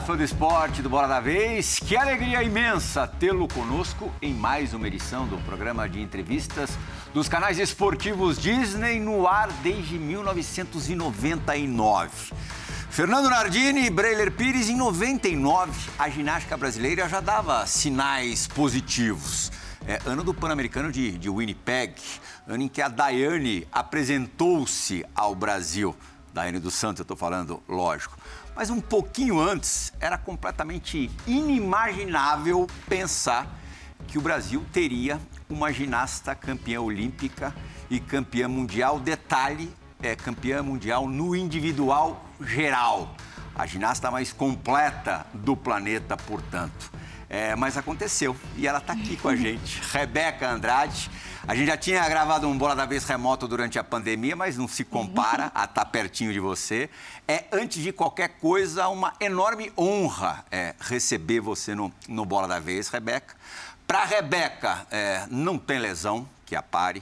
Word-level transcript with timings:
Fã 0.00 0.16
do 0.16 0.22
esporte 0.22 0.80
do 0.82 0.90
Bola 0.90 1.08
da 1.08 1.20
Vez. 1.20 1.78
Que 1.78 1.96
alegria 1.96 2.42
imensa 2.42 3.06
tê-lo 3.06 3.48
conosco 3.48 4.12
em 4.20 4.34
mais 4.34 4.74
uma 4.74 4.86
edição 4.86 5.26
do 5.26 5.38
programa 5.38 5.88
de 5.88 5.98
entrevistas 6.00 6.70
dos 7.14 7.28
canais 7.28 7.58
esportivos 7.58 8.38
Disney 8.38 9.00
no 9.00 9.26
ar 9.26 9.50
desde 9.62 9.98
1999. 9.98 12.10
Fernando 12.90 13.30
Nardini 13.30 13.86
e 13.86 13.90
Breiler 13.90 14.32
Pires, 14.32 14.68
em 14.68 14.76
99, 14.76 15.72
a 15.98 16.08
ginástica 16.08 16.56
brasileira 16.56 17.08
já 17.08 17.20
dava 17.20 17.66
sinais 17.66 18.46
positivos. 18.46 19.50
É, 19.86 20.00
ano 20.04 20.24
do 20.24 20.34
Pan-Americano 20.34 20.92
de, 20.92 21.16
de 21.16 21.30
Winnipeg, 21.30 21.94
ano 22.46 22.62
em 22.62 22.68
que 22.68 22.82
a 22.82 22.88
Daiane 22.88 23.66
apresentou-se 23.70 25.06
ao 25.14 25.34
Brasil. 25.34 25.96
Daiane 26.34 26.58
dos 26.58 26.74
Santos, 26.74 27.00
eu 27.00 27.04
estou 27.04 27.16
falando, 27.16 27.62
lógico. 27.66 28.18
Mas 28.56 28.70
um 28.70 28.80
pouquinho 28.80 29.38
antes, 29.38 29.92
era 30.00 30.16
completamente 30.16 31.10
inimaginável 31.26 32.66
pensar 32.88 33.46
que 34.08 34.16
o 34.16 34.20
Brasil 34.22 34.64
teria 34.72 35.20
uma 35.46 35.70
ginasta 35.70 36.34
campeã 36.34 36.80
olímpica 36.80 37.54
e 37.90 38.00
campeã 38.00 38.48
mundial. 38.48 38.98
Detalhe, 38.98 39.70
é 40.02 40.16
campeã 40.16 40.62
mundial 40.62 41.06
no 41.06 41.36
individual 41.36 42.24
geral. 42.40 43.14
A 43.54 43.66
ginasta 43.66 44.10
mais 44.10 44.32
completa 44.32 45.26
do 45.34 45.54
planeta, 45.54 46.16
portanto. 46.16 46.90
É, 47.28 47.54
mas 47.56 47.76
aconteceu 47.76 48.34
e 48.56 48.66
ela 48.66 48.78
está 48.78 48.94
aqui 48.94 49.18
com 49.18 49.28
a 49.28 49.36
gente. 49.36 49.82
Rebeca 49.92 50.50
Andrade. 50.50 51.10
A 51.48 51.54
gente 51.54 51.68
já 51.68 51.76
tinha 51.76 52.08
gravado 52.08 52.48
um 52.48 52.58
Bola 52.58 52.74
da 52.74 52.84
Vez 52.84 53.04
remoto 53.04 53.46
durante 53.46 53.78
a 53.78 53.84
pandemia, 53.84 54.34
mas 54.34 54.56
não 54.56 54.66
se 54.66 54.84
compara 54.84 55.44
a 55.54 55.62
estar 55.62 55.84
tá 55.84 55.84
pertinho 55.84 56.32
de 56.32 56.40
você. 56.40 56.90
É, 57.28 57.44
antes 57.52 57.80
de 57.80 57.92
qualquer 57.92 58.30
coisa, 58.40 58.88
uma 58.88 59.12
enorme 59.20 59.72
honra 59.78 60.44
é, 60.50 60.74
receber 60.80 61.38
você 61.38 61.72
no, 61.72 61.92
no 62.08 62.24
Bola 62.24 62.48
da 62.48 62.58
Vez, 62.58 62.88
Rebeca. 62.88 63.36
Para 63.86 64.04
Rebeca, 64.04 64.88
é, 64.90 65.24
não 65.30 65.56
tem 65.56 65.78
lesão 65.78 66.28
que 66.44 66.56
a 66.56 66.62
pare, 66.62 67.00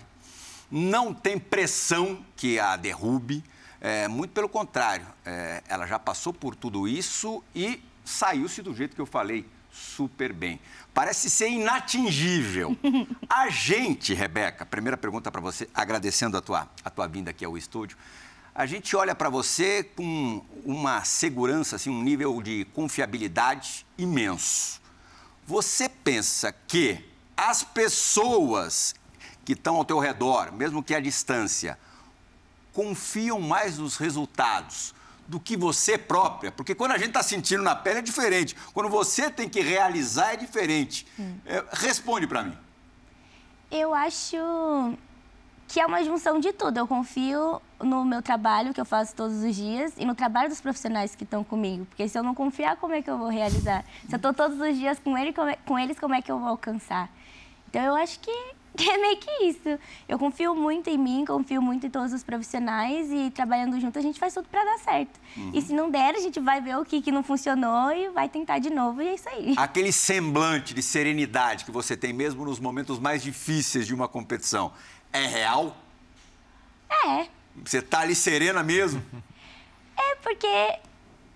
não 0.70 1.14
tem 1.14 1.38
pressão 1.38 2.22
que 2.36 2.58
a 2.58 2.76
derrube. 2.76 3.42
É, 3.80 4.08
muito 4.08 4.32
pelo 4.32 4.48
contrário, 4.48 5.06
é, 5.24 5.62
ela 5.66 5.86
já 5.86 5.98
passou 5.98 6.34
por 6.34 6.54
tudo 6.54 6.86
isso 6.86 7.42
e 7.54 7.82
saiu-se 8.04 8.60
do 8.60 8.74
jeito 8.74 8.94
que 8.94 9.00
eu 9.00 9.06
falei, 9.06 9.46
super 9.72 10.34
bem 10.34 10.60
parece 10.94 11.28
ser 11.28 11.48
inatingível. 11.48 12.76
A 13.28 13.50
gente, 13.50 14.14
Rebeca, 14.14 14.64
primeira 14.64 14.96
pergunta 14.96 15.30
para 15.30 15.40
você, 15.40 15.68
agradecendo 15.74 16.36
a 16.36 16.40
tua, 16.40 16.68
a 16.84 16.88
tua 16.88 17.08
vinda 17.08 17.30
aqui 17.30 17.44
ao 17.44 17.58
estúdio. 17.58 17.98
A 18.54 18.64
gente 18.64 18.94
olha 18.94 19.14
para 19.16 19.28
você 19.28 19.82
com 19.82 20.40
uma 20.64 21.04
segurança, 21.04 21.74
assim, 21.74 21.90
um 21.90 22.00
nível 22.00 22.40
de 22.40 22.64
confiabilidade 22.66 23.84
imenso. 23.98 24.80
Você 25.44 25.88
pensa 25.88 26.54
que 26.68 27.04
as 27.36 27.64
pessoas 27.64 28.94
que 29.44 29.54
estão 29.54 29.76
ao 29.76 29.84
teu 29.84 29.98
redor, 29.98 30.52
mesmo 30.52 30.84
que 30.84 30.94
à 30.94 31.00
distância, 31.00 31.76
confiam 32.72 33.40
mais 33.40 33.78
nos 33.78 33.96
resultados 33.96 34.94
do 35.27 35.41
que 35.41 35.56
você 35.56 35.97
própria, 35.97 36.53
porque 36.53 36.75
quando 36.75 36.92
a 36.92 36.98
gente 36.98 37.08
está 37.08 37.22
sentindo 37.22 37.62
na 37.62 37.75
pele 37.75 38.00
é 38.00 38.03
diferente, 38.03 38.55
quando 38.72 38.89
você 38.89 39.30
tem 39.30 39.48
que 39.48 39.61
realizar 39.61 40.34
é 40.34 40.36
diferente. 40.36 41.06
Hum. 41.19 41.36
É, 41.46 41.64
responde 41.73 42.27
para 42.27 42.42
mim. 42.42 42.57
Eu 43.70 43.95
acho 43.95 44.36
que 45.67 45.80
é 45.80 45.86
uma 45.86 46.05
junção 46.05 46.39
de 46.39 46.52
tudo. 46.52 46.79
Eu 46.79 46.86
confio 46.86 47.61
no 47.80 48.05
meu 48.05 48.23
trabalho 48.23 48.73
que 48.73 48.80
eu 48.80 48.84
faço 48.84 49.14
todos 49.14 49.42
os 49.42 49.57
dias 49.57 49.92
e 49.96 50.05
no 50.05 50.14
trabalho 50.14 50.48
dos 50.48 50.61
profissionais 50.61 51.14
que 51.14 51.24
estão 51.24 51.42
comigo, 51.42 51.84
porque 51.86 52.08
se 52.08 52.18
eu 52.18 52.23
não 52.23 52.34
confiar, 52.34 52.77
como 52.77 52.95
é 52.95 53.02
que 53.02 53.11
eu 53.11 53.18
vou 53.18 53.29
realizar? 53.29 53.84
Se 54.08 54.14
eu 54.14 54.17
estou 54.17 54.33
todos 54.33 54.61
os 54.61 54.77
dias 54.77 54.98
com, 54.98 55.17
ele, 55.18 55.34
é, 55.51 55.57
com 55.67 55.79
eles, 55.79 55.98
como 55.98 56.14
é 56.14 56.23
que 56.23 56.30
eu 56.30 56.39
vou 56.39 56.48
alcançar? 56.48 57.11
Então 57.68 57.83
eu 57.83 57.95
acho 57.96 58.20
que 58.20 58.53
é 58.90 58.96
meio 58.98 59.17
que 59.17 59.30
isso. 59.45 59.79
Eu 60.08 60.18
confio 60.18 60.55
muito 60.55 60.90
em 60.90 60.98
mim, 60.98 61.24
confio 61.24 61.62
muito 61.62 61.86
em 61.86 61.90
todos 61.90 62.12
os 62.12 62.24
profissionais 62.24 63.11
e 63.11 63.30
trabalhando 63.30 63.79
junto 63.80 63.98
a 63.98 64.02
gente 64.02 64.18
faz 64.18 64.35
tudo 64.35 64.48
para 64.48 64.64
dar 64.64 64.79
certo. 64.79 65.20
Uhum. 65.36 65.52
E 65.55 65.62
se 65.62 65.73
não 65.73 65.90
der, 65.90 66.14
a 66.14 66.18
gente 66.18 66.40
vai 66.40 66.61
ver 66.61 66.77
o 66.77 66.84
que, 66.84 67.01
que 67.01 67.13
não 67.13 67.23
funcionou 67.23 67.92
e 67.92 68.08
vai 68.11 68.29
tentar 68.29 68.58
de 68.58 68.70
novo 68.70 69.01
e 69.01 69.08
é 69.08 69.14
isso 69.14 69.29
aí. 69.29 69.55
Aquele 69.57 69.92
semblante 69.92 70.74
de 70.74 70.83
serenidade 70.83 71.64
que 71.64 71.70
você 71.70 71.96
tem 71.96 72.13
mesmo 72.13 72.45
nos 72.45 72.58
momentos 72.58 72.98
mais 72.98 73.23
difíceis 73.23 73.86
de 73.86 73.95
uma 73.95 74.08
competição, 74.08 74.73
é 75.13 75.27
real? 75.27 75.77
É. 77.07 77.27
Você 77.64 77.80
tá 77.80 78.01
ali 78.01 78.14
serena 78.14 78.63
mesmo? 78.63 79.02
É 79.96 80.17
porque 80.17 80.48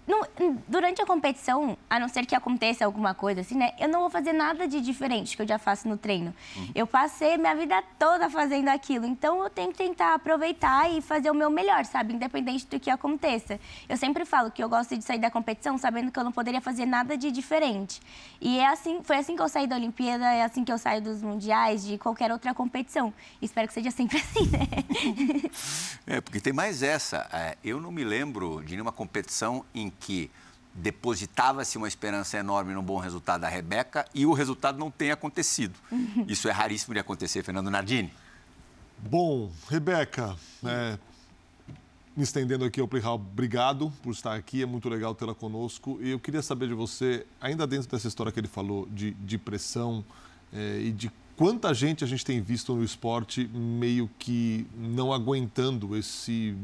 no, 0.08 0.58
durante 0.66 1.02
a 1.02 1.06
competição, 1.06 1.76
a 1.88 2.00
não 2.00 2.08
ser 2.08 2.24
que 2.24 2.34
aconteça 2.34 2.82
alguma 2.82 3.12
coisa 3.12 3.42
assim, 3.42 3.56
né? 3.56 3.72
Eu 3.78 3.88
não 3.88 4.00
vou 4.00 4.10
fazer 4.10 4.32
nada 4.32 4.66
de 4.66 4.80
diferente 4.80 5.36
que 5.36 5.42
eu 5.42 5.46
já 5.46 5.58
faço 5.58 5.86
no 5.86 5.98
treino. 5.98 6.34
Uhum. 6.56 6.70
Eu 6.74 6.86
passei 6.86 7.36
minha 7.36 7.54
vida 7.54 7.82
toda 7.98 8.30
fazendo 8.30 8.68
aquilo. 8.68 9.04
Então, 9.04 9.42
eu 9.42 9.50
tenho 9.50 9.70
que 9.70 9.76
tentar 9.76 10.14
aproveitar 10.14 10.90
e 10.90 11.02
fazer 11.02 11.30
o 11.30 11.34
meu 11.34 11.50
melhor, 11.50 11.84
sabe? 11.84 12.14
Independente 12.14 12.66
do 12.66 12.80
que 12.80 12.88
aconteça. 12.88 13.60
Eu 13.86 13.98
sempre 13.98 14.24
falo 14.24 14.50
que 14.50 14.64
eu 14.64 14.68
gosto 14.68 14.96
de 14.96 15.04
sair 15.04 15.18
da 15.18 15.30
competição 15.30 15.76
sabendo 15.76 16.10
que 16.10 16.18
eu 16.18 16.24
não 16.24 16.32
poderia 16.32 16.62
fazer 16.62 16.86
nada 16.86 17.16
de 17.16 17.30
diferente. 17.30 18.00
E 18.40 18.58
é 18.58 18.66
assim, 18.66 19.02
foi 19.04 19.16
assim 19.16 19.36
que 19.36 19.42
eu 19.42 19.48
saí 19.48 19.66
da 19.66 19.76
Olimpíada, 19.76 20.24
é 20.32 20.42
assim 20.42 20.64
que 20.64 20.72
eu 20.72 20.78
saio 20.78 21.02
dos 21.02 21.22
mundiais, 21.22 21.84
de 21.84 21.98
qualquer 21.98 22.32
outra 22.32 22.54
competição. 22.54 23.12
Espero 23.42 23.68
que 23.68 23.74
seja 23.74 23.90
sempre 23.90 24.16
assim, 24.24 24.46
né? 24.46 24.68
é, 26.06 26.20
porque 26.22 26.40
tem 26.40 26.52
mais 26.52 26.82
essa. 26.82 27.28
É, 27.30 27.58
eu 27.62 27.78
não 27.78 27.92
me 27.92 28.04
lembro 28.04 28.62
de 28.64 28.72
nenhuma 28.72 28.92
competição 28.92 29.64
em 29.74 29.92
que 30.00 30.30
depositava-se 30.74 31.76
uma 31.76 31.88
esperança 31.88 32.38
enorme 32.38 32.72
num 32.72 32.82
bom 32.82 32.98
resultado 32.98 33.40
da 33.40 33.48
Rebeca 33.48 34.04
e 34.14 34.24
o 34.24 34.32
resultado 34.32 34.78
não 34.78 34.90
tem 34.90 35.10
acontecido. 35.10 35.74
Isso 36.28 36.48
é 36.48 36.52
raríssimo 36.52 36.94
de 36.94 37.00
acontecer, 37.00 37.42
Fernando 37.42 37.70
Nardini. 37.70 38.12
Bom, 38.98 39.50
Rebeca, 39.68 40.36
é, 40.64 40.98
me 42.16 42.24
estendendo 42.24 42.64
aqui 42.64 42.80
ao 42.80 42.88
Plihal, 42.88 43.14
obrigado 43.14 43.92
por 44.02 44.12
estar 44.12 44.34
aqui, 44.34 44.62
é 44.62 44.66
muito 44.66 44.88
legal 44.88 45.14
tê-la 45.14 45.34
conosco. 45.34 45.98
E 46.00 46.10
eu 46.10 46.18
queria 46.18 46.42
saber 46.42 46.68
de 46.68 46.74
você, 46.74 47.24
ainda 47.40 47.66
dentro 47.66 47.88
dessa 47.88 48.08
história 48.08 48.32
que 48.32 48.40
ele 48.40 48.48
falou 48.48 48.86
de, 48.90 49.12
de 49.12 49.38
pressão 49.38 50.04
é, 50.52 50.80
e 50.80 50.90
de 50.92 51.12
quanta 51.36 51.72
gente 51.72 52.02
a 52.02 52.06
gente 52.06 52.24
tem 52.24 52.40
visto 52.40 52.74
no 52.74 52.82
esporte 52.82 53.46
meio 53.46 54.10
que 54.18 54.66
não 54.76 55.12
aguentando 55.12 55.96
esse, 55.96 56.56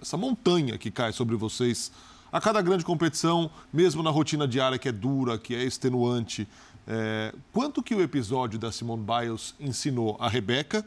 essa 0.00 0.16
montanha 0.16 0.78
que 0.78 0.90
cai 0.90 1.12
sobre 1.12 1.34
vocês 1.34 1.90
a 2.32 2.40
cada 2.40 2.62
grande 2.62 2.84
competição, 2.84 3.50
mesmo 3.70 4.02
na 4.02 4.10
rotina 4.10 4.48
diária 4.48 4.78
que 4.78 4.88
é 4.88 4.92
dura, 4.92 5.38
que 5.38 5.54
é 5.54 5.62
extenuante. 5.62 6.48
É, 6.88 7.34
quanto 7.52 7.82
que 7.82 7.94
o 7.94 8.00
episódio 8.00 8.58
da 8.58 8.72
Simone 8.72 9.04
Biles 9.04 9.54
ensinou 9.60 10.16
a 10.18 10.28
Rebeca 10.28 10.84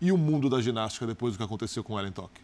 e 0.00 0.10
o 0.10 0.16
mundo 0.16 0.48
da 0.48 0.60
ginástica 0.60 1.06
depois 1.06 1.34
do 1.34 1.36
que 1.36 1.44
aconteceu 1.44 1.84
com 1.84 1.98
ela 1.98 2.08
em 2.08 2.12
Tóquio? 2.12 2.42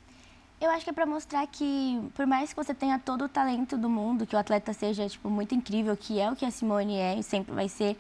Eu 0.61 0.71
acho 0.71 0.85
que 0.85 0.91
é 0.91 0.93
para 0.93 1.07
mostrar 1.07 1.47
que, 1.47 2.01
por 2.15 2.27
mais 2.27 2.51
que 2.51 2.57
você 2.57 2.73
tenha 2.73 2.99
todo 2.99 3.25
o 3.25 3.29
talento 3.29 3.77
do 3.77 3.89
mundo, 3.89 4.27
que 4.27 4.37
o 4.37 4.39
atleta 4.39 4.73
seja 4.73 5.09
tipo 5.09 5.29
muito 5.29 5.55
incrível, 5.55 5.97
que 5.97 6.21
é 6.21 6.31
o 6.31 6.37
que 6.37 6.45
a 6.45 6.51
Simone 6.51 6.97
é 6.97 7.19
e 7.19 7.23
sempre 7.23 7.53
vai 7.53 7.69
ser, 7.69 7.97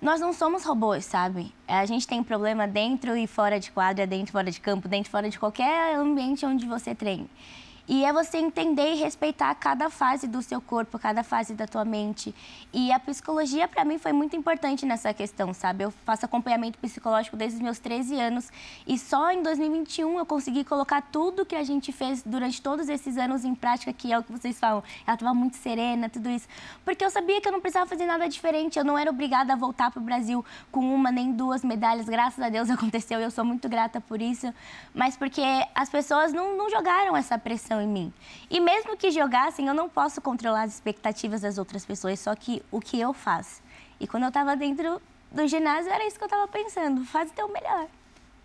nós 0.00 0.20
não 0.20 0.32
somos 0.32 0.64
robôs, 0.64 1.04
sabe? 1.04 1.52
A 1.66 1.84
gente 1.84 2.06
tem 2.06 2.22
problema 2.22 2.68
dentro 2.68 3.16
e 3.16 3.26
fora 3.26 3.58
de 3.58 3.70
quadra, 3.72 4.06
dentro 4.06 4.28
e 4.28 4.32
fora 4.32 4.50
de 4.50 4.60
campo, 4.60 4.86
dentro 4.86 5.08
e 5.08 5.10
fora 5.10 5.28
de 5.28 5.38
qualquer 5.38 5.96
ambiente 5.96 6.46
onde 6.46 6.66
você 6.66 6.94
treine. 6.94 7.28
E 7.88 8.04
é 8.04 8.12
você 8.12 8.36
entender 8.36 8.92
e 8.92 8.96
respeitar 8.96 9.54
cada 9.54 9.88
fase 9.88 10.28
do 10.28 10.42
seu 10.42 10.60
corpo, 10.60 10.98
cada 10.98 11.24
fase 11.24 11.54
da 11.54 11.66
tua 11.66 11.86
mente. 11.86 12.34
E 12.70 12.92
a 12.92 13.00
psicologia, 13.00 13.66
para 13.66 13.82
mim, 13.82 13.96
foi 13.96 14.12
muito 14.12 14.36
importante 14.36 14.84
nessa 14.84 15.14
questão, 15.14 15.54
sabe? 15.54 15.84
Eu 15.84 15.90
faço 16.04 16.26
acompanhamento 16.26 16.78
psicológico 16.78 17.34
desde 17.34 17.56
os 17.56 17.62
meus 17.62 17.78
13 17.78 18.20
anos. 18.20 18.50
E 18.86 18.98
só 18.98 19.30
em 19.30 19.42
2021 19.42 20.18
eu 20.18 20.26
consegui 20.26 20.64
colocar 20.64 21.00
tudo 21.00 21.46
que 21.46 21.56
a 21.56 21.64
gente 21.64 21.90
fez 21.90 22.22
durante 22.22 22.60
todos 22.60 22.90
esses 22.90 23.16
anos 23.16 23.42
em 23.42 23.54
prática, 23.54 23.90
que 23.90 24.12
é 24.12 24.18
o 24.18 24.22
que 24.22 24.32
vocês 24.32 24.60
falam. 24.60 24.82
Ela 25.06 25.14
estava 25.14 25.32
muito 25.32 25.56
serena, 25.56 26.10
tudo 26.10 26.28
isso. 26.28 26.46
Porque 26.84 27.02
eu 27.02 27.08
sabia 27.08 27.40
que 27.40 27.48
eu 27.48 27.52
não 27.52 27.60
precisava 27.60 27.86
fazer 27.86 28.04
nada 28.04 28.28
diferente. 28.28 28.78
Eu 28.78 28.84
não 28.84 28.98
era 28.98 29.10
obrigada 29.10 29.54
a 29.54 29.56
voltar 29.56 29.90
para 29.90 30.00
o 30.00 30.04
Brasil 30.04 30.44
com 30.70 30.94
uma 30.94 31.10
nem 31.10 31.32
duas 31.32 31.64
medalhas. 31.64 32.06
Graças 32.06 32.44
a 32.44 32.50
Deus 32.50 32.68
aconteceu 32.70 33.18
e 33.18 33.22
eu 33.22 33.30
sou 33.30 33.46
muito 33.46 33.66
grata 33.66 33.98
por 33.98 34.20
isso. 34.20 34.52
Mas 34.92 35.16
porque 35.16 35.42
as 35.74 35.88
pessoas 35.88 36.34
não, 36.34 36.54
não 36.54 36.68
jogaram 36.68 37.16
essa 37.16 37.38
pressão 37.38 37.77
em 37.80 37.88
mim. 37.88 38.12
E 38.50 38.60
mesmo 38.60 38.96
que 38.96 39.10
jogassem, 39.10 39.66
eu 39.66 39.74
não 39.74 39.88
posso 39.88 40.20
controlar 40.20 40.62
as 40.62 40.74
expectativas 40.74 41.40
das 41.40 41.58
outras 41.58 41.84
pessoas, 41.84 42.20
só 42.20 42.34
que 42.34 42.62
o 42.70 42.80
que 42.80 42.98
eu 43.00 43.12
faço. 43.12 43.62
E 44.00 44.06
quando 44.06 44.24
eu 44.24 44.28
estava 44.28 44.56
dentro 44.56 45.00
do 45.30 45.46
ginásio, 45.46 45.90
era 45.92 46.06
isso 46.06 46.16
que 46.16 46.24
eu 46.24 46.28
estava 46.28 46.46
pensando: 46.48 47.04
faz 47.04 47.30
o 47.30 47.34
teu 47.34 47.48
melhor. 47.48 47.86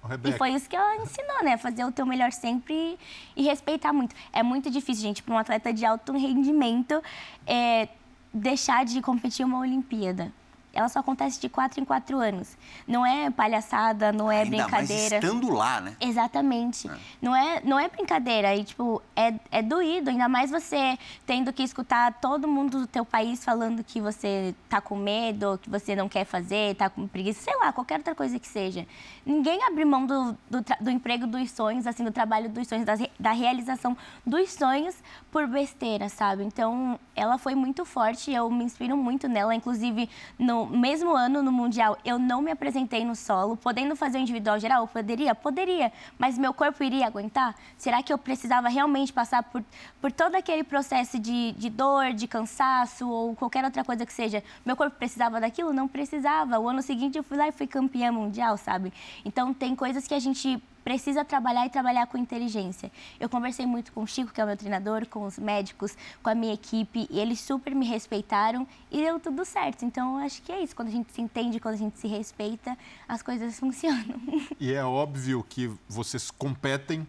Rebeca. 0.03 0.35
E 0.35 0.38
foi 0.38 0.51
isso 0.51 0.69
que 0.69 0.75
ela 0.75 0.97
ensinou, 0.97 1.44
né? 1.44 1.57
Fazer 1.57 1.85
o 1.85 1.91
teu 1.91 2.06
melhor 2.06 2.31
sempre 2.31 3.00
e 3.35 3.44
respeitar 3.44 3.94
muito. 3.94 4.13
É 4.33 4.44
muito 4.44 4.69
difícil, 4.69 5.03
gente, 5.03 5.24
para 5.24 5.33
um 5.33 5.38
atleta 5.38 5.71
de 5.71 5.85
alto 5.85 6.12
rendimento 6.12 7.01
é, 7.47 7.88
deixar 8.33 8.83
de 8.83 9.01
competir 9.01 9.45
uma 9.45 9.59
Olimpíada. 9.59 10.31
Ela 10.74 10.90
só 10.90 11.00
acontece 11.00 11.40
de 11.40 11.48
quatro 11.48 11.80
em 11.80 11.86
quatro 11.86 12.18
anos. 12.18 12.58
Não 12.88 13.06
é 13.06 13.30
palhaçada, 13.30 14.12
não 14.12 14.31
é 14.31 14.42
Ainda 14.42 14.58
brincadeira. 14.64 15.22
Mais 15.22 15.24
estando 15.24 15.54
lá, 15.54 15.80
né? 15.80 15.96
Exatamente. 16.02 16.90
É. 16.90 16.98
Não, 17.22 17.36
é, 17.36 17.62
não 17.64 17.80
é 17.80 17.88
brincadeira. 17.88 18.56
E, 18.56 18.64
tipo, 18.64 19.02
é, 19.16 19.36
é 19.52 19.62
doído. 19.62 20.10
Ainda 20.10 20.28
mais 20.28 20.50
você 20.50 20.98
tendo 21.28 21.54
que 21.54 21.62
escutar 21.62 22.14
todo 22.14 22.48
mundo 22.48 22.80
do 22.80 22.88
teu 22.88 23.06
país 23.06 23.46
falando 23.46 23.84
que 23.84 24.02
você 24.02 24.56
tá 24.68 24.81
com 24.81 24.96
medo, 24.96 25.60
que 25.62 25.70
você 25.70 25.96
não 25.96 26.10
quer 26.10 26.25
fazer, 26.25 26.76
tá 26.76 26.90
com 26.90 27.08
preguiça, 27.08 27.42
sei 27.42 27.56
lá, 27.58 27.72
qualquer 27.72 28.00
outra 28.00 28.16
coisa 28.16 28.40
que 28.40 28.48
seja. 28.48 28.88
Ninguém 29.24 29.64
abre 29.64 29.86
mão 29.86 30.06
do, 30.08 30.36
do, 30.50 30.66
do 30.81 30.90
emprego 30.90 31.28
dos 31.28 31.52
sonhos, 31.52 31.86
assim, 31.86 32.04
do 32.04 32.12
trabalho 32.12 32.50
dos 32.50 32.68
sonhos, 32.68 32.84
da, 32.84 32.96
da 33.19 33.31
realização 33.31 33.96
dos 34.26 34.52
sonhos 34.52 34.96
por 35.31 35.46
besteira, 35.48 36.10
sabe? 36.10 36.44
Então, 36.44 37.00
ela 37.16 37.38
foi 37.38 37.54
muito 37.54 37.86
forte 37.86 38.31
eu 38.31 38.50
me 38.50 38.64
inspiro 38.64 38.98
muito 38.98 39.28
nela. 39.28 39.54
Inclusive, 39.54 40.10
no 40.38 40.62
mesmo 40.65 41.15
ano, 41.15 41.42
no 41.42 41.51
Mundial, 41.51 41.98
eu 42.04 42.18
não 42.19 42.42
me 42.42 42.51
apresentei 42.51 43.06
no 43.06 43.15
solo, 43.15 43.56
podendo 43.57 43.95
fazer 43.95 44.18
o 44.18 44.21
individual 44.21 44.60
geral? 44.60 44.88
Poderia? 44.88 45.33
Poderia. 45.33 45.92
Mas 46.18 46.38
meu 46.38 46.54
corpo 46.54 46.83
iria 46.83 47.07
aguentar? 47.07 47.56
Será 47.77 48.01
que 48.01 48.12
eu 48.12 48.18
precisava 48.18 48.69
realmente 48.69 49.13
passar 49.13 49.44
por, 49.44 49.63
por 50.01 50.12
todo 50.12 50.36
aquele 50.36 50.63
processo 50.63 51.19
de, 51.19 51.51
de 51.54 51.69
dor, 51.69 52.13
de 52.13 52.27
cansaço 52.27 53.10
ou 53.10 53.36
qualquer 53.36 53.63
outra 53.63 53.83
coisa 53.83 54.06
que 54.06 54.13
seja? 54.13 54.44
Meu 54.65 54.75
corpo 54.75 54.98
precisava 54.98 55.39
daquilo? 55.39 55.74
Não 55.74 55.88
precisava. 55.88 56.60
O 56.60 56.68
ano 56.68 56.81
seguinte 56.81 57.18
eu 57.18 57.24
fui 57.24 57.38
lá 57.38 57.48
e 57.48 57.51
fui 57.51 57.68
campeã 57.68 58.12
mundial, 58.12 58.57
sabe? 58.57 58.94
Então, 59.24 59.54
tem 59.54 59.75
coisas 59.75 60.07
que 60.07 60.13
a 60.13 60.19
gente 60.19 60.62
precisa 60.83 61.24
trabalhar 61.24 61.65
e 61.65 61.69
trabalhar 61.69 62.07
com 62.07 62.18
inteligência. 62.18 62.91
Eu 63.19 63.30
conversei 63.30 63.65
muito 63.65 63.91
com 63.91 64.03
o 64.03 64.07
Chico, 64.07 64.31
que 64.31 64.41
é 64.41 64.44
o 64.44 64.47
meu 64.47 64.57
treinador, 64.57 65.07
com 65.07 65.25
os 65.25 65.38
médicos, 65.39 65.95
com 66.21 66.30
a 66.30 66.35
minha 66.35 66.53
equipe, 66.53 67.07
e 67.09 67.19
eles 67.19 67.39
super 67.39 67.74
me 67.74 67.85
respeitaram 67.85 68.68
e 68.91 68.97
deu 68.97 69.19
tudo 69.19 69.45
certo. 69.45 69.85
Então, 69.85 70.18
acho 70.18 70.41
que 70.41 70.51
é 70.51 70.62
isso. 70.62 70.75
Quando 70.75 70.89
a 70.89 70.91
gente 70.91 71.12
se 71.13 71.21
entende, 71.21 71.59
quando 71.59 71.75
a 71.75 71.77
gente 71.77 72.00
se 72.00 72.07
respeita, 72.07 72.77
as 73.07 73.21
coisas 73.21 73.57
funcionam. 73.59 74.21
E 74.59 74.74
é 74.74 74.83
óbvio 74.83 75.44
que 75.47 75.71
vocês 75.88 76.30
competem 76.30 77.07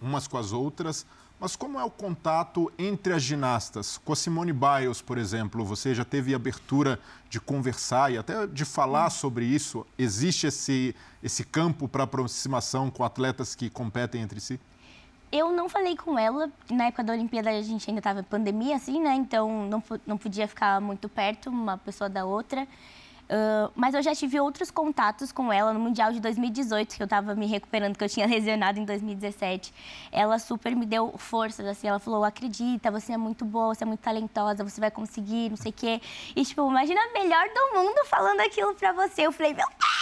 umas 0.00 0.28
com 0.28 0.38
as 0.38 0.52
outras, 0.52 1.04
mas 1.40 1.54
como 1.54 1.78
é 1.78 1.84
o 1.84 1.90
contato 1.90 2.72
entre 2.78 3.12
as 3.12 3.22
ginastas? 3.22 3.98
Com 3.98 4.12
a 4.12 4.16
Simone 4.16 4.52
Biles, 4.52 5.00
por 5.00 5.18
exemplo, 5.18 5.64
você 5.64 5.94
já 5.94 6.04
teve 6.04 6.34
abertura 6.34 6.98
de 7.30 7.40
conversar 7.40 8.12
e 8.12 8.18
até 8.18 8.46
de 8.46 8.64
falar 8.64 9.10
sobre 9.10 9.44
isso? 9.44 9.86
Existe 9.96 10.48
esse, 10.48 10.94
esse 11.22 11.44
campo 11.44 11.86
para 11.86 12.04
aproximação 12.04 12.90
com 12.90 13.04
atletas 13.04 13.54
que 13.54 13.70
competem 13.70 14.20
entre 14.22 14.40
si? 14.40 14.58
Eu 15.30 15.52
não 15.52 15.68
falei 15.68 15.94
com 15.94 16.18
ela, 16.18 16.50
na 16.70 16.86
época 16.86 17.04
da 17.04 17.12
Olimpíada 17.12 17.50
a 17.50 17.62
gente 17.62 17.88
ainda 17.88 18.00
estava 18.00 18.20
em 18.20 18.24
pandemia, 18.24 18.76
assim, 18.76 19.00
né? 19.00 19.14
Então 19.14 19.68
não, 19.68 19.82
não 20.06 20.16
podia 20.16 20.48
ficar 20.48 20.80
muito 20.80 21.08
perto 21.08 21.50
uma 21.50 21.76
pessoa 21.76 22.08
da 22.08 22.24
outra. 22.24 22.66
Uh, 23.28 23.70
mas 23.76 23.94
eu 23.94 24.02
já 24.02 24.14
tive 24.14 24.40
outros 24.40 24.70
contatos 24.70 25.30
com 25.30 25.52
ela 25.52 25.72
no 25.72 25.78
Mundial 25.78 26.12
de 26.12 26.20
2018, 26.20 26.96
que 26.96 27.02
eu 27.02 27.04
estava 27.04 27.34
me 27.34 27.46
recuperando, 27.46 27.96
que 27.96 28.02
eu 28.02 28.08
tinha 28.08 28.24
lesionado 28.26 28.80
em 28.80 28.84
2017. 28.84 29.72
Ela 30.10 30.38
super 30.38 30.74
me 30.74 30.86
deu 30.86 31.12
forças, 31.18 31.66
assim, 31.66 31.88
ela 31.88 31.98
falou, 31.98 32.24
acredita, 32.24 32.90
você 32.90 33.12
é 33.12 33.16
muito 33.18 33.44
boa, 33.44 33.74
você 33.74 33.84
é 33.84 33.86
muito 33.86 34.00
talentosa, 34.00 34.64
você 34.64 34.80
vai 34.80 34.90
conseguir, 34.90 35.50
não 35.50 35.56
sei 35.56 35.70
o 35.70 35.74
quê. 35.74 36.00
E, 36.34 36.44
tipo, 36.44 36.66
imagina 36.68 37.00
a 37.00 37.12
melhor 37.12 37.44
do 37.48 37.78
mundo 37.78 38.04
falando 38.06 38.40
aquilo 38.40 38.74
pra 38.74 38.92
você. 38.92 39.26
Eu 39.26 39.32
falei, 39.32 39.52
meu 39.52 39.66
Deus, 39.66 39.97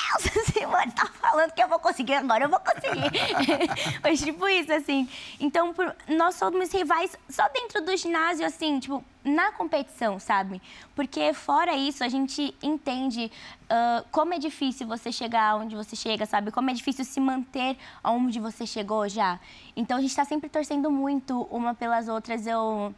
Simone 0.52 0.92
tá 0.96 1.06
falando 1.06 1.52
que 1.52 1.62
eu 1.62 1.68
vou 1.68 1.78
conseguir, 1.78 2.14
agora 2.14 2.44
eu 2.44 2.48
vou 2.48 2.60
conseguir. 2.60 3.10
Foi 4.00 4.16
tipo 4.16 4.48
isso, 4.48 4.72
assim. 4.72 5.08
Então, 5.38 5.72
por... 5.72 5.94
nós 6.08 6.34
somos 6.34 6.72
rivais 6.72 7.16
só 7.28 7.48
dentro 7.48 7.84
do 7.84 7.96
ginásio, 7.96 8.46
assim, 8.46 8.78
tipo, 8.78 9.04
na 9.24 9.52
competição, 9.52 10.18
sabe? 10.18 10.62
Porque 10.94 11.32
fora 11.34 11.74
isso, 11.74 12.04
a 12.04 12.08
gente 12.08 12.54
entende 12.62 13.30
uh, 13.64 14.06
como 14.10 14.34
é 14.34 14.38
difícil 14.38 14.86
você 14.86 15.10
chegar 15.10 15.56
onde 15.56 15.74
você 15.74 15.96
chega, 15.96 16.24
sabe? 16.26 16.50
Como 16.50 16.70
é 16.70 16.72
difícil 16.72 17.04
se 17.04 17.18
manter 17.20 17.76
onde 18.04 18.38
você 18.38 18.66
chegou 18.66 19.08
já. 19.08 19.40
Então 19.76 19.98
a 19.98 20.00
gente 20.00 20.10
está 20.10 20.24
sempre 20.24 20.48
torcendo 20.48 20.90
muito 20.90 21.42
uma 21.50 21.74
pelas 21.74 22.08
outras. 22.08 22.46
Eu 22.46 22.94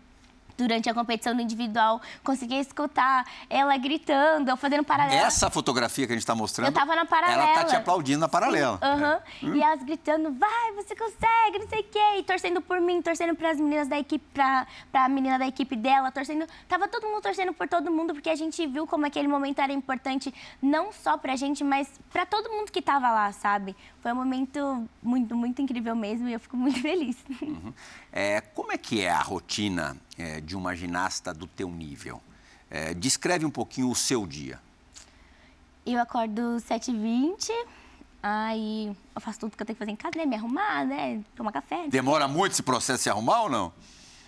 durante 0.58 0.90
a 0.90 0.94
competição 0.94 1.34
do 1.34 1.40
individual, 1.40 2.02
conseguia 2.24 2.60
escutar 2.60 3.24
ela 3.48 3.76
gritando, 3.76 4.50
ou 4.50 4.56
fazendo 4.56 4.82
paralela. 4.82 5.20
Essa 5.20 5.48
fotografia 5.48 6.04
que 6.04 6.12
a 6.12 6.16
gente 6.16 6.24
está 6.24 6.34
mostrando. 6.34 6.66
Eu 6.66 6.72
tava 6.72 6.96
na 6.96 7.06
paralela. 7.06 7.44
Ela 7.44 7.54
tá 7.54 7.64
te 7.64 7.76
aplaudindo 7.76 8.18
na 8.18 8.28
paralela. 8.28 8.80
Uhum. 9.42 9.54
E 9.54 9.62
elas 9.62 9.84
gritando, 9.84 10.32
vai, 10.32 10.72
você 10.72 10.96
consegue, 10.96 11.60
não 11.60 11.68
sei 11.68 11.80
o 11.80 11.84
quê. 11.84 12.18
E 12.18 12.24
torcendo 12.24 12.60
por 12.60 12.80
mim, 12.80 13.00
torcendo 13.00 13.36
para 13.36 13.50
as 13.50 13.58
meninas 13.58 13.86
da 13.86 13.96
equipe, 13.98 14.24
para 14.34 14.66
a 14.92 15.08
menina 15.08 15.38
da 15.38 15.46
equipe 15.46 15.76
dela, 15.76 16.10
torcendo. 16.10 16.44
Tava 16.66 16.88
todo 16.88 17.06
mundo 17.06 17.22
torcendo 17.22 17.52
por 17.52 17.68
todo 17.68 17.88
mundo, 17.90 18.12
porque 18.12 18.28
a 18.28 18.34
gente 18.34 18.66
viu 18.66 18.84
como 18.84 19.06
aquele 19.06 19.28
momento 19.28 19.60
era 19.60 19.72
importante, 19.72 20.34
não 20.60 20.92
só 20.92 21.16
pra 21.16 21.36
gente, 21.36 21.62
mas 21.62 21.88
para 22.12 22.26
todo 22.26 22.50
mundo 22.50 22.72
que 22.72 22.82
tava 22.82 23.08
lá, 23.12 23.30
sabe? 23.30 23.76
Foi 24.00 24.12
um 24.12 24.16
momento 24.16 24.88
muito, 25.00 25.36
muito 25.36 25.62
incrível 25.62 25.94
mesmo 25.94 26.28
e 26.28 26.32
eu 26.32 26.40
fico 26.40 26.56
muito 26.56 26.80
feliz. 26.82 27.16
Uhum. 27.40 27.72
É, 28.12 28.40
como 28.40 28.72
é 28.72 28.78
que 28.78 29.02
é 29.02 29.10
a 29.10 29.20
rotina 29.20 29.96
é, 30.18 30.40
de 30.40 30.56
uma 30.56 30.74
ginasta 30.74 31.32
do 31.32 31.46
teu 31.46 31.70
nível? 31.70 32.20
É, 32.70 32.92
descreve 32.92 33.46
um 33.46 33.50
pouquinho 33.50 33.90
o 33.90 33.94
seu 33.94 34.26
dia. 34.26 34.60
Eu 35.86 36.00
acordo 36.00 36.42
7h20, 36.58 37.50
aí 38.22 38.94
eu 39.14 39.20
faço 39.20 39.40
tudo 39.40 39.56
que 39.56 39.62
eu 39.62 39.66
tenho 39.66 39.76
que 39.76 39.78
fazer 39.78 39.90
em 39.90 39.96
casa, 39.96 40.18
né? 40.18 40.26
Me 40.26 40.36
arrumar, 40.36 40.84
né? 40.84 41.22
Tomar 41.34 41.52
café. 41.52 41.88
Demora 41.88 42.28
muito 42.28 42.52
esse 42.52 42.62
processo 42.62 42.98
de 42.98 43.02
se 43.04 43.10
arrumar 43.10 43.42
ou 43.42 43.48
não? 43.48 43.72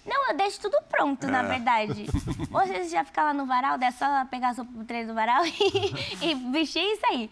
Não, 0.07 0.31
eu 0.31 0.37
deixo 0.37 0.61
tudo 0.61 0.79
pronto, 0.89 1.27
é. 1.27 1.31
na 1.31 1.43
verdade. 1.43 2.07
Ou 2.51 2.67
você 2.67 2.89
já 2.89 3.05
fica 3.05 3.23
lá 3.23 3.35
no 3.35 3.45
varal, 3.45 3.79
é 3.81 3.91
só 3.91 4.25
pegar 4.25 4.51
a 4.51 4.55
sopa 4.55 4.71
pro 4.73 4.85
treino 4.85 5.09
do 5.09 5.15
varal 5.15 5.45
e, 5.47 6.31
e 6.31 6.35
vestir 6.51 6.83
isso 6.83 7.07
aí. 7.07 7.31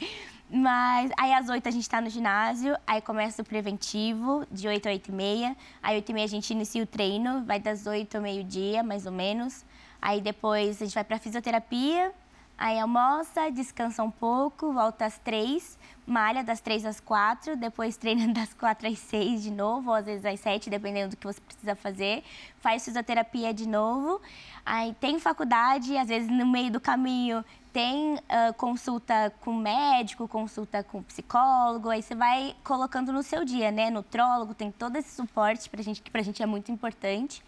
Mas 0.51 1.11
aí 1.19 1.35
às 1.35 1.49
8 1.49 1.69
a 1.69 1.71
gente 1.71 1.83
está 1.83 2.01
no 2.01 2.09
ginásio, 2.09 2.75
aí 2.87 3.03
começa 3.03 3.43
o 3.43 3.45
preventivo, 3.45 4.47
de 4.51 4.67
8 4.67 4.89
a 4.89 4.93
8 4.93 5.09
e 5.09 5.13
meia. 5.13 5.57
Aí 5.83 5.97
8 5.97 6.09
e 6.09 6.15
meia 6.15 6.25
a 6.25 6.29
gente 6.29 6.51
inicia 6.51 6.83
o 6.83 6.87
treino, 6.87 7.45
vai 7.45 7.61
das 7.61 7.87
8 7.87 8.17
ao 8.17 8.23
meio-dia, 8.23 8.83
mais 8.83 9.05
ou 9.05 9.13
menos. 9.13 9.65
Aí 10.01 10.23
depois 10.23 10.81
a 10.81 10.85
gente 10.87 10.95
vai 10.95 11.05
para 11.05 11.19
fisioterapia, 11.19 12.13
aí 12.57 12.79
almoça, 12.79 13.51
descansa 13.51 14.03
um 14.03 14.11
pouco, 14.11 14.73
volta 14.73 15.05
às 15.05 15.19
3, 15.19 15.79
malha 16.09 16.43
das 16.43 16.61
3 16.61 16.87
às 16.87 16.99
4, 17.01 17.57
depois 17.57 17.97
treina 17.97 18.27
das 18.33 18.53
4 18.55 18.89
às 18.89 18.99
6 18.99 19.43
de 19.43 19.51
novo, 19.51 19.91
ou 19.91 19.97
às 19.97 20.07
vezes 20.07 20.25
às 20.25 20.41
7, 20.41 20.71
dependendo 20.71 21.11
do 21.11 21.17
que 21.17 21.27
você 21.27 21.41
precisa 21.41 21.77
fazer. 21.77 22.25
Faz 22.61 22.85
fisioterapia 22.85 23.53
de 23.53 23.69
novo. 23.69 24.21
Aí 24.65 24.95
tem 24.95 25.21
faculdade, 25.21 25.97
às 25.97 26.09
vezes 26.09 26.29
no 26.29 26.47
meio 26.47 26.71
do 26.71 26.81
caminho 26.81 27.45
tem 27.73 28.15
uh, 28.15 28.53
consulta 28.57 29.33
com 29.41 29.53
médico, 29.55 30.27
consulta 30.27 30.83
com 30.83 31.03
psicólogo, 31.03 31.91
aí 31.91 32.03
você 32.03 32.15
vai 32.15 32.57
colocando 32.65 33.13
no 33.13 33.23
seu 33.23 33.45
dia, 33.45 33.71
né? 33.71 33.89
Nutrólogo, 33.91 34.55
tem 34.55 34.73
todo 34.73 34.97
esse 34.97 35.15
suporte 35.15 35.69
pra 35.71 35.81
gente, 35.83 36.03
que 36.03 36.11
pra 36.11 36.23
gente 36.23 36.43
é 36.43 36.47
muito 36.47 36.73
importante. 36.73 37.43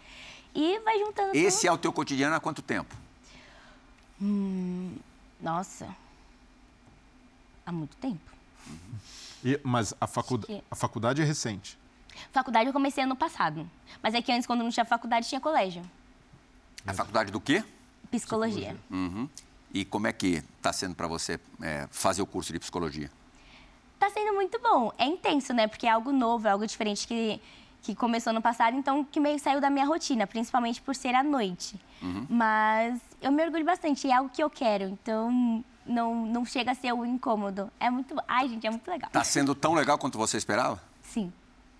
E 0.53 0.79
vai 0.79 0.99
juntando 0.99 1.35
Esse 1.35 1.61
tudo. 1.61 1.69
é 1.69 1.71
o 1.73 1.77
teu 1.77 1.91
cotidiano 1.91 2.35
há 2.35 2.39
quanto 2.39 2.61
tempo? 2.61 2.95
Hum, 4.21 4.95
nossa, 5.41 5.87
há 7.65 7.71
muito 7.71 7.97
tempo. 7.97 8.31
Uhum. 8.67 8.99
E, 9.43 9.59
mas 9.63 9.93
a, 9.99 10.07
faculdade, 10.07 10.53
que... 10.53 10.63
a 10.69 10.75
faculdade 10.75 11.21
é 11.21 11.25
recente? 11.25 11.77
Faculdade 12.31 12.67
eu 12.67 12.73
comecei 12.73 13.03
ano 13.03 13.15
passado. 13.15 13.69
Mas 14.01 14.13
é 14.13 14.21
que 14.21 14.31
antes, 14.31 14.45
quando 14.45 14.63
não 14.63 14.69
tinha 14.69 14.85
faculdade, 14.85 15.27
tinha 15.27 15.41
colégio. 15.41 15.81
A 16.85 16.93
faculdade 16.93 17.31
do 17.31 17.39
quê? 17.39 17.63
Psicologia. 18.09 18.75
Psicologia. 18.75 18.77
Uhum. 18.89 19.29
E 19.73 19.85
como 19.85 20.07
é 20.07 20.13
que 20.13 20.43
está 20.57 20.73
sendo 20.73 20.95
para 20.95 21.07
você 21.07 21.39
é, 21.61 21.87
fazer 21.91 22.21
o 22.21 22.25
curso 22.25 22.51
de 22.51 22.59
psicologia? 22.59 23.09
Está 23.93 24.09
sendo 24.09 24.33
muito 24.33 24.59
bom. 24.59 24.91
É 24.97 25.05
intenso, 25.05 25.53
né? 25.53 25.67
Porque 25.67 25.87
é 25.87 25.89
algo 25.89 26.11
novo, 26.11 26.47
é 26.47 26.51
algo 26.51 26.65
diferente 26.67 27.07
que, 27.07 27.39
que 27.81 27.95
começou 27.95 28.33
no 28.33 28.41
passado, 28.41 28.75
então 28.75 29.03
que 29.03 29.19
meio 29.19 29.39
saiu 29.39 29.61
da 29.61 29.69
minha 29.69 29.85
rotina, 29.85 30.27
principalmente 30.27 30.81
por 30.81 30.95
ser 30.95 31.15
à 31.15 31.23
noite. 31.23 31.79
Uhum. 32.01 32.25
Mas 32.29 32.99
eu 33.21 33.31
me 33.31 33.43
orgulho 33.43 33.63
bastante, 33.63 34.09
é 34.09 34.13
algo 34.13 34.29
que 34.29 34.43
eu 34.43 34.49
quero, 34.49 34.85
então 34.85 35.63
não, 35.85 36.25
não 36.25 36.45
chega 36.45 36.71
a 36.71 36.75
ser 36.75 36.93
um 36.93 37.05
incômodo. 37.05 37.69
É 37.79 37.89
muito. 37.89 38.15
Ai, 38.27 38.49
gente, 38.49 38.65
é 38.65 38.69
muito 38.69 38.89
legal. 38.89 39.07
Está 39.07 39.23
sendo 39.23 39.53
tão 39.55 39.73
legal 39.73 39.97
quanto 39.97 40.17
você 40.17 40.37
esperava? 40.37 40.81
Sim. 41.01 41.31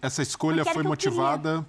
Essa 0.01 0.21
escolha 0.21 0.65
foi 0.65 0.83
motivada 0.83 1.65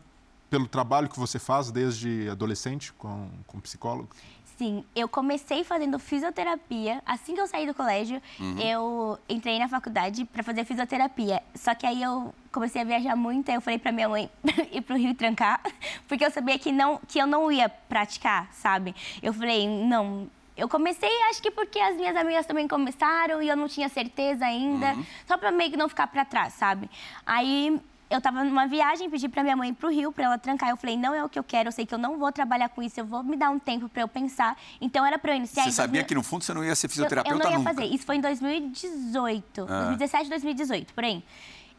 pelo 0.49 0.67
trabalho 0.67 1.09
que 1.09 1.19
você 1.19 1.39
faz 1.39 1.71
desde 1.71 2.29
adolescente 2.29 2.93
com, 2.93 3.29
com 3.47 3.61
psicólogo? 3.61 4.11
Sim, 4.59 4.85
eu 4.95 5.09
comecei 5.09 5.65
fazendo 5.65 5.99
fisioterapia. 5.99 7.03
Assim 7.07 7.35
que 7.35 7.41
eu 7.41 7.47
saí 7.47 7.67
do 7.67 7.75
colégio, 7.75 8.21
uhum. 8.39 8.59
eu 8.59 9.19
entrei 9.29 9.59
na 9.59 9.67
faculdade 9.67 10.25
para 10.25 10.43
fazer 10.43 10.65
fisioterapia. 10.65 11.43
Só 11.55 11.75
que 11.75 11.87
aí 11.87 12.03
eu 12.03 12.35
comecei 12.53 12.83
a 12.83 12.85
viajar 12.85 13.17
muito, 13.17 13.49
aí 13.49 13.55
eu 13.55 13.61
falei 13.61 13.79
para 13.79 13.91
minha 13.91 14.09
mãe 14.09 14.31
ir 14.71 14.83
pro 14.83 14.97
Rio 14.97 15.15
trancar, 15.15 15.61
porque 16.07 16.25
eu 16.25 16.31
sabia 16.31 16.59
que 16.59 16.71
não 16.71 17.01
que 17.09 17.19
eu 17.19 17.27
não 17.27 17.51
ia 17.51 17.69
praticar, 17.69 18.53
sabe? 18.53 18.95
Eu 19.23 19.33
falei, 19.33 19.67
não, 19.67 20.29
eu 20.57 20.69
comecei, 20.69 21.11
acho 21.31 21.43
que 21.43 21.51
porque 21.51 21.79
as 21.79 21.97
minhas 21.97 22.17
amigas 22.17 22.47
também 22.47 22.69
começaram 22.69 23.43
e 23.43 23.49
eu 23.49 23.57
não 23.57 23.69
tinha 23.69 23.89
certeza 23.89 24.45
ainda, 24.45 24.93
uhum. 24.93 25.05
só 25.27 25.39
para 25.39 25.51
meio 25.51 25.71
que 25.71 25.77
não 25.77 25.89
ficar 25.89 26.07
para 26.07 26.25
trás, 26.25 26.53
sabe? 26.55 26.91
Aí 27.25 27.81
eu 28.11 28.21
tava 28.21 28.45
numa 28.45 28.67
viagem, 28.67 29.09
pedi 29.09 29.29
pra 29.29 29.43
minha 29.43 29.57
mãe 29.57 29.71
ir 29.71 29.73
pro 29.73 29.89
Rio, 29.89 30.13
pra 30.13 30.25
ela 30.25 30.39
trancar. 30.39 30.69
Eu 30.69 30.77
falei, 30.77 30.97
não 30.97 31.15
é 31.15 31.25
o 31.25 31.29
que 31.29 31.39
eu 31.39 31.43
quero, 31.43 31.69
eu 31.69 31.73
sei 31.73 31.87
que 31.87 31.95
eu 31.95 31.99
não 31.99 32.19
vou 32.19 32.31
trabalhar 32.31 32.69
com 32.69 32.83
isso, 32.83 33.01
eu 33.01 33.07
vou 33.07 33.23
me 33.23 33.37
dar 33.37 33.51
um 33.51 33.59
tempo 33.59 33.89
pra 33.89 34.03
eu 34.03 34.09
pensar. 34.09 34.57
Então 34.81 35.05
era 35.05 35.19
pra 35.19 35.33
eu 35.33 35.37
iniciar. 35.37 35.65
Você 35.65 35.73
sabia 35.73 36.03
2000 36.03 36.07
que 36.07 36.15
no 36.15 36.23
fundo 36.23 36.45
você 36.45 36.53
não 36.53 36.63
ia 36.63 36.75
ser 36.75 36.87
eu, 36.87 36.91
fisioterapeuta 36.91 37.35
eu 37.35 37.43
não 37.43 37.51
ia 37.51 37.59
nunca. 37.59 37.71
fazer. 37.71 37.87
Isso 37.87 38.05
foi 38.05 38.17
em 38.17 38.21
2018, 38.21 39.65
2017, 39.65 40.29
2018, 40.29 40.93
por 40.93 41.05
aí. 41.05 41.25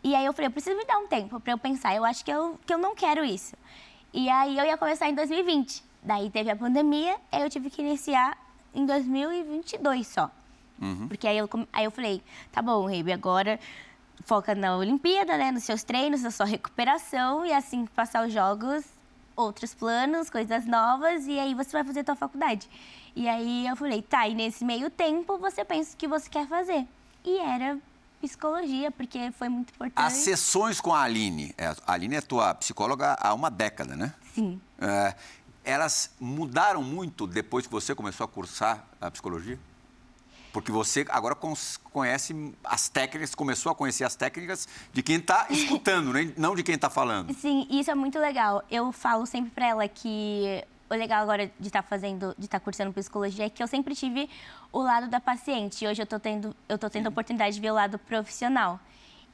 E 0.03 0.15
aí 0.15 0.25
eu 0.25 0.33
falei, 0.33 0.47
eu 0.47 0.51
preciso 0.51 0.75
me 0.75 0.83
dar 0.85 0.97
um 0.97 1.07
tempo 1.07 1.39
pra 1.39 1.53
eu 1.53 1.57
pensar. 1.57 1.95
Eu 1.95 2.03
acho 2.03 2.25
que 2.25 2.31
eu, 2.31 2.59
que 2.65 2.73
eu 2.73 2.79
não 2.79 2.95
quero 2.95 3.23
isso. 3.23 3.55
E 4.11 4.27
aí 4.29 4.57
eu 4.57 4.65
ia 4.65 4.77
começar 4.77 5.07
em 5.07 5.13
2020. 5.13 5.83
Daí 6.01 6.29
teve 6.29 6.49
a 6.49 6.55
pandemia, 6.55 7.15
aí 7.31 7.41
eu 7.41 7.49
tive 7.49 7.69
que 7.69 7.81
iniciar 7.81 8.37
em 8.73 8.85
2022 8.85 10.07
só. 10.07 10.31
Porque 11.07 11.27
aí 11.27 11.37
eu, 11.37 11.49
aí 11.71 11.85
eu 11.85 11.91
falei, 11.91 12.21
tá 12.51 12.61
bom, 12.61 12.85
Ribe, 12.85 13.13
agora 13.13 13.57
foca 14.25 14.53
na 14.53 14.75
Olimpíada, 14.75 15.37
né? 15.37 15.51
Nos 15.51 15.63
seus 15.63 15.83
treinos, 15.83 16.21
na 16.23 16.31
sua 16.31 16.45
recuperação. 16.45 17.45
E 17.45 17.53
assim 17.53 17.85
que 17.85 17.91
passar 17.91 18.25
os 18.27 18.33
jogos, 18.33 18.83
outros 19.35 19.73
planos, 19.73 20.29
coisas 20.29 20.65
novas. 20.65 21.25
E 21.25 21.39
aí 21.39 21.53
você 21.53 21.71
vai 21.71 21.83
fazer 21.85 22.01
a 22.01 22.03
tua 22.03 22.15
faculdade. 22.15 22.69
E 23.15 23.29
aí 23.29 23.65
eu 23.67 23.75
falei, 23.77 24.01
tá, 24.01 24.27
e 24.27 24.33
nesse 24.33 24.65
meio 24.65 24.89
tempo 24.89 25.37
você 25.37 25.63
pensa 25.63 25.93
o 25.93 25.97
que 25.97 26.07
você 26.07 26.29
quer 26.29 26.47
fazer. 26.47 26.85
E 27.23 27.37
era 27.39 27.77
psicologia, 28.19 28.89
porque 28.91 29.31
foi 29.31 29.49
muito 29.49 29.71
importante. 29.73 30.05
As 30.05 30.13
sessões 30.13 30.81
com 30.81 30.93
a 30.93 31.01
Aline. 31.03 31.53
é, 31.57 31.67
A 31.85 31.93
Aline 31.93 32.15
é 32.15 32.21
tua 32.21 32.53
psicóloga 32.55 33.15
há 33.19 33.33
uma 33.33 33.49
década, 33.51 33.95
né? 33.95 34.13
Sim. 34.33 34.59
É, 34.79 35.15
elas 35.63 36.11
mudaram 36.19 36.83
muito 36.83 37.25
depois 37.25 37.65
que 37.65 37.71
você 37.71 37.95
começou 37.95 38.25
a 38.25 38.27
cursar 38.27 38.85
a 38.99 39.09
psicologia? 39.09 39.59
Porque 40.51 40.71
você 40.71 41.03
agora 41.09 41.35
conhece 41.91 42.53
as 42.63 42.87
técnicas, 42.87 43.33
começou 43.33 43.71
a 43.71 43.75
conhecer 43.75 44.03
as 44.03 44.15
técnicas 44.15 44.67
de 44.93 45.01
quem 45.01 45.15
está 45.15 45.47
escutando, 45.51 46.13
né? 46.13 46.31
não 46.37 46.55
de 46.55 46.61
quem 46.61 46.75
está 46.75 46.89
falando. 46.89 47.33
Sim, 47.33 47.65
isso 47.71 47.89
é 47.89 47.95
muito 47.95 48.19
legal. 48.19 48.63
Eu 48.69 48.91
falo 48.91 49.25
sempre 49.25 49.49
pra 49.49 49.67
ela 49.67 49.87
que 49.87 50.63
o 50.89 50.93
legal 50.93 51.23
agora 51.23 51.51
de 51.59 51.67
estar 51.67 51.81
fazendo, 51.81 52.35
de 52.37 52.45
estar 52.45 52.59
cursando 52.59 52.93
psicologia 52.93 53.45
é 53.45 53.49
que 53.49 53.63
eu 53.63 53.67
sempre 53.67 53.95
tive 53.95 54.29
o 54.71 54.79
lado 54.79 55.07
da 55.07 55.19
paciente. 55.19 55.83
E 55.83 55.87
hoje 55.87 56.03
eu 56.03 56.05
tô 56.05 56.19
tendo, 56.19 56.55
eu 56.69 56.77
tô 56.77 56.87
tendo 56.87 57.07
a 57.07 57.09
oportunidade 57.09 57.55
de 57.55 57.61
ver 57.61 57.71
o 57.71 57.75
lado 57.75 57.97
profissional. 57.97 58.79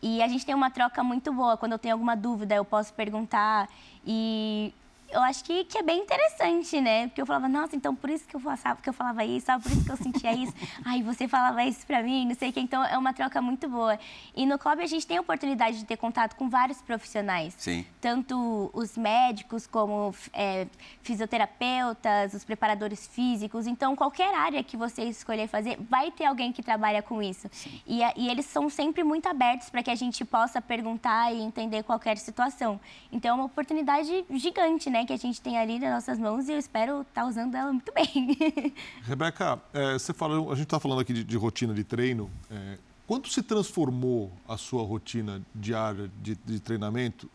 E 0.01 0.23
a 0.23 0.27
gente 0.29 0.45
tem 0.45 0.55
uma 0.55 0.71
troca 0.71 1.03
muito 1.03 1.33
boa. 1.33 1.57
Quando 1.57 1.73
eu 1.73 1.79
tenho 1.79 1.95
alguma 1.95 2.15
dúvida, 2.15 2.55
eu 2.55 2.63
posso 2.63 2.93
perguntar. 2.93 3.67
E 4.05 4.73
eu 5.11 5.21
acho 5.21 5.43
que, 5.43 5.63
que 5.65 5.77
é 5.77 5.83
bem 5.83 5.99
interessante, 5.99 6.79
né? 6.81 7.07
Porque 7.07 7.21
eu 7.21 7.25
falava, 7.25 7.47
nossa, 7.47 7.75
então 7.75 7.95
por 7.95 8.09
isso 8.09 8.27
que 8.27 8.35
eu 8.35 8.39
falava, 8.39 8.81
que 8.81 8.89
eu 8.89 8.93
falava 8.93 9.25
isso, 9.25 9.45
sabe? 9.47 9.63
Por 9.63 9.71
isso 9.71 9.85
que 9.85 9.91
eu 9.91 9.97
sentia 9.97 10.33
isso. 10.33 10.53
Ai, 10.85 11.01
você 11.01 11.27
falava 11.27 11.63
isso 11.63 11.85
pra 11.85 12.01
mim, 12.03 12.27
não 12.27 12.35
sei 12.35 12.49
o 12.49 12.53
que. 12.53 12.59
Então 12.59 12.83
é 12.83 12.97
uma 12.97 13.13
troca 13.13 13.41
muito 13.41 13.67
boa. 13.67 13.97
E 14.35 14.45
no 14.45 14.57
COB 14.57 14.81
a 14.81 14.87
gente 14.87 15.05
tem 15.05 15.17
a 15.17 15.21
oportunidade 15.21 15.79
de 15.79 15.85
ter 15.85 15.97
contato 15.97 16.35
com 16.35 16.49
vários 16.49 16.81
profissionais 16.81 17.55
Sim. 17.57 17.85
tanto 17.99 18.69
os 18.73 18.97
médicos 18.97 19.67
como 19.67 20.13
é, 20.33 20.67
fisioterapeutas, 21.01 22.33
os 22.33 22.43
preparadores 22.43 23.07
físicos. 23.07 23.67
Então, 23.67 23.95
qualquer 23.95 24.33
área 24.33 24.63
que 24.63 24.77
você 24.77 25.03
escolher 25.03 25.47
fazer, 25.47 25.77
vai 25.89 26.11
ter 26.11 26.25
alguém 26.25 26.51
que 26.51 26.61
trabalha 26.61 27.01
com 27.01 27.21
isso. 27.21 27.49
E, 27.85 28.01
e 28.15 28.29
eles 28.29 28.45
são 28.45 28.69
sempre 28.69 29.03
muito 29.03 29.27
abertos 29.27 29.69
para 29.69 29.83
que 29.83 29.89
a 29.89 29.95
gente 29.95 30.23
possa 30.23 30.61
perguntar 30.61 31.33
e 31.33 31.41
entender 31.41 31.83
qualquer 31.83 32.17
situação. 32.17 32.79
Então, 33.11 33.31
é 33.31 33.33
uma 33.33 33.45
oportunidade 33.45 34.25
gigante, 34.31 34.89
né, 34.89 34.98
que 35.05 35.13
a 35.13 35.17
gente 35.17 35.41
tem 35.41 35.57
ali 35.57 35.79
nas 35.79 35.91
nossas 35.91 36.19
mãos 36.19 36.47
e 36.47 36.53
eu 36.53 36.57
espero 36.57 37.01
estar 37.01 37.25
usando 37.25 37.55
ela 37.55 37.71
muito 37.71 37.91
bem. 37.93 38.37
Rebeca, 39.03 39.59
é, 39.73 39.93
você 39.93 40.13
falou, 40.13 40.51
a 40.51 40.55
gente 40.55 40.65
está 40.65 40.79
falando 40.79 41.01
aqui 41.01 41.13
de, 41.13 41.23
de 41.23 41.37
rotina 41.37 41.73
de 41.73 41.83
treino. 41.83 42.29
É, 42.49 42.77
quanto 43.07 43.29
se 43.29 43.41
transformou 43.41 44.31
a 44.47 44.57
sua 44.57 44.83
rotina 44.83 45.41
diária 45.53 46.09
de, 46.21 46.35
de 46.45 46.59
treinamento 46.59 47.29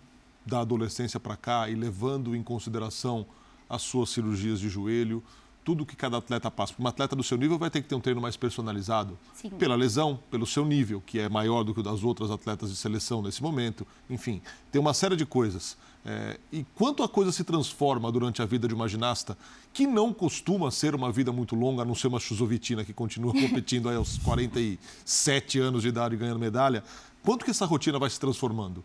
da 0.46 0.60
adolescência 0.60 1.18
para 1.18 1.36
cá 1.36 1.68
e 1.68 1.74
levando 1.74 2.36
em 2.36 2.42
consideração 2.42 3.26
as 3.68 3.82
suas 3.82 4.10
cirurgias 4.10 4.60
de 4.60 4.68
joelho, 4.68 5.22
tudo 5.64 5.86
que 5.86 5.96
cada 5.96 6.18
atleta 6.18 6.50
passa? 6.50 6.72
Porque 6.74 6.82
um 6.82 6.88
atleta 6.88 7.16
do 7.16 7.22
seu 7.22 7.38
nível 7.38 7.58
vai 7.58 7.70
ter 7.70 7.80
que 7.80 7.88
ter 7.88 7.94
um 7.94 8.00
treino 8.00 8.20
mais 8.20 8.36
personalizado. 8.36 9.18
Sim. 9.34 9.48
Pela 9.50 9.74
lesão, 9.74 10.18
pelo 10.30 10.46
seu 10.46 10.64
nível, 10.64 11.02
que 11.04 11.18
é 11.18 11.28
maior 11.28 11.64
do 11.64 11.72
que 11.72 11.80
o 11.80 11.82
das 11.82 12.04
outras 12.04 12.30
atletas 12.30 12.70
de 12.70 12.76
seleção 12.76 13.22
nesse 13.22 13.42
momento. 13.42 13.86
Enfim, 14.10 14.42
tem 14.70 14.80
uma 14.80 14.92
série 14.92 15.16
de 15.16 15.24
coisas. 15.24 15.76
É, 16.06 16.38
e 16.52 16.66
quanto 16.74 17.02
a 17.02 17.08
coisa 17.08 17.32
se 17.32 17.42
transforma 17.42 18.12
durante 18.12 18.42
a 18.42 18.44
vida 18.44 18.68
de 18.68 18.74
uma 18.74 18.86
ginasta, 18.86 19.38
que 19.72 19.86
não 19.86 20.12
costuma 20.12 20.70
ser 20.70 20.94
uma 20.94 21.10
vida 21.10 21.32
muito 21.32 21.56
longa, 21.56 21.82
a 21.82 21.84
não 21.84 21.94
ser 21.94 22.08
uma 22.08 22.20
Chusovitina 22.20 22.84
que 22.84 22.92
continua 22.92 23.32
competindo 23.40 23.88
aí 23.88 23.96
aos 23.96 24.18
47 24.18 25.58
anos 25.58 25.82
de 25.82 25.88
idade 25.88 26.14
e 26.14 26.18
ganhando 26.18 26.38
medalha, 26.38 26.84
quanto 27.22 27.44
que 27.44 27.50
essa 27.50 27.64
rotina 27.64 27.98
vai 27.98 28.10
se 28.10 28.20
transformando? 28.20 28.84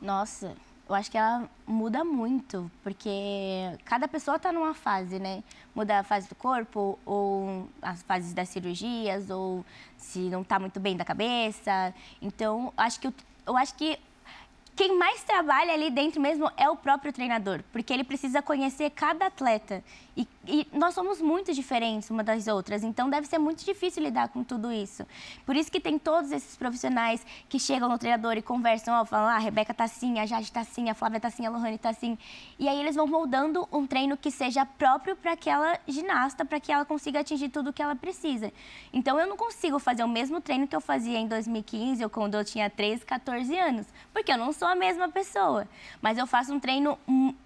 Nossa, 0.00 0.54
eu 0.90 0.94
acho 0.94 1.10
que 1.10 1.16
ela 1.16 1.48
muda 1.66 2.04
muito, 2.04 2.70
porque 2.82 3.78
cada 3.84 4.06
pessoa 4.06 4.36
está 4.36 4.52
numa 4.52 4.74
fase, 4.74 5.18
né? 5.18 5.42
Muda 5.74 6.00
a 6.00 6.02
fase 6.02 6.28
do 6.28 6.34
corpo, 6.34 6.98
ou 7.06 7.68
as 7.80 8.02
fases 8.02 8.34
das 8.34 8.48
cirurgias, 8.48 9.30
ou 9.30 9.64
se 9.96 10.18
não 10.28 10.42
está 10.42 10.58
muito 10.58 10.80
bem 10.80 10.96
da 10.96 11.04
cabeça. 11.04 11.94
Então, 12.20 12.72
acho 12.76 13.00
que 13.00 13.06
eu, 13.06 13.14
eu 13.46 13.56
acho 13.56 13.74
que 13.74 13.98
quem 14.80 14.96
mais 14.96 15.22
trabalha 15.22 15.74
ali 15.74 15.90
dentro 15.90 16.18
mesmo 16.22 16.50
é 16.56 16.66
o 16.66 16.74
próprio 16.74 17.12
treinador, 17.12 17.62
porque 17.70 17.92
ele 17.92 18.02
precisa 18.02 18.40
conhecer 18.40 18.88
cada 18.88 19.26
atleta. 19.26 19.84
E, 20.16 20.26
e 20.46 20.66
nós 20.72 20.94
somos 20.94 21.20
muito 21.20 21.52
diferentes 21.52 22.08
uma 22.08 22.24
das 22.24 22.46
outras, 22.46 22.82
então 22.82 23.10
deve 23.10 23.26
ser 23.26 23.38
muito 23.38 23.62
difícil 23.62 24.02
lidar 24.02 24.28
com 24.28 24.42
tudo 24.42 24.72
isso. 24.72 25.06
Por 25.44 25.54
isso 25.54 25.70
que 25.70 25.78
tem 25.78 25.98
todos 25.98 26.32
esses 26.32 26.56
profissionais 26.56 27.24
que 27.46 27.58
chegam 27.58 27.90
no 27.90 27.98
treinador 27.98 28.38
e 28.38 28.42
conversam, 28.42 28.98
ó, 28.98 29.04
falam, 29.04 29.28
ah, 29.28 29.36
a 29.36 29.38
Rebeca 29.38 29.74
tá 29.74 29.84
assim, 29.84 30.18
a 30.18 30.24
Jade 30.24 30.50
tá 30.50 30.60
assim, 30.60 30.88
a 30.88 30.94
Flávia 30.94 31.20
tá 31.20 31.28
assim, 31.28 31.44
a 31.44 31.50
Lohane 31.50 31.76
tá 31.76 31.90
assim. 31.90 32.16
E 32.58 32.66
aí 32.66 32.80
eles 32.80 32.96
vão 32.96 33.06
moldando 33.06 33.68
um 33.70 33.86
treino 33.86 34.16
que 34.16 34.30
seja 34.30 34.64
próprio 34.64 35.14
para 35.14 35.32
aquela 35.32 35.78
ginasta, 35.86 36.42
para 36.42 36.58
que 36.58 36.72
ela 36.72 36.86
consiga 36.86 37.20
atingir 37.20 37.50
tudo 37.50 37.68
o 37.68 37.72
que 37.72 37.82
ela 37.82 37.94
precisa. 37.94 38.50
Então 38.94 39.20
eu 39.20 39.26
não 39.26 39.36
consigo 39.36 39.78
fazer 39.78 40.04
o 40.04 40.08
mesmo 40.08 40.40
treino 40.40 40.66
que 40.66 40.74
eu 40.74 40.80
fazia 40.80 41.18
em 41.18 41.28
2015 41.28 42.02
ou 42.02 42.08
quando 42.08 42.34
eu 42.34 42.44
tinha 42.46 42.70
13, 42.70 43.04
14 43.04 43.58
anos, 43.58 43.86
porque 44.12 44.32
eu 44.32 44.38
não 44.38 44.52
sou 44.52 44.69
a 44.70 44.74
mesma 44.74 45.08
pessoa. 45.08 45.66
Mas 46.00 46.16
eu 46.18 46.26
faço 46.26 46.52
um 46.52 46.60
treino 46.60 46.98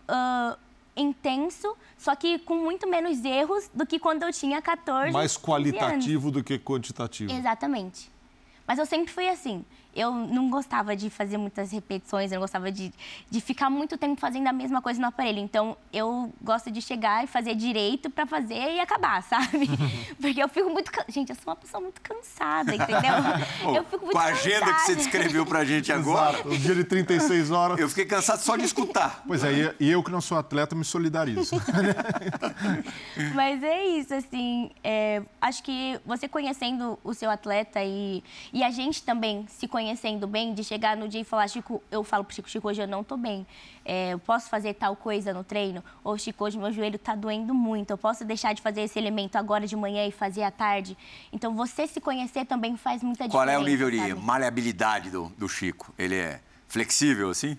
ah, 0.07 0.57
intenso, 0.97 1.77
só 1.97 2.15
que 2.15 2.39
com 2.39 2.57
muito 2.57 2.89
menos 2.89 3.25
erros 3.25 3.71
do 3.75 3.87
que 3.87 3.99
quando 3.99 4.23
eu 4.23 4.33
tinha 4.33 4.61
14, 4.63 5.13
Mais 5.13 5.37
15 5.37 5.51
anos. 5.51 5.73
qualitativo 5.73 6.31
do 6.31 6.45
que 6.45 6.59
quantitativo. 6.59 7.33
Exatamente. 7.33 8.11
Mas 8.67 8.79
eu 8.79 8.87
sempre 8.87 9.13
fui 9.13 9.29
assim. 9.29 9.65
Eu 9.95 10.13
não 10.13 10.51
gostava 10.51 10.97
de 10.97 11.09
fazer 11.11 11.37
muitas 11.39 11.71
repetições, 11.73 12.31
eu 12.33 12.37
não 12.37 12.43
gostava 12.43 12.71
de, 12.73 12.93
de 13.31 13.41
ficar 13.41 13.71
muito 13.71 13.97
tempo 13.97 14.21
fazendo 14.21 14.47
a 14.49 14.53
mesma 14.53 14.83
coisa 14.83 15.01
no 15.01 15.07
aparelho. 15.07 15.39
Então, 15.39 15.77
eu 15.93 16.33
gosto 16.43 16.71
de 16.71 16.83
chegar 16.83 17.23
e 17.23 17.27
fazer 17.27 17.55
direito 17.55 18.11
pra 18.11 18.27
fazer 18.27 18.75
e 18.75 18.81
acabar, 18.81 19.23
sabe? 19.25 19.69
Porque 20.21 20.43
eu 20.43 20.49
fico 20.49 20.69
muito... 20.71 20.91
can- 20.91 21.05
Gente, 21.09 21.31
eu 21.31 21.37
sou 21.37 21.45
uma 21.53 21.57
pessoa 21.57 21.81
muito 21.81 22.01
cansada, 22.01 22.75
entendeu? 22.75 23.15
eu 23.77 23.85
fico 23.85 24.05
muito 24.05 24.13
com 24.13 24.19
a 24.19 24.25
agenda 24.25 24.65
que 24.67 24.81
você 24.81 24.95
cansada. 24.95 24.97
descreveu 24.97 25.47
pra 25.47 25.65
gente 25.65 25.93
agora, 25.93 26.35
Exato, 26.39 26.49
um 26.49 26.59
dia 26.59 26.75
de 26.75 26.85
36 26.85 27.51
horas. 27.53 27.79
eu 27.79 27.89
fiquei 27.89 28.05
cansado 28.07 28.41
só 28.41 28.57
de 28.57 28.65
escutar. 28.65 29.23
Pois 29.27 29.45
é, 29.45 29.53
e- 29.53 29.75
e 29.87 29.91
eu 29.91 30.03
que 30.03 30.11
não 30.11 30.21
sou 30.21 30.37
atleta 30.39 30.75
me 30.75 30.85
solidarizo. 30.85 31.55
Mas 33.35 33.63
é 33.63 33.85
isso, 33.87 34.13
assim. 34.15 34.71
é, 34.83 35.23
acho 35.41 35.63
que 35.63 36.01
você 36.05 36.27
conhecendo 36.29 36.99
o 37.05 37.15
seu 37.15 37.31
atleta 37.31 37.81
e, 37.83 38.25
e 38.53 38.65
a 38.65 38.71
gente 38.71 39.03
também 39.03 39.47
se 39.49 39.69
conhecendo 39.69 39.84
bem, 40.27 40.55
de 40.55 40.63
chegar 40.65 40.97
no 40.97 41.09
dia 41.09 41.21
e 41.21 41.25
falar, 41.25 41.49
Chico, 41.49 41.83
eu 41.91 42.05
falo 42.05 42.25
pro 42.25 42.35
Chico, 42.35 42.49
Chico, 42.49 42.69
hoje 42.69 42.83
eu 42.83 42.89
não 42.89 43.03
tô 43.03 43.17
bem. 43.17 43.47
É, 43.85 44.13
eu 44.13 44.19
posso 44.19 44.49
fazer 44.49 44.75
tal 44.75 44.97
coisa 44.97 45.33
no 45.33 45.45
treino? 45.45 45.83
Ou, 46.03 46.17
Chico, 46.17 46.45
hoje 46.45 46.59
meu 46.59 46.73
joelho 46.73 46.99
tá 46.99 47.15
doendo 47.15 47.55
muito. 47.55 47.91
Eu 47.91 47.99
posso 47.99 48.25
deixar 48.25 48.53
de 48.55 48.63
fazer 48.63 48.83
esse 48.83 48.99
elemento 48.99 49.37
agora 49.37 49.67
de 49.67 49.77
manhã 49.77 50.07
e 50.07 50.11
fazer 50.11 50.43
à 50.43 50.51
tarde? 50.51 50.97
Então, 51.33 51.55
você 51.55 51.87
se 51.87 52.01
conhecer 52.01 52.45
também 52.47 52.77
faz 52.77 53.03
muita 53.03 53.29
Qual 53.29 53.45
diferença. 53.45 53.53
é 53.53 53.59
o 53.59 53.65
nível 53.65 53.91
de 53.91 53.99
sabe? 53.99 54.15
maleabilidade 54.15 55.11
do, 55.11 55.29
do 55.37 55.49
Chico? 55.49 55.93
Ele 55.99 56.17
é 56.17 56.41
flexível 56.69 57.31
assim? 57.31 57.59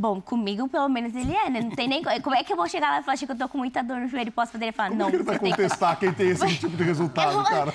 Bom, 0.00 0.18
comigo, 0.18 0.66
pelo 0.66 0.88
menos, 0.88 1.14
ele 1.14 1.36
é, 1.36 1.50
né? 1.50 1.60
Não 1.60 1.72
tem 1.72 1.86
nem... 1.86 2.02
co- 2.02 2.08
Como 2.22 2.34
é 2.34 2.42
que 2.42 2.50
eu 2.50 2.56
vou 2.56 2.66
chegar 2.66 2.88
lá 2.90 3.00
e 3.00 3.02
falar, 3.02 3.18
Chico, 3.18 3.32
eu 3.32 3.36
tô 3.36 3.46
com 3.50 3.58
muita 3.58 3.82
dor 3.84 3.98
no 3.98 4.08
joelho, 4.08 4.32
posso 4.32 4.50
fazer? 4.50 4.64
Ele 4.64 4.72
fala, 4.72 4.88
Como 4.88 4.98
não, 5.02 5.10
que 5.10 5.16
ele 5.16 5.22
vai 5.24 5.38
tem 5.38 5.50
que 5.52 5.56
contestar 5.62 5.98
quem 5.98 6.10
tem 6.10 6.30
esse 6.30 6.56
tipo 6.56 6.74
de 6.74 6.82
resultado, 6.82 7.44
cara? 7.44 7.74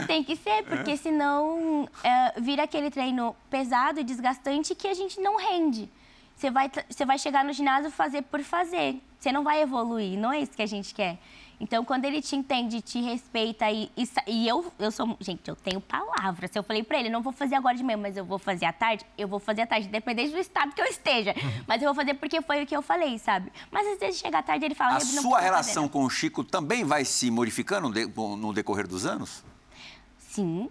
Não, 0.00 0.06
tem 0.08 0.24
que 0.24 0.34
ser, 0.34 0.64
porque 0.64 0.96
senão 0.96 1.88
é, 2.02 2.40
vira 2.40 2.64
aquele 2.64 2.90
treino 2.90 3.36
pesado 3.48 4.00
e 4.00 4.02
desgastante 4.02 4.74
que 4.74 4.88
a 4.88 4.94
gente 4.94 5.20
não 5.20 5.36
rende. 5.36 5.88
Você 6.34 6.50
vai, 6.50 6.68
você 6.88 7.04
vai 7.04 7.16
chegar 7.16 7.44
no 7.44 7.52
ginásio 7.52 7.92
fazer 7.92 8.22
por 8.22 8.40
fazer. 8.40 9.00
Você 9.16 9.30
não 9.30 9.44
vai 9.44 9.62
evoluir, 9.62 10.18
não 10.18 10.32
é 10.32 10.40
isso 10.40 10.50
que 10.50 10.62
a 10.62 10.66
gente 10.66 10.92
quer. 10.92 11.16
Então, 11.60 11.84
quando 11.84 12.06
ele 12.06 12.22
te 12.22 12.34
entende, 12.34 12.80
te 12.80 13.02
respeita 13.02 13.70
e, 13.70 13.90
e, 13.94 14.08
e 14.26 14.48
eu, 14.48 14.72
eu 14.78 14.90
sou. 14.90 15.14
Gente, 15.20 15.46
eu 15.46 15.54
tenho 15.54 15.78
palavra. 15.78 16.48
Se 16.48 16.58
eu 16.58 16.62
falei 16.62 16.82
pra 16.82 16.98
ele, 16.98 17.10
não 17.10 17.20
vou 17.22 17.34
fazer 17.34 17.54
agora 17.54 17.76
de 17.76 17.84
manhã, 17.84 17.98
mas 17.98 18.16
eu 18.16 18.24
vou 18.24 18.38
fazer 18.38 18.64
à 18.64 18.72
tarde, 18.72 19.04
eu 19.18 19.28
vou 19.28 19.38
fazer 19.38 19.62
à 19.62 19.66
tarde, 19.66 19.86
independente 19.86 20.30
do 20.32 20.38
estado 20.38 20.72
que 20.74 20.80
eu 20.80 20.86
esteja. 20.86 21.34
Mas 21.66 21.82
eu 21.82 21.88
vou 21.88 21.94
fazer 21.94 22.14
porque 22.14 22.40
foi 22.40 22.62
o 22.62 22.66
que 22.66 22.74
eu 22.74 22.80
falei, 22.80 23.18
sabe? 23.18 23.52
Mas 23.70 23.86
às 23.86 23.98
vezes 23.98 24.20
chega 24.20 24.38
à 24.38 24.42
tarde 24.42 24.64
ele 24.64 24.74
fala. 24.74 24.94
A 24.94 24.98
"Rebe, 24.98 25.12
não 25.12 25.22
sua 25.22 25.32
fazer, 25.32 25.44
relação 25.44 25.82
não." 25.82 25.88
com 25.90 26.02
o 26.02 26.08
Chico 26.08 26.42
também 26.42 26.82
vai 26.82 27.04
se 27.04 27.30
modificando 27.30 27.90
no 27.90 28.52
decorrer 28.54 28.88
dos 28.88 29.04
anos? 29.04 29.44
Sim. 30.16 30.70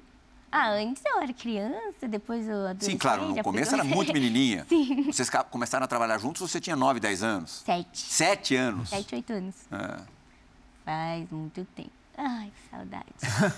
Ah, 0.51 0.69
antes 0.71 1.03
eu 1.05 1.21
era 1.21 1.31
criança, 1.31 2.07
depois 2.07 2.47
eu 2.47 2.55
adolescente. 2.61 2.91
Sim, 2.93 2.97
claro, 2.97 3.27
no 3.27 3.43
começo 3.43 3.75
era 3.75 3.83
muito 3.83 4.11
menininha. 4.11 4.65
Sim. 4.67 5.03
Vocês 5.03 5.29
começaram 5.51 5.85
a 5.85 5.87
trabalhar 5.87 6.17
juntos, 6.17 6.41
você 6.41 6.59
tinha 6.59 6.75
9, 6.75 6.99
10 6.99 7.21
anos? 7.21 7.61
Sete. 7.63 7.99
Sete 7.99 8.55
anos. 8.55 8.89
Sete, 8.89 9.13
oito 9.13 9.31
anos. 9.31 9.55
É. 9.71 10.18
Faz 10.89 11.29
muito 11.29 11.63
tempo. 11.75 11.91
Ai, 12.17 12.51
que 12.51 12.69
saudade. 12.71 13.05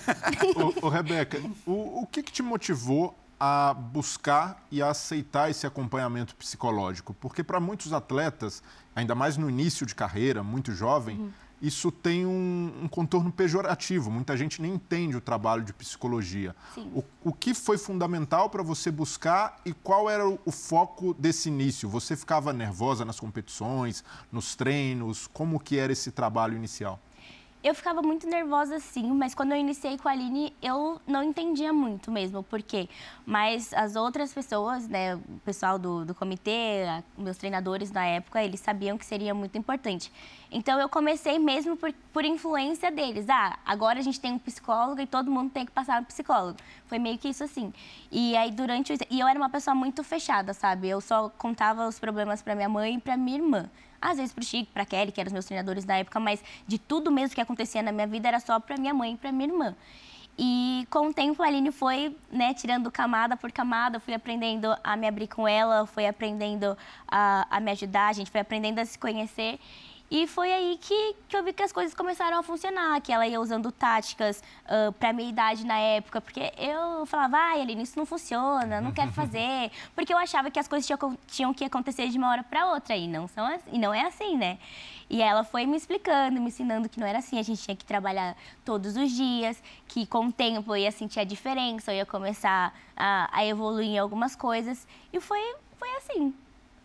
Ô, 0.82 0.86
ô, 0.86 0.88
Rebeca, 0.90 1.40
o, 1.64 2.02
o 2.02 2.06
que, 2.06 2.22
que 2.22 2.30
te 2.30 2.42
motivou 2.42 3.16
a 3.40 3.72
buscar 3.72 4.62
e 4.70 4.82
a 4.82 4.90
aceitar 4.90 5.50
esse 5.50 5.66
acompanhamento 5.66 6.36
psicológico? 6.36 7.14
Porque 7.14 7.42
para 7.42 7.58
muitos 7.58 7.94
atletas, 7.94 8.62
ainda 8.94 9.14
mais 9.14 9.38
no 9.38 9.48
início 9.48 9.86
de 9.86 9.94
carreira, 9.94 10.42
muito 10.42 10.72
jovem, 10.72 11.16
Uhum. 11.18 11.32
isso 11.62 11.90
tem 11.90 12.26
um, 12.26 12.70
um 12.82 12.86
contorno 12.86 13.32
pejorativo. 13.32 14.10
Muita 14.10 14.36
gente 14.36 14.60
nem 14.60 14.74
entende 14.74 15.16
o 15.16 15.20
trabalho 15.20 15.64
de 15.64 15.72
psicologia. 15.72 16.54
O, 16.76 17.02
o 17.24 17.32
que 17.32 17.54
foi 17.54 17.78
fundamental 17.78 18.50
para 18.50 18.62
você 18.62 18.90
buscar 18.90 19.58
e 19.64 19.72
qual 19.72 20.10
era 20.10 20.28
o, 20.28 20.38
o 20.44 20.52
foco 20.52 21.14
desse 21.14 21.48
início? 21.48 21.88
Você 21.88 22.14
ficava 22.14 22.52
nervosa 22.52 23.06
nas 23.06 23.18
competições, 23.18 24.04
nos 24.30 24.54
treinos? 24.54 25.26
Como 25.26 25.58
que 25.58 25.78
era 25.78 25.94
esse 25.94 26.12
trabalho 26.12 26.54
inicial? 26.54 27.00
Eu 27.64 27.76
ficava 27.76 28.02
muito 28.02 28.26
nervosa, 28.26 28.80
sim, 28.80 29.12
mas 29.12 29.36
quando 29.36 29.52
eu 29.52 29.56
iniciei 29.56 29.96
com 29.96 30.08
a 30.08 30.10
Aline, 30.12 30.52
eu 30.60 31.00
não 31.06 31.22
entendia 31.22 31.72
muito 31.72 32.10
mesmo 32.10 32.42
por 32.42 32.60
quê. 32.60 32.88
Mas 33.24 33.72
as 33.72 33.94
outras 33.94 34.34
pessoas, 34.34 34.88
né, 34.88 35.14
o 35.14 35.20
pessoal 35.44 35.78
do, 35.78 36.04
do 36.04 36.12
comitê, 36.12 36.82
a- 36.88 37.04
meus 37.16 37.36
treinadores 37.36 37.92
na 37.92 38.04
época, 38.04 38.42
eles 38.42 38.58
sabiam 38.58 38.98
que 38.98 39.06
seria 39.06 39.32
muito 39.32 39.56
importante. 39.56 40.10
Então 40.50 40.80
eu 40.80 40.88
comecei 40.88 41.38
mesmo 41.38 41.76
por, 41.76 41.92
por 42.12 42.24
influência 42.24 42.90
deles. 42.90 43.28
Ah, 43.30 43.56
agora 43.64 44.00
a 44.00 44.02
gente 44.02 44.18
tem 44.18 44.32
um 44.32 44.38
psicólogo 44.40 45.00
e 45.00 45.06
todo 45.06 45.30
mundo 45.30 45.50
tem 45.50 45.64
que 45.64 45.70
passar 45.70 46.00
no 46.00 46.06
psicólogo. 46.06 46.58
Foi 46.86 46.98
meio 46.98 47.16
que 47.16 47.28
isso 47.28 47.44
assim. 47.44 47.72
E 48.10 48.36
aí 48.36 48.50
durante 48.50 48.92
o... 48.92 48.96
E 49.08 49.20
eu 49.20 49.28
era 49.28 49.38
uma 49.38 49.48
pessoa 49.48 49.72
muito 49.72 50.02
fechada, 50.02 50.52
sabe? 50.52 50.88
Eu 50.88 51.00
só 51.00 51.28
contava 51.38 51.86
os 51.86 51.96
problemas 51.96 52.42
para 52.42 52.56
minha 52.56 52.68
mãe 52.68 52.96
e 52.96 53.00
para 53.00 53.16
minha 53.16 53.38
irmã 53.38 53.70
às 54.02 54.18
vezes 54.18 54.34
pro 54.34 54.44
Chico, 54.44 54.70
pra 54.72 54.84
Kelly, 54.84 55.12
que 55.12 55.20
eram 55.20 55.28
os 55.28 55.32
meus 55.32 55.44
treinadores 55.46 55.84
na 55.84 55.96
época, 55.96 56.18
mas 56.18 56.42
de 56.66 56.78
tudo 56.78 57.10
mesmo 57.10 57.34
que 57.34 57.40
acontecia 57.40 57.82
na 57.82 57.92
minha 57.92 58.06
vida 58.06 58.28
era 58.28 58.40
só 58.40 58.58
pra 58.58 58.76
minha 58.76 58.92
mãe 58.92 59.14
e 59.14 59.16
pra 59.16 59.30
minha 59.30 59.48
irmã. 59.48 59.76
E 60.38 60.86
com 60.90 61.08
o 61.08 61.14
tempo 61.14 61.42
a 61.42 61.46
Aline 61.46 61.70
foi, 61.70 62.16
né, 62.30 62.54
tirando 62.54 62.90
camada 62.90 63.36
por 63.36 63.52
camada, 63.52 64.00
fui 64.00 64.14
aprendendo 64.14 64.74
a 64.82 64.96
me 64.96 65.06
abrir 65.06 65.28
com 65.28 65.46
ela, 65.46 65.86
fui 65.86 66.06
aprendendo 66.06 66.76
a, 67.06 67.46
a 67.50 67.60
me 67.60 67.70
ajudar, 67.70 68.08
a 68.08 68.12
gente 68.12 68.30
foi 68.30 68.40
aprendendo 68.40 68.78
a 68.78 68.84
se 68.84 68.98
conhecer. 68.98 69.60
E 70.14 70.26
foi 70.26 70.52
aí 70.52 70.78
que, 70.78 71.16
que 71.26 71.34
eu 71.34 71.42
vi 71.42 71.54
que 71.54 71.62
as 71.62 71.72
coisas 71.72 71.94
começaram 71.94 72.38
a 72.38 72.42
funcionar, 72.42 73.00
que 73.00 73.10
ela 73.10 73.26
ia 73.26 73.40
usando 73.40 73.72
táticas 73.72 74.42
uh, 74.66 74.92
para 74.92 75.10
minha 75.10 75.30
idade 75.30 75.64
na 75.64 75.78
época, 75.78 76.20
porque 76.20 76.52
eu 76.58 77.06
falava, 77.06 77.38
ai, 77.38 77.62
Aline, 77.62 77.82
isso 77.82 77.98
não 77.98 78.04
funciona, 78.04 78.78
não 78.78 78.92
quero 78.92 79.10
fazer, 79.16 79.70
porque 79.94 80.12
eu 80.12 80.18
achava 80.18 80.50
que 80.50 80.58
as 80.58 80.68
coisas 80.68 80.86
tinham, 80.86 81.18
tinham 81.26 81.54
que 81.54 81.64
acontecer 81.64 82.10
de 82.10 82.18
uma 82.18 82.28
hora 82.28 82.42
para 82.42 82.66
outra, 82.74 82.94
e 82.94 83.08
não, 83.08 83.26
são, 83.26 83.58
e 83.72 83.78
não 83.78 83.94
é 83.94 84.02
assim, 84.02 84.36
né? 84.36 84.58
E 85.08 85.22
ela 85.22 85.44
foi 85.44 85.64
me 85.64 85.78
explicando, 85.78 86.38
me 86.38 86.48
ensinando 86.48 86.90
que 86.90 87.00
não 87.00 87.06
era 87.06 87.20
assim, 87.20 87.38
a 87.38 87.42
gente 87.42 87.62
tinha 87.62 87.74
que 87.74 87.84
trabalhar 87.86 88.36
todos 88.66 88.98
os 88.98 89.10
dias, 89.12 89.62
que 89.88 90.04
com 90.04 90.26
o 90.26 90.32
tempo 90.32 90.72
eu 90.72 90.76
ia 90.76 90.90
sentir 90.90 91.20
a 91.20 91.24
diferença, 91.24 91.90
eu 91.90 91.96
ia 91.96 92.06
começar 92.06 92.78
a, 92.94 93.30
a 93.32 93.46
evoluir 93.46 93.88
em 93.88 93.98
algumas 93.98 94.36
coisas, 94.36 94.86
e 95.10 95.18
foi, 95.20 95.40
foi 95.78 95.88
assim. 95.96 96.34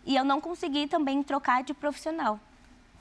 E 0.06 0.16
eu 0.16 0.24
não 0.24 0.40
consegui 0.40 0.86
também 0.86 1.22
trocar 1.22 1.62
de 1.62 1.74
profissional. 1.74 2.40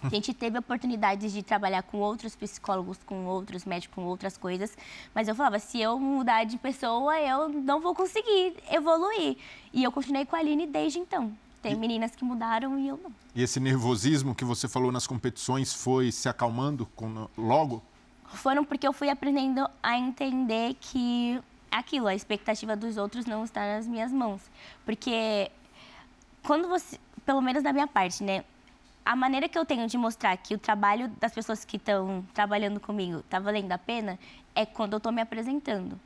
A 0.07 0.09
gente 0.09 0.33
teve 0.33 0.57
oportunidades 0.57 1.31
de 1.33 1.43
trabalhar 1.43 1.83
com 1.83 1.97
outros 1.99 2.35
psicólogos, 2.35 2.97
com 3.05 3.25
outros 3.25 3.65
médicos, 3.65 3.93
com 3.95 4.03
outras 4.05 4.37
coisas, 4.37 4.75
mas 5.13 5.27
eu 5.27 5.35
falava, 5.35 5.59
se 5.59 5.79
eu 5.79 5.99
mudar 5.99 6.43
de 6.45 6.57
pessoa, 6.57 7.19
eu 7.19 7.49
não 7.49 7.79
vou 7.81 7.93
conseguir 7.93 8.55
evoluir. 8.71 9.37
E 9.73 9.83
eu 9.83 9.91
continuei 9.91 10.25
com 10.25 10.35
a 10.35 10.39
Aline 10.39 10.65
desde 10.67 10.99
então. 10.99 11.31
Tem 11.61 11.75
meninas 11.75 12.15
que 12.15 12.23
mudaram 12.23 12.79
e 12.79 12.87
eu 12.87 12.99
não. 13.03 13.11
E 13.35 13.41
esse 13.43 13.59
nervosismo 13.59 14.33
que 14.33 14.45
você 14.45 14.67
falou 14.67 14.91
nas 14.91 15.05
competições 15.07 15.73
foi 15.73 16.11
se 16.11 16.29
acalmando 16.29 16.85
com- 16.95 17.27
logo? 17.38 17.84
Foram 18.34 18.63
porque 18.63 18.88
eu 18.88 18.93
fui 18.93 19.10
aprendendo 19.10 19.67
a 19.82 19.97
entender 19.97 20.75
que 20.79 21.41
aquilo, 21.71 22.08
a 22.08 22.15
expectativa 22.15 22.75
dos 22.75 22.95
outros 22.97 23.25
não 23.25 23.43
está 23.43 23.62
nas 23.62 23.88
minhas 23.88 24.12
mãos. 24.12 24.41
Porque 24.86 25.51
quando 26.43 26.67
você, 26.67 26.99
pelo 27.25 27.41
menos 27.41 27.63
da 27.63 27.73
minha 27.73 27.88
parte, 27.88 28.23
né? 28.23 28.43
A 29.08 29.15
maneira 29.15 29.48
que 29.48 29.58
eu 29.58 29.65
tenho 29.65 29.88
de 29.88 29.98
mostrar 29.98 30.36
que 30.36 30.54
o 30.54 30.58
trabalho 30.58 31.08
das 31.17 31.34
pessoas 31.34 31.63
que 31.63 31.78
estão 31.78 32.28
trabalhando 32.34 32.78
comigo 32.78 33.20
está 33.20 33.39
valendo 33.39 33.72
a 33.72 33.78
pena 33.78 34.20
é 34.54 34.65
quando 34.65 34.91
eu 34.91 34.98
estou 34.98 35.13
me 35.13 35.22
apresentando. 35.22 35.98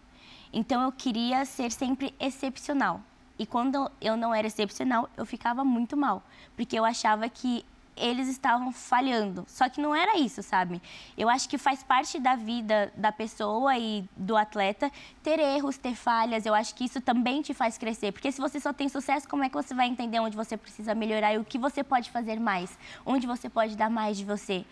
Então 0.54 0.84
eu 0.84 0.92
queria 0.92 1.44
ser 1.44 1.72
sempre 1.72 2.14
excepcional. 2.20 3.02
E 3.40 3.46
quando 3.48 3.92
eu 4.00 4.16
não 4.16 4.36
era 4.36 4.46
excepcional, 4.46 5.10
eu 5.18 5.26
ficava 5.26 5.66
muito 5.66 5.98
mal, 5.98 6.22
porque 6.56 6.78
eu 6.78 6.86
achava 6.86 7.28
que 7.28 7.66
eles 7.96 8.28
estavam 8.28 8.72
falhando. 8.72 9.46
Só 9.48 9.70
que 9.70 9.82
não 9.82 9.94
era 9.94 10.18
isso, 10.18 10.42
sabe? 10.42 10.82
Eu 11.18 11.30
acho 11.30 11.48
que 11.48 11.58
faz 11.58 11.84
parte 11.84 12.20
da 12.20 12.36
vida 12.36 12.92
da 12.96 13.12
pessoa 13.12 13.78
e 13.78 14.08
do 14.16 14.36
atleta 14.36 14.92
ter 15.24 15.40
erros, 15.40 15.78
ter 15.78 15.96
falhas. 15.96 16.46
Eu 16.46 16.54
acho 16.54 16.74
que 16.76 16.86
isso 16.86 17.02
também 17.02 17.42
te 17.42 17.54
faz 17.54 17.78
crescer. 17.78 18.12
Porque 18.12 18.32
se 18.32 18.40
você 18.40 18.60
só 18.60 18.74
tem 18.74 18.90
sucesso, 18.90 19.28
como 19.28 19.44
é 19.44 19.50
que 19.50 19.56
você 19.56 19.74
vai 19.74 19.88
entender 19.88 20.20
onde 20.20 20.36
você 20.36 20.58
precisa 20.58 20.96
melhorar 20.96 21.34
e 21.34 21.38
o 21.38 21.46
que 21.46 21.58
você 21.58 21.84
pode 21.84 22.10
fazer 22.10 22.40
mais? 22.40 22.78
Onde 23.06 23.28
você 23.28 23.50
pode 23.50 23.76
dar 23.76 23.90
mais 23.90 24.18
de 24.18 24.26
você? 24.26 24.66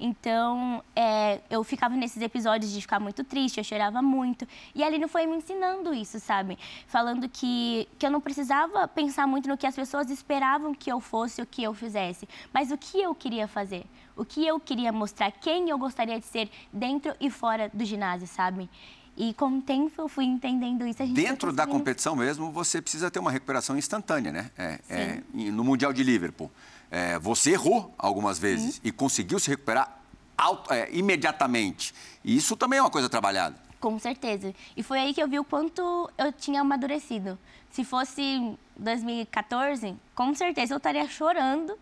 Então, 0.00 0.82
é, 0.96 1.40
eu 1.50 1.62
ficava 1.62 1.94
nesses 1.94 2.22
episódios 2.22 2.72
de 2.72 2.80
ficar 2.80 2.98
muito 2.98 3.22
triste, 3.22 3.58
eu 3.58 3.64
chorava 3.64 4.00
muito. 4.00 4.48
E 4.74 4.82
a 4.82 4.86
Aline 4.86 5.06
foi 5.06 5.26
me 5.26 5.36
ensinando 5.36 5.92
isso, 5.92 6.18
sabe? 6.18 6.58
Falando 6.86 7.28
que, 7.28 7.86
que 7.98 8.06
eu 8.06 8.10
não 8.10 8.20
precisava 8.20 8.88
pensar 8.88 9.26
muito 9.26 9.46
no 9.46 9.58
que 9.58 9.66
as 9.66 9.76
pessoas 9.76 10.10
esperavam 10.10 10.74
que 10.74 10.90
eu 10.90 11.00
fosse, 11.00 11.42
o 11.42 11.46
que 11.46 11.62
eu 11.62 11.74
fizesse, 11.74 12.26
mas 12.52 12.70
o 12.70 12.78
que 12.78 13.00
eu 13.00 13.14
queria 13.14 13.46
fazer, 13.46 13.84
o 14.16 14.24
que 14.24 14.46
eu 14.46 14.58
queria 14.58 14.90
mostrar, 14.90 15.30
quem 15.32 15.68
eu 15.68 15.78
gostaria 15.78 16.18
de 16.18 16.26
ser 16.26 16.50
dentro 16.72 17.14
e 17.20 17.30
fora 17.30 17.70
do 17.72 17.84
ginásio, 17.84 18.26
sabe? 18.26 18.70
E 19.16 19.34
com 19.34 19.58
o 19.58 19.60
tempo 19.60 20.00
eu 20.00 20.08
fui 20.08 20.24
entendendo 20.24 20.86
isso. 20.86 21.04
Dentro 21.04 21.52
da 21.52 21.66
competição 21.66 22.16
mesmo, 22.16 22.50
você 22.50 22.80
precisa 22.80 23.10
ter 23.10 23.18
uma 23.18 23.30
recuperação 23.30 23.76
instantânea, 23.76 24.32
né? 24.32 24.50
É, 24.56 24.78
é, 24.88 25.22
no 25.34 25.62
Mundial 25.62 25.92
de 25.92 26.02
Liverpool, 26.02 26.50
é, 26.90 27.18
você 27.18 27.52
errou 27.52 27.94
algumas 27.98 28.38
vezes 28.38 28.80
e 28.84 28.90
conseguiu 28.90 29.38
se 29.38 29.48
recuperar 29.50 30.00
auto- 30.36 30.72
é, 30.72 30.88
imediatamente. 30.92 31.94
E 32.24 32.36
isso 32.36 32.56
também 32.56 32.78
é 32.78 32.82
uma 32.82 32.90
coisa 32.90 33.08
trabalhada. 33.08 33.56
Com 33.78 33.98
certeza. 33.98 34.54
E 34.76 34.82
foi 34.82 34.98
aí 34.98 35.14
que 35.14 35.22
eu 35.22 35.28
vi 35.28 35.38
o 35.38 35.44
quanto 35.44 36.10
eu 36.18 36.32
tinha 36.32 36.60
amadurecido. 36.60 37.38
Se 37.70 37.84
fosse 37.84 38.54
2014, 38.76 39.96
com 40.14 40.34
certeza 40.34 40.74
eu 40.74 40.78
estaria 40.78 41.08
chorando. 41.08 41.78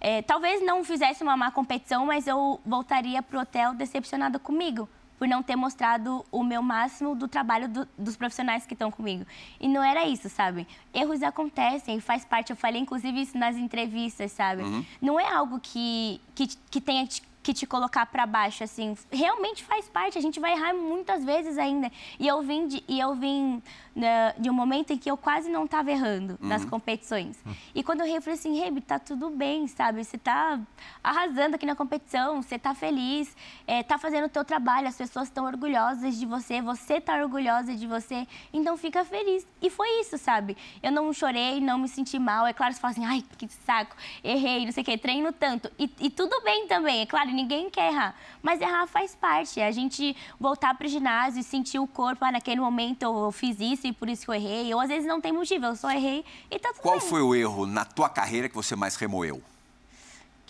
É, 0.00 0.22
talvez 0.22 0.62
não 0.64 0.82
fizesse 0.84 1.22
uma 1.22 1.36
má 1.36 1.50
competição, 1.50 2.06
mas 2.06 2.26
eu 2.26 2.60
voltaria 2.64 3.22
pro 3.22 3.40
hotel 3.40 3.74
decepcionada 3.74 4.38
comigo, 4.38 4.88
por 5.20 5.28
não 5.28 5.42
ter 5.42 5.54
mostrado 5.54 6.24
o 6.32 6.42
meu 6.42 6.62
máximo 6.62 7.14
do 7.14 7.28
trabalho 7.28 7.68
do- 7.68 7.86
dos 7.98 8.16
profissionais 8.16 8.64
que 8.64 8.72
estão 8.72 8.90
comigo. 8.90 9.26
E 9.60 9.68
não 9.68 9.84
era 9.84 10.06
isso, 10.08 10.30
sabe? 10.30 10.66
Erros 10.94 11.22
acontecem, 11.22 12.00
faz 12.00 12.24
parte. 12.24 12.48
Eu 12.48 12.56
falei, 12.56 12.80
inclusive, 12.80 13.20
isso 13.20 13.36
nas 13.36 13.54
entrevistas, 13.54 14.32
sabe? 14.32 14.62
Não 15.00 15.20
é 15.20 15.30
algo 15.30 15.60
que, 15.60 16.18
que, 16.34 16.46
que 16.70 16.80
tenha 16.80 17.06
te- 17.06 17.22
que 17.42 17.54
te 17.54 17.66
colocar 17.66 18.06
para 18.06 18.26
baixo, 18.26 18.62
assim. 18.62 18.96
Realmente 19.10 19.64
faz 19.64 19.88
parte, 19.88 20.18
a 20.18 20.20
gente 20.20 20.38
vai 20.38 20.52
errar 20.52 20.74
muitas 20.74 21.24
vezes 21.24 21.56
ainda. 21.58 21.90
E 22.18 22.26
eu 22.26 22.42
vim 22.42 22.66
de, 22.66 22.84
e 22.86 23.00
eu 23.00 23.14
vim 23.14 23.62
né, 23.94 24.34
de 24.38 24.50
um 24.50 24.52
momento 24.52 24.92
em 24.92 24.98
que 24.98 25.10
eu 25.10 25.16
quase 25.16 25.50
não 25.50 25.64
estava 25.64 25.90
errando 25.90 26.38
nas 26.40 26.64
competições. 26.64 27.42
E 27.74 27.82
quando 27.82 28.00
eu 28.00 28.06
errei, 28.06 28.18
eu 28.18 28.22
falei 28.22 28.38
assim, 28.38 28.58
Rebe, 28.58 28.80
tá 28.80 28.98
tudo 28.98 29.30
bem, 29.30 29.66
sabe? 29.66 30.04
Você 30.04 30.18
tá 30.18 30.60
arrasando 31.02 31.54
aqui 31.56 31.66
na 31.66 31.74
competição, 31.74 32.42
você 32.42 32.58
tá 32.58 32.74
feliz, 32.74 33.34
é, 33.66 33.82
tá 33.82 33.98
fazendo 33.98 34.26
o 34.26 34.28
teu 34.28 34.44
trabalho, 34.44 34.88
as 34.88 34.96
pessoas 34.96 35.28
estão 35.28 35.44
orgulhosas 35.44 36.18
de 36.18 36.26
você, 36.26 36.60
você 36.60 37.00
tá 37.00 37.14
orgulhosa 37.14 37.74
de 37.74 37.86
você, 37.86 38.26
então 38.52 38.76
fica 38.76 39.04
feliz. 39.04 39.46
E 39.62 39.70
foi 39.70 39.88
isso, 40.00 40.18
sabe? 40.18 40.56
Eu 40.82 40.92
não 40.92 41.12
chorei, 41.12 41.60
não 41.60 41.78
me 41.78 41.88
senti 41.88 42.18
mal. 42.18 42.46
É 42.46 42.52
claro, 42.52 42.74
você 42.74 42.80
fala 42.80 42.92
assim, 42.92 43.04
ai, 43.04 43.24
que 43.38 43.48
saco, 43.48 43.96
errei, 44.22 44.64
não 44.64 44.72
sei 44.72 44.82
o 44.82 44.86
quê, 44.86 44.98
treino 44.98 45.32
tanto. 45.32 45.70
E, 45.78 45.90
e 46.00 46.10
tudo 46.10 46.40
bem 46.42 46.66
também, 46.66 47.00
é 47.00 47.06
claro, 47.06 47.29
ninguém 47.32 47.70
quer 47.70 47.92
errar. 47.92 48.14
Mas 48.42 48.60
errar 48.60 48.86
faz 48.86 49.14
parte. 49.14 49.60
A 49.60 49.70
gente 49.70 50.16
voltar 50.38 50.74
pro 50.74 50.88
ginásio 50.88 51.40
e 51.40 51.44
sentir 51.44 51.78
o 51.78 51.86
corpo, 51.86 52.24
ah, 52.24 52.32
naquele 52.32 52.60
momento 52.60 53.02
eu 53.02 53.32
fiz 53.32 53.58
isso 53.60 53.86
e 53.86 53.92
por 53.92 54.08
isso 54.08 54.24
que 54.24 54.30
eu 54.30 54.34
errei. 54.34 54.72
Ou 54.74 54.80
às 54.80 54.88
vezes 54.88 55.06
não 55.06 55.20
tem 55.20 55.32
motivo, 55.32 55.66
eu 55.66 55.76
só 55.76 55.90
errei 55.90 56.24
e 56.50 56.58
tá 56.58 56.70
tudo 56.70 56.82
Qual 56.82 56.98
bem. 56.98 57.08
foi 57.08 57.22
o 57.22 57.34
erro 57.34 57.66
na 57.66 57.84
tua 57.84 58.08
carreira 58.08 58.48
que 58.48 58.54
você 58.54 58.74
mais 58.76 58.96
remoeu? 58.96 59.42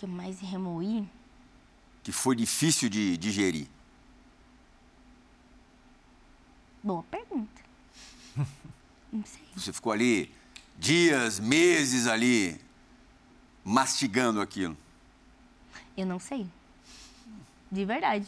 que 0.01 0.05
eu 0.05 0.09
mais 0.09 0.39
remoí? 0.39 1.07
Que 2.01 2.11
foi 2.11 2.35
difícil 2.35 2.89
de 2.89 3.15
digerir? 3.17 3.67
Boa 6.81 7.03
pergunta. 7.03 7.61
não 9.13 9.23
sei. 9.23 9.43
Você 9.55 9.71
ficou 9.71 9.91
ali 9.91 10.33
dias, 10.75 11.39
meses 11.39 12.07
ali 12.07 12.59
mastigando 13.63 14.41
aquilo. 14.41 14.75
Eu 15.95 16.07
não 16.07 16.17
sei. 16.17 16.47
De 17.71 17.85
verdade. 17.85 18.27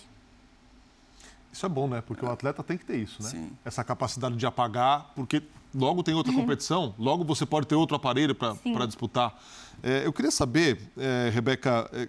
Isso 1.51 1.65
é 1.65 1.69
bom, 1.69 1.87
né? 1.87 2.01
Porque 2.01 2.25
o 2.25 2.31
atleta 2.31 2.63
tem 2.63 2.77
que 2.77 2.85
ter 2.85 2.97
isso, 2.97 3.21
né? 3.21 3.29
Sim. 3.29 3.51
Essa 3.63 3.83
capacidade 3.83 4.35
de 4.35 4.45
apagar, 4.45 5.11
porque 5.15 5.43
logo 5.73 6.01
tem 6.01 6.15
outra 6.15 6.31
competição, 6.33 6.95
logo 6.97 7.23
você 7.23 7.45
pode 7.45 7.67
ter 7.67 7.75
outro 7.75 7.95
aparelho 7.95 8.33
para 8.33 8.85
disputar. 8.87 9.39
É, 9.83 10.05
eu 10.05 10.11
queria 10.11 10.31
saber, 10.31 10.79
é, 10.97 11.29
Rebeca, 11.29 11.89
é, 11.93 12.07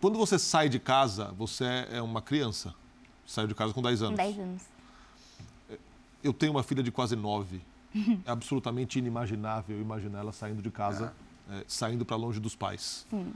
quando 0.00 0.18
você 0.18 0.38
sai 0.38 0.68
de 0.70 0.78
casa, 0.78 1.34
você 1.36 1.86
é 1.90 2.00
uma 2.00 2.22
criança. 2.22 2.74
Saiu 3.26 3.46
de 3.46 3.54
casa 3.54 3.74
com 3.74 3.82
10 3.82 4.02
anos. 4.02 4.18
Com 4.18 4.24
10 4.24 4.38
anos. 4.38 4.62
Eu 6.22 6.32
tenho 6.32 6.52
uma 6.52 6.62
filha 6.62 6.82
de 6.82 6.90
quase 6.90 7.16
9. 7.16 7.60
É 8.24 8.30
absolutamente 8.30 8.98
inimaginável 8.98 9.80
imaginar 9.80 10.20
ela 10.20 10.32
saindo 10.32 10.62
de 10.62 10.70
casa, 10.70 11.12
é, 11.50 11.64
saindo 11.66 12.04
para 12.04 12.16
longe 12.16 12.38
dos 12.38 12.54
pais. 12.54 13.04
Sim. 13.10 13.34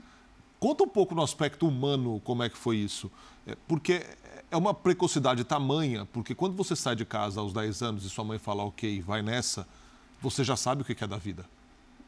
Conta 0.59 0.83
um 0.83 0.87
pouco 0.87 1.13
no 1.13 1.21
aspecto 1.21 1.67
humano 1.67 2.21
como 2.23 2.43
é 2.43 2.49
que 2.49 2.57
foi 2.57 2.77
isso. 2.77 3.11
É, 3.45 3.55
porque 3.67 4.05
é 4.49 4.57
uma 4.57 4.73
precocidade 4.73 5.43
tamanha, 5.43 6.05
porque 6.11 6.33
quando 6.33 6.55
você 6.55 6.75
sai 6.75 6.95
de 6.95 7.05
casa 7.05 7.39
aos 7.39 7.53
10 7.53 7.81
anos 7.81 8.05
e 8.05 8.09
sua 8.09 8.23
mãe 8.23 8.39
fala, 8.39 8.63
ok, 8.63 9.01
vai 9.01 9.21
nessa, 9.21 9.67
você 10.21 10.43
já 10.43 10.55
sabe 10.55 10.81
o 10.81 10.85
que 10.85 11.03
é 11.03 11.07
da 11.07 11.17
vida. 11.17 11.45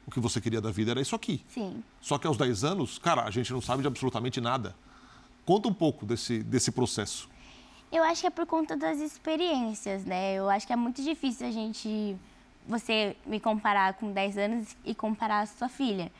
O 0.05 0.12
que 0.12 0.19
você 0.19 0.39
queria 0.39 0.62
da 0.62 0.71
vida 0.71 0.91
era 0.91 1.01
isso 1.01 1.15
aqui. 1.15 1.43
Sim. 1.49 1.83
Só 1.99 2.17
que 2.17 2.25
aos 2.25 2.38
10 2.38 2.63
anos, 2.63 2.97
cara, 2.97 3.23
a 3.23 3.31
gente 3.31 3.51
não 3.51 3.62
sabe 3.62 3.81
de 3.81 3.88
absolutamente 3.88 4.39
nada. 4.39 4.73
Conta 5.45 5.67
um 5.67 5.73
pouco 5.73 6.05
desse, 6.05 6.41
desse 6.43 6.71
processo. 6.71 7.29
Eu 7.91 8.03
acho 8.03 8.21
que 8.21 8.27
é 8.27 8.29
por 8.29 8.45
conta 8.45 8.75
das 8.75 8.99
experiências, 8.99 10.05
né? 10.05 10.36
Eu 10.36 10.49
acho 10.49 10.65
que 10.65 10.73
é 10.73 10.75
muito 10.75 11.01
difícil 11.01 11.47
a 11.47 11.51
gente, 11.51 12.17
você 12.65 13.15
me 13.25 13.39
comparar 13.39 13.93
com 13.93 14.12
10 14.12 14.38
anos 14.38 14.77
e 14.86 14.95
comparar 14.95 15.41
a 15.41 15.45
sua 15.45 15.69
filha. 15.69 16.12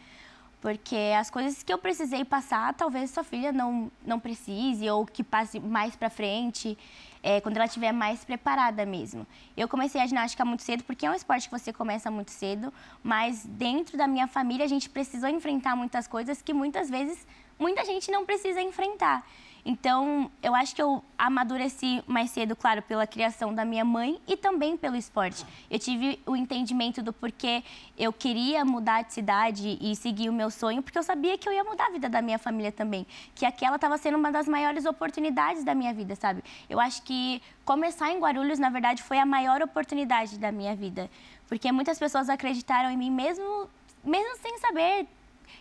Porque 0.60 1.14
as 1.18 1.30
coisas 1.30 1.62
que 1.62 1.72
eu 1.72 1.78
precisei 1.78 2.26
passar, 2.26 2.74
talvez 2.74 3.12
sua 3.12 3.24
filha 3.24 3.52
não, 3.52 3.92
não 4.06 4.20
precise 4.20 4.90
ou 4.90 5.06
que 5.06 5.24
passe 5.24 5.60
mais 5.60 5.96
para 5.96 6.10
frente, 6.10 6.78
é, 7.22 7.40
quando 7.42 7.58
ela 7.58 7.66
estiver 7.66 7.92
mais 7.92 8.24
preparada 8.26 8.86
mesmo. 8.86 9.26
Eu 9.56 9.68
comecei 9.68 10.02
a 10.02 10.08
ginástica 10.08 10.44
muito 10.44 10.64
cedo, 10.64 10.84
porque 10.84 11.06
é 11.06 11.12
um 11.12 11.14
esporte 11.14 11.48
que 11.48 11.60
você 11.60 11.72
começa 11.72 12.10
muito 12.10 12.32
cedo, 12.32 12.74
mas 13.04 13.46
dentro 13.46 13.98
da 13.98 14.08
minha 14.08 14.28
família 14.28 14.66
a 14.66 14.70
gente 14.70 14.90
precisou 14.90 15.30
enfrentar 15.30 15.76
muitas 15.76 16.08
coisas 16.08 16.42
que 16.42 16.54
muitas 16.54 16.90
vezes 16.90 17.26
muita 17.60 17.86
gente 17.86 18.10
não 18.12 18.26
precisa 18.26 18.62
enfrentar. 18.62 19.26
Então, 19.70 20.32
eu 20.42 20.56
acho 20.56 20.74
que 20.74 20.82
eu 20.82 21.04
amadureci 21.18 22.02
mais 22.08 22.30
cedo, 22.30 22.56
claro, 22.56 22.82
pela 22.82 23.06
criação 23.06 23.54
da 23.54 23.66
minha 23.66 23.84
mãe 23.84 24.18
e 24.26 24.38
também 24.38 24.78
pelo 24.78 24.96
esporte. 24.96 25.46
Eu 25.70 25.78
tive 25.78 26.18
o 26.26 26.38
entendimento 26.38 27.02
do 27.04 27.12
porquê 27.12 27.62
eu 27.98 28.14
queria 28.14 28.64
mudar 28.64 29.02
de 29.02 29.14
cidade 29.14 29.78
e 29.82 29.94
seguir 29.94 30.30
o 30.30 30.34
meu 30.34 30.50
sonho, 30.50 30.82
porque 30.82 30.98
eu 30.98 31.04
sabia 31.04 31.38
que 31.38 31.50
eu 31.50 31.52
ia 31.52 31.66
mudar 31.66 31.88
a 31.88 31.90
vida 31.90 32.08
da 32.08 32.22
minha 32.22 32.40
família 32.40 32.72
também. 32.72 33.06
Que 33.36 33.46
aquela 33.46 33.76
estava 33.76 33.98
sendo 33.98 34.18
uma 34.18 34.32
das 34.32 34.48
maiores 34.48 34.86
oportunidades 34.86 35.66
da 35.66 35.76
minha 35.76 35.94
vida, 35.94 36.16
sabe? 36.16 36.42
Eu 36.70 36.80
acho 36.80 37.02
que 37.02 37.42
começar 37.66 38.10
em 38.10 38.20
Guarulhos, 38.20 38.60
na 38.60 38.70
verdade, 38.70 39.04
foi 39.04 39.20
a 39.20 39.26
maior 39.26 39.62
oportunidade 39.62 40.40
da 40.40 40.50
minha 40.50 40.78
vida. 40.78 41.12
Porque 41.46 41.70
muitas 41.74 42.00
pessoas 42.00 42.30
acreditaram 42.30 42.90
em 42.90 42.96
mim, 42.96 43.12
mesmo, 43.12 43.68
mesmo 44.02 44.38
sem 44.38 44.58
saber 44.60 45.06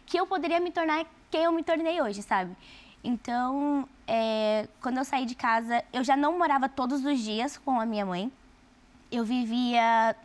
que 0.07 0.17
eu 0.17 0.29
poderia 0.29 0.61
me 0.61 0.71
tornar 0.71 1.05
quem 1.29 1.43
eu 1.43 1.51
me 1.51 1.65
tornei 1.65 2.01
hoje, 2.01 2.23
sabe? 2.23 2.57
Então, 3.03 3.89
é, 4.07 4.69
quando 4.81 4.99
eu 4.99 5.05
saí 5.05 5.27
de 5.27 5.35
casa, 5.35 5.83
eu 5.93 6.05
já 6.05 6.17
não 6.17 6.39
morava 6.39 6.69
todos 6.69 7.05
os 7.05 7.19
dias 7.19 7.57
com 7.57 7.81
a 7.81 7.87
minha 7.87 8.07
mãe. 8.07 8.31
Eu 9.11 9.25
vivia 9.25 10.17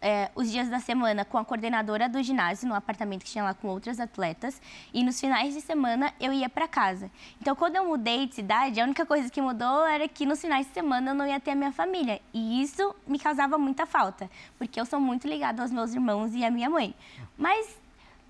é, 0.00 0.30
os 0.34 0.50
dias 0.50 0.68
da 0.68 0.78
semana 0.78 1.24
com 1.24 1.38
a 1.38 1.44
coordenadora 1.44 2.08
do 2.08 2.22
ginásio, 2.22 2.68
no 2.68 2.74
apartamento 2.74 3.24
que 3.24 3.30
tinha 3.30 3.42
lá 3.42 3.54
com 3.54 3.68
outras 3.68 3.98
atletas. 3.98 4.60
E 4.92 5.02
nos 5.02 5.18
finais 5.18 5.54
de 5.54 5.62
semana 5.62 6.12
eu 6.20 6.32
ia 6.32 6.48
para 6.48 6.68
casa. 6.68 7.10
Então, 7.40 7.56
quando 7.56 7.76
eu 7.76 7.86
mudei 7.86 8.26
de 8.26 8.34
cidade, 8.34 8.80
a 8.80 8.84
única 8.84 9.06
coisa 9.06 9.30
que 9.30 9.40
mudou 9.40 9.86
era 9.86 10.06
que 10.06 10.26
nos 10.26 10.40
finais 10.40 10.66
de 10.66 10.74
semana 10.74 11.10
eu 11.10 11.14
não 11.14 11.26
ia 11.26 11.40
ter 11.40 11.52
a 11.52 11.54
minha 11.54 11.72
família. 11.72 12.20
E 12.34 12.62
isso 12.62 12.94
me 13.06 13.18
causava 13.18 13.56
muita 13.56 13.86
falta, 13.86 14.30
porque 14.58 14.78
eu 14.78 14.84
sou 14.84 15.00
muito 15.00 15.26
ligada 15.26 15.62
aos 15.62 15.70
meus 15.70 15.94
irmãos 15.94 16.34
e 16.34 16.44
à 16.44 16.50
minha 16.50 16.68
mãe. 16.68 16.94
Mas 17.36 17.83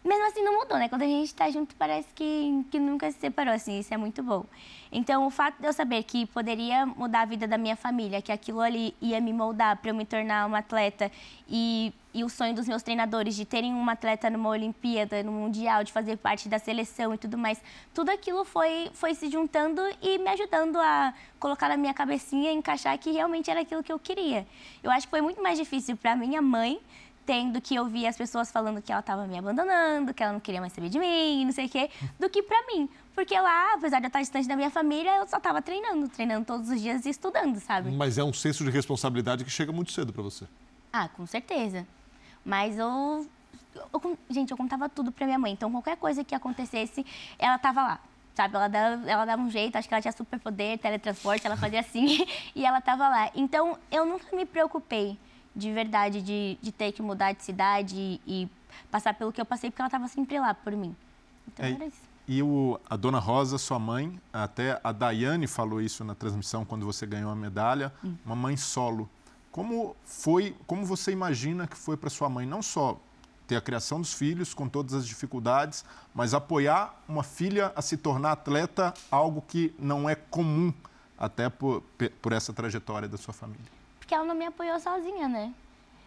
mesmo 0.04 0.26
assim 0.26 0.42
não 0.42 0.58
mudou, 0.58 0.76
né? 0.76 0.88
Quando 0.88 1.02
a 1.02 1.06
gente 1.06 1.26
está 1.26 1.50
junto, 1.50 1.74
parece 1.76 2.08
que, 2.14 2.64
que 2.70 2.78
nunca 2.78 3.10
se 3.10 3.18
separou, 3.18 3.54
assim, 3.54 3.78
isso 3.78 3.92
é 3.92 3.96
muito 3.96 4.22
bom. 4.22 4.44
Então, 4.92 5.26
o 5.26 5.30
fato 5.30 5.58
de 5.58 5.66
eu 5.66 5.72
saber 5.72 6.02
que 6.02 6.26
poderia 6.26 6.84
mudar 6.84 7.22
a 7.22 7.24
vida 7.24 7.48
da 7.48 7.56
minha 7.56 7.74
família, 7.74 8.20
que 8.20 8.30
aquilo 8.30 8.60
ali 8.60 8.94
ia 9.00 9.18
me 9.18 9.32
moldar 9.32 9.78
para 9.78 9.90
eu 9.90 9.94
me 9.94 10.04
tornar 10.04 10.46
uma 10.46 10.58
atleta 10.58 11.10
e, 11.48 11.92
e 12.12 12.22
o 12.22 12.28
sonho 12.28 12.54
dos 12.54 12.68
meus 12.68 12.82
treinadores 12.82 13.34
de 13.34 13.46
terem 13.46 13.72
uma 13.72 13.92
atleta 13.92 14.28
numa 14.28 14.50
Olimpíada, 14.50 15.22
no 15.22 15.32
Mundial, 15.32 15.82
de 15.82 15.90
fazer 15.90 16.18
parte 16.18 16.50
da 16.50 16.58
seleção 16.58 17.14
e 17.14 17.18
tudo 17.18 17.38
mais, 17.38 17.62
tudo 17.94 18.10
aquilo 18.10 18.44
foi, 18.44 18.90
foi 18.92 19.14
se 19.14 19.30
juntando 19.30 19.80
e 20.02 20.18
me 20.18 20.28
ajudando 20.28 20.76
a 20.76 21.14
colocar 21.40 21.68
na 21.68 21.78
minha 21.78 21.94
cabecinha, 21.94 22.52
encaixar 22.52 22.96
que 22.98 23.10
realmente 23.10 23.50
era 23.50 23.62
aquilo 23.62 23.82
que 23.82 23.92
eu 23.92 23.98
queria. 23.98 24.46
Eu 24.82 24.90
acho 24.90 25.06
que 25.06 25.10
foi 25.10 25.22
muito 25.22 25.42
mais 25.42 25.58
difícil 25.58 25.96
para 25.96 26.14
minha 26.14 26.42
mãe 26.42 26.78
tendo 27.26 27.60
que 27.60 27.78
ouvir 27.78 28.06
as 28.06 28.16
pessoas 28.16 28.50
falando 28.50 28.82
que 28.82 28.92
ela 28.92 29.00
estava 29.00 29.26
me 29.26 29.38
abandonando, 29.38 30.12
que 30.12 30.22
ela 30.22 30.32
não 30.32 30.40
queria 30.40 30.60
mais 30.60 30.72
saber 30.72 30.88
de 30.88 30.98
mim, 30.98 31.44
não 31.44 31.52
sei 31.52 31.66
o 31.66 31.68
quê, 31.68 31.90
do 32.18 32.28
que 32.28 32.42
para 32.42 32.66
mim. 32.66 32.88
Porque 33.14 33.38
lá, 33.38 33.74
apesar 33.74 34.00
de 34.00 34.06
eu 34.06 34.08
estar 34.08 34.20
distante 34.20 34.48
da 34.48 34.56
minha 34.56 34.70
família, 34.70 35.16
eu 35.16 35.26
só 35.26 35.38
estava 35.38 35.62
treinando, 35.62 36.08
treinando 36.08 36.44
todos 36.44 36.68
os 36.68 36.80
dias 36.80 37.06
e 37.06 37.10
estudando, 37.10 37.58
sabe? 37.60 37.90
Mas 37.90 38.18
é 38.18 38.24
um 38.24 38.32
senso 38.32 38.64
de 38.64 38.70
responsabilidade 38.70 39.44
que 39.44 39.50
chega 39.50 39.72
muito 39.72 39.92
cedo 39.92 40.12
para 40.12 40.22
você. 40.22 40.46
Ah, 40.92 41.08
com 41.08 41.26
certeza. 41.26 41.86
Mas 42.44 42.78
eu, 42.78 43.26
eu 43.92 44.18
gente, 44.28 44.50
eu 44.50 44.56
contava 44.56 44.88
tudo 44.88 45.12
para 45.12 45.26
minha 45.26 45.38
mãe. 45.38 45.52
Então, 45.52 45.70
qualquer 45.70 45.96
coisa 45.96 46.24
que 46.24 46.34
acontecesse, 46.34 47.06
ela 47.38 47.56
estava 47.56 47.82
lá 47.82 48.00
sabe? 48.34 48.56
Ela 48.56 48.68
dava, 48.68 49.10
ela 49.10 49.24
dava 49.24 49.42
um 49.42 49.48
jeito, 49.48 49.76
acho 49.76 49.88
que 49.88 49.94
ela 49.94 50.02
tinha 50.02 50.12
superpoder, 50.12 50.76
teletransporte, 50.78 51.46
ela 51.46 51.56
fazia 51.56 51.80
assim, 51.80 52.26
e 52.54 52.66
ela 52.66 52.78
estava 52.78 53.08
lá. 53.08 53.30
Então, 53.34 53.78
eu 53.90 54.04
nunca 54.04 54.34
me 54.34 54.44
preocupei 54.44 55.16
de 55.54 55.72
verdade, 55.72 56.20
de, 56.20 56.58
de 56.60 56.72
ter 56.72 56.92
que 56.92 57.00
mudar 57.00 57.32
de 57.32 57.42
cidade 57.42 58.20
e, 58.26 58.48
passar 58.90 59.14
pelo 59.14 59.32
que 59.32 59.40
eu 59.40 59.44
passei, 59.44 59.70
porque 59.70 59.80
ela 59.80 59.88
estava 59.88 60.08
sempre 60.08 60.38
lá 60.38 60.52
por 60.52 60.72
mim. 60.72 60.94
Então 61.46 61.64
é, 61.64 61.72
era 61.72 61.86
isso. 61.86 62.02
E 62.26 62.42
o, 62.42 62.80
a 62.88 62.96
dona 62.96 63.18
Rosa, 63.18 63.58
sua 63.58 63.78
mãe, 63.78 64.18
até 64.32 64.80
a 64.82 64.92
Daiane 64.92 65.46
falou 65.46 65.80
isso 65.80 66.02
na 66.04 66.14
transmissão 66.14 66.64
quando 66.64 66.86
você 66.86 67.06
ganhou 67.06 67.30
a 67.30 67.36
medalha, 67.36 67.92
hum. 68.02 68.14
uma 68.24 68.34
mãe 68.34 68.56
solo. 68.56 69.08
Como 69.52 69.94
foi, 70.04 70.56
como 70.66 70.84
você 70.84 71.12
imagina 71.12 71.66
que 71.66 71.76
foi 71.76 71.96
para 71.96 72.10
sua 72.10 72.28
mãe 72.28 72.46
não 72.46 72.62
só 72.62 72.98
ter 73.46 73.56
a 73.56 73.60
criação 73.60 74.00
dos 74.00 74.12
filhos 74.12 74.54
com 74.54 74.68
todas 74.68 74.94
as 74.94 75.06
dificuldades, 75.06 75.84
mas 76.14 76.34
apoiar 76.34 76.98
uma 77.06 77.22
filha 77.22 77.72
a 77.76 77.82
se 77.82 77.96
tornar 77.96 78.32
atleta, 78.32 78.94
algo 79.10 79.42
que 79.46 79.74
não 79.78 80.08
é 80.08 80.14
comum 80.14 80.72
até 81.18 81.48
por, 81.48 81.82
por 82.20 82.32
essa 82.32 82.52
trajetória 82.52 83.06
da 83.06 83.18
sua 83.18 83.34
família? 83.34 83.83
Porque 84.04 84.14
ela 84.14 84.24
não 84.24 84.34
me 84.34 84.44
apoiou 84.44 84.78
sozinha, 84.78 85.26
né? 85.26 85.50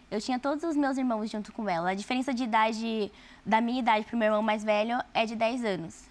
Eu 0.09 0.21
tinha 0.21 0.37
todos 0.37 0.63
os 0.63 0.75
meus 0.75 0.97
irmãos 0.97 1.29
junto 1.31 1.51
com 1.51 1.67
ela. 1.67 1.89
A 1.89 1.95
diferença 1.95 2.31
de 2.31 2.43
idade 2.43 3.11
da 3.43 3.59
minha 3.59 3.79
idade 3.79 4.05
para 4.05 4.15
o 4.15 4.19
meu 4.19 4.27
irmão 4.27 4.43
mais 4.43 4.63
velho 4.63 5.01
é 5.15 5.25
de 5.25 5.35
10 5.35 5.65
anos. 5.65 6.06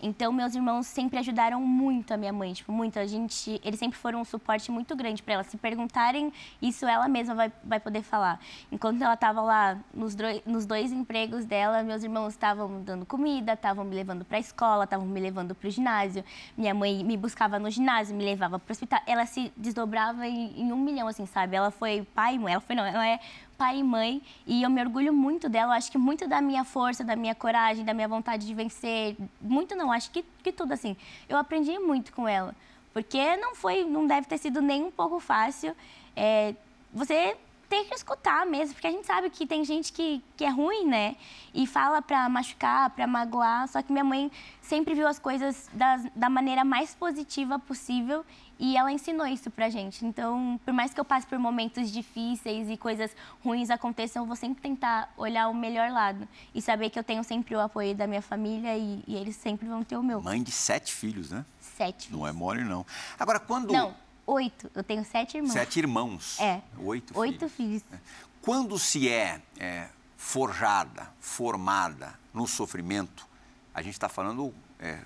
Então, 0.00 0.32
meus 0.32 0.54
irmãos 0.54 0.86
sempre 0.86 1.18
ajudaram 1.18 1.60
muito 1.60 2.14
a 2.14 2.16
minha 2.16 2.32
mãe, 2.32 2.52
tipo, 2.52 2.70
muito. 2.70 2.98
A 2.98 3.06
gente, 3.06 3.60
eles 3.64 3.78
sempre 3.78 3.98
foram 3.98 4.20
um 4.20 4.24
suporte 4.24 4.70
muito 4.70 4.94
grande 4.94 5.22
para 5.22 5.34
ela. 5.34 5.44
Se 5.44 5.56
perguntarem, 5.56 6.32
isso 6.62 6.86
ela 6.86 7.08
mesma 7.08 7.34
vai, 7.34 7.52
vai 7.64 7.80
poder 7.80 8.02
falar. 8.02 8.40
Enquanto 8.70 9.02
ela 9.02 9.14
estava 9.14 9.40
lá 9.40 9.78
nos, 9.92 10.16
nos 10.46 10.66
dois 10.66 10.92
empregos 10.92 11.44
dela, 11.44 11.82
meus 11.82 12.02
irmãos 12.04 12.28
estavam 12.28 12.80
dando 12.82 13.04
comida, 13.04 13.54
estavam 13.54 13.84
me 13.84 13.94
levando 13.94 14.24
para 14.24 14.36
a 14.36 14.40
escola, 14.40 14.84
estavam 14.84 15.06
me 15.06 15.20
levando 15.20 15.54
para 15.54 15.66
o 15.66 15.70
ginásio. 15.70 16.24
Minha 16.56 16.74
mãe 16.74 17.02
me 17.02 17.16
buscava 17.16 17.58
no 17.58 17.70
ginásio, 17.70 18.14
me 18.14 18.24
levava 18.24 18.58
para 18.58 18.70
o 18.70 18.72
hospital. 18.72 19.00
Ela 19.06 19.26
se 19.26 19.52
desdobrava 19.56 20.26
em, 20.28 20.62
em 20.62 20.72
um 20.72 20.78
milhão, 20.78 21.08
assim, 21.08 21.26
sabe? 21.26 21.56
Ela 21.56 21.70
foi 21.70 22.06
pai 22.14 22.38
mãe. 22.38 22.52
Ela 22.52 22.60
foi, 22.60 22.76
não, 22.76 22.84
ela 22.84 23.06
é 23.06 23.18
pai 23.58 23.78
e 23.78 23.82
mãe 23.82 24.22
e 24.46 24.62
eu 24.62 24.70
me 24.70 24.80
orgulho 24.80 25.12
muito 25.12 25.48
dela. 25.48 25.72
Eu 25.72 25.76
acho 25.76 25.90
que 25.90 25.98
muito 25.98 26.28
da 26.28 26.40
minha 26.40 26.64
força, 26.64 27.02
da 27.02 27.16
minha 27.16 27.34
coragem, 27.34 27.84
da 27.84 27.92
minha 27.92 28.06
vontade 28.08 28.46
de 28.46 28.54
vencer, 28.54 29.16
muito 29.40 29.74
não, 29.74 29.90
acho 29.90 30.10
que, 30.12 30.24
que 30.42 30.52
tudo 30.52 30.72
assim. 30.72 30.96
Eu 31.28 31.36
aprendi 31.36 31.76
muito 31.78 32.12
com 32.12 32.26
ela, 32.28 32.54
porque 32.94 33.36
não 33.36 33.56
foi, 33.56 33.84
não 33.84 34.06
deve 34.06 34.28
ter 34.28 34.38
sido 34.38 34.62
nem 34.62 34.84
um 34.84 34.90
pouco 34.90 35.18
fácil. 35.18 35.76
É, 36.14 36.54
você 36.94 37.36
tem 37.68 37.84
que 37.84 37.94
escutar 37.94 38.46
mesmo, 38.46 38.74
porque 38.74 38.86
a 38.86 38.90
gente 38.90 39.06
sabe 39.06 39.28
que 39.28 39.46
tem 39.46 39.62
gente 39.64 39.92
que, 39.92 40.22
que 40.36 40.44
é 40.44 40.48
ruim, 40.48 40.86
né? 40.86 41.16
E 41.52 41.66
fala 41.66 42.00
pra 42.00 42.28
machucar, 42.28 42.88
pra 42.90 43.06
magoar. 43.06 43.68
Só 43.68 43.82
que 43.82 43.92
minha 43.92 44.04
mãe 44.04 44.30
sempre 44.62 44.94
viu 44.94 45.06
as 45.06 45.18
coisas 45.18 45.68
da, 45.72 45.96
da 46.14 46.30
maneira 46.30 46.64
mais 46.64 46.94
positiva 46.94 47.58
possível 47.58 48.24
e 48.58 48.76
ela 48.76 48.90
ensinou 48.90 49.26
isso 49.26 49.50
pra 49.50 49.70
gente. 49.70 50.04
Então, 50.04 50.58
por 50.64 50.74
mais 50.74 50.92
que 50.92 50.98
eu 50.98 51.04
passe 51.04 51.26
por 51.26 51.38
momentos 51.38 51.90
difíceis 51.90 52.68
e 52.68 52.76
coisas 52.76 53.14
ruins 53.44 53.70
aconteçam, 53.70 54.22
eu 54.22 54.26
vou 54.26 54.34
sempre 54.34 54.60
tentar 54.60 55.12
olhar 55.16 55.48
o 55.48 55.54
melhor 55.54 55.90
lado 55.90 56.26
e 56.52 56.60
saber 56.60 56.90
que 56.90 56.98
eu 56.98 57.04
tenho 57.04 57.22
sempre 57.22 57.54
o 57.54 57.60
apoio 57.60 57.94
da 57.94 58.06
minha 58.06 58.22
família 58.22 58.76
e, 58.76 59.04
e 59.06 59.14
eles 59.14 59.36
sempre 59.36 59.68
vão 59.68 59.84
ter 59.84 59.96
o 59.96 60.02
meu. 60.02 60.20
Mãe 60.20 60.42
de 60.42 60.50
sete 60.50 60.92
filhos, 60.92 61.30
né? 61.30 61.44
Sete 61.60 62.06
filhos. 62.06 62.20
Não 62.20 62.26
é 62.26 62.32
mole, 62.32 62.64
não. 62.64 62.84
Agora, 63.18 63.38
quando. 63.38 63.72
Não, 63.72 63.94
oito. 64.26 64.68
Eu 64.74 64.82
tenho 64.82 65.04
sete 65.04 65.36
irmãos. 65.36 65.52
Sete 65.52 65.78
irmãos. 65.78 66.40
É. 66.40 66.60
Oito, 66.78 67.16
oito 67.16 67.48
filhos. 67.48 67.82
filhos. 67.82 68.02
Quando 68.42 68.76
se 68.78 69.08
é, 69.08 69.40
é, 69.58 69.88
forjada, 70.16 71.08
formada 71.20 72.18
no 72.34 72.46
sofrimento, 72.46 73.26
a 73.72 73.82
gente 73.82 73.92
está 73.92 74.08
falando 74.08 74.52
é, 74.80 74.98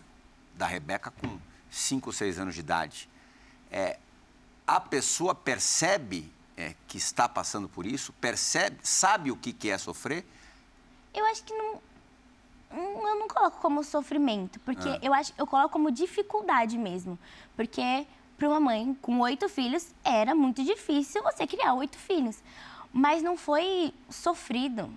da 0.55 0.67
Rebeca 0.67 1.11
com 1.11 1.39
cinco 1.71 2.09
ou 2.09 2.13
seis 2.13 2.39
anos 2.39 2.55
de 2.55 2.61
idade 2.61 3.13
é, 3.73 3.99
a 4.67 4.79
pessoa 4.79 5.35
percebe 5.35 6.31
é, 6.57 6.75
que 6.87 6.99
está 6.99 7.29
passando 7.29 7.69
por 7.69 7.87
isso? 7.87 8.13
Percebe, 8.15 8.79
sabe 8.83 9.31
o 9.31 9.37
que, 9.37 9.53
que 9.53 9.71
é 9.71 9.79
sofrer? 9.79 10.25
Eu 11.15 11.25
acho 11.27 11.43
que 11.43 11.55
não. 11.55 11.81
Eu 12.71 13.19
não 13.19 13.29
coloco 13.29 13.61
como 13.61 13.85
sofrimento, 13.85 14.59
porque 14.61 14.89
ah. 14.89 14.99
eu 15.03 15.13
acho 15.13 15.35
eu 15.37 15.47
coloco 15.47 15.71
como 15.71 15.91
dificuldade 15.91 16.79
mesmo. 16.79 17.19
Porque 17.55 18.07
para 18.39 18.49
uma 18.49 18.61
mãe 18.61 18.97
com 19.03 19.21
oito 19.21 19.49
filhos 19.49 19.89
era 20.03 20.35
muito 20.35 20.65
difícil 20.65 21.23
você 21.23 21.47
criar 21.47 21.75
oito 21.75 21.99
filhos. 21.99 22.43
Mas 22.93 23.23
não 23.23 23.37
foi 23.37 23.93
sofrido. 24.09 24.91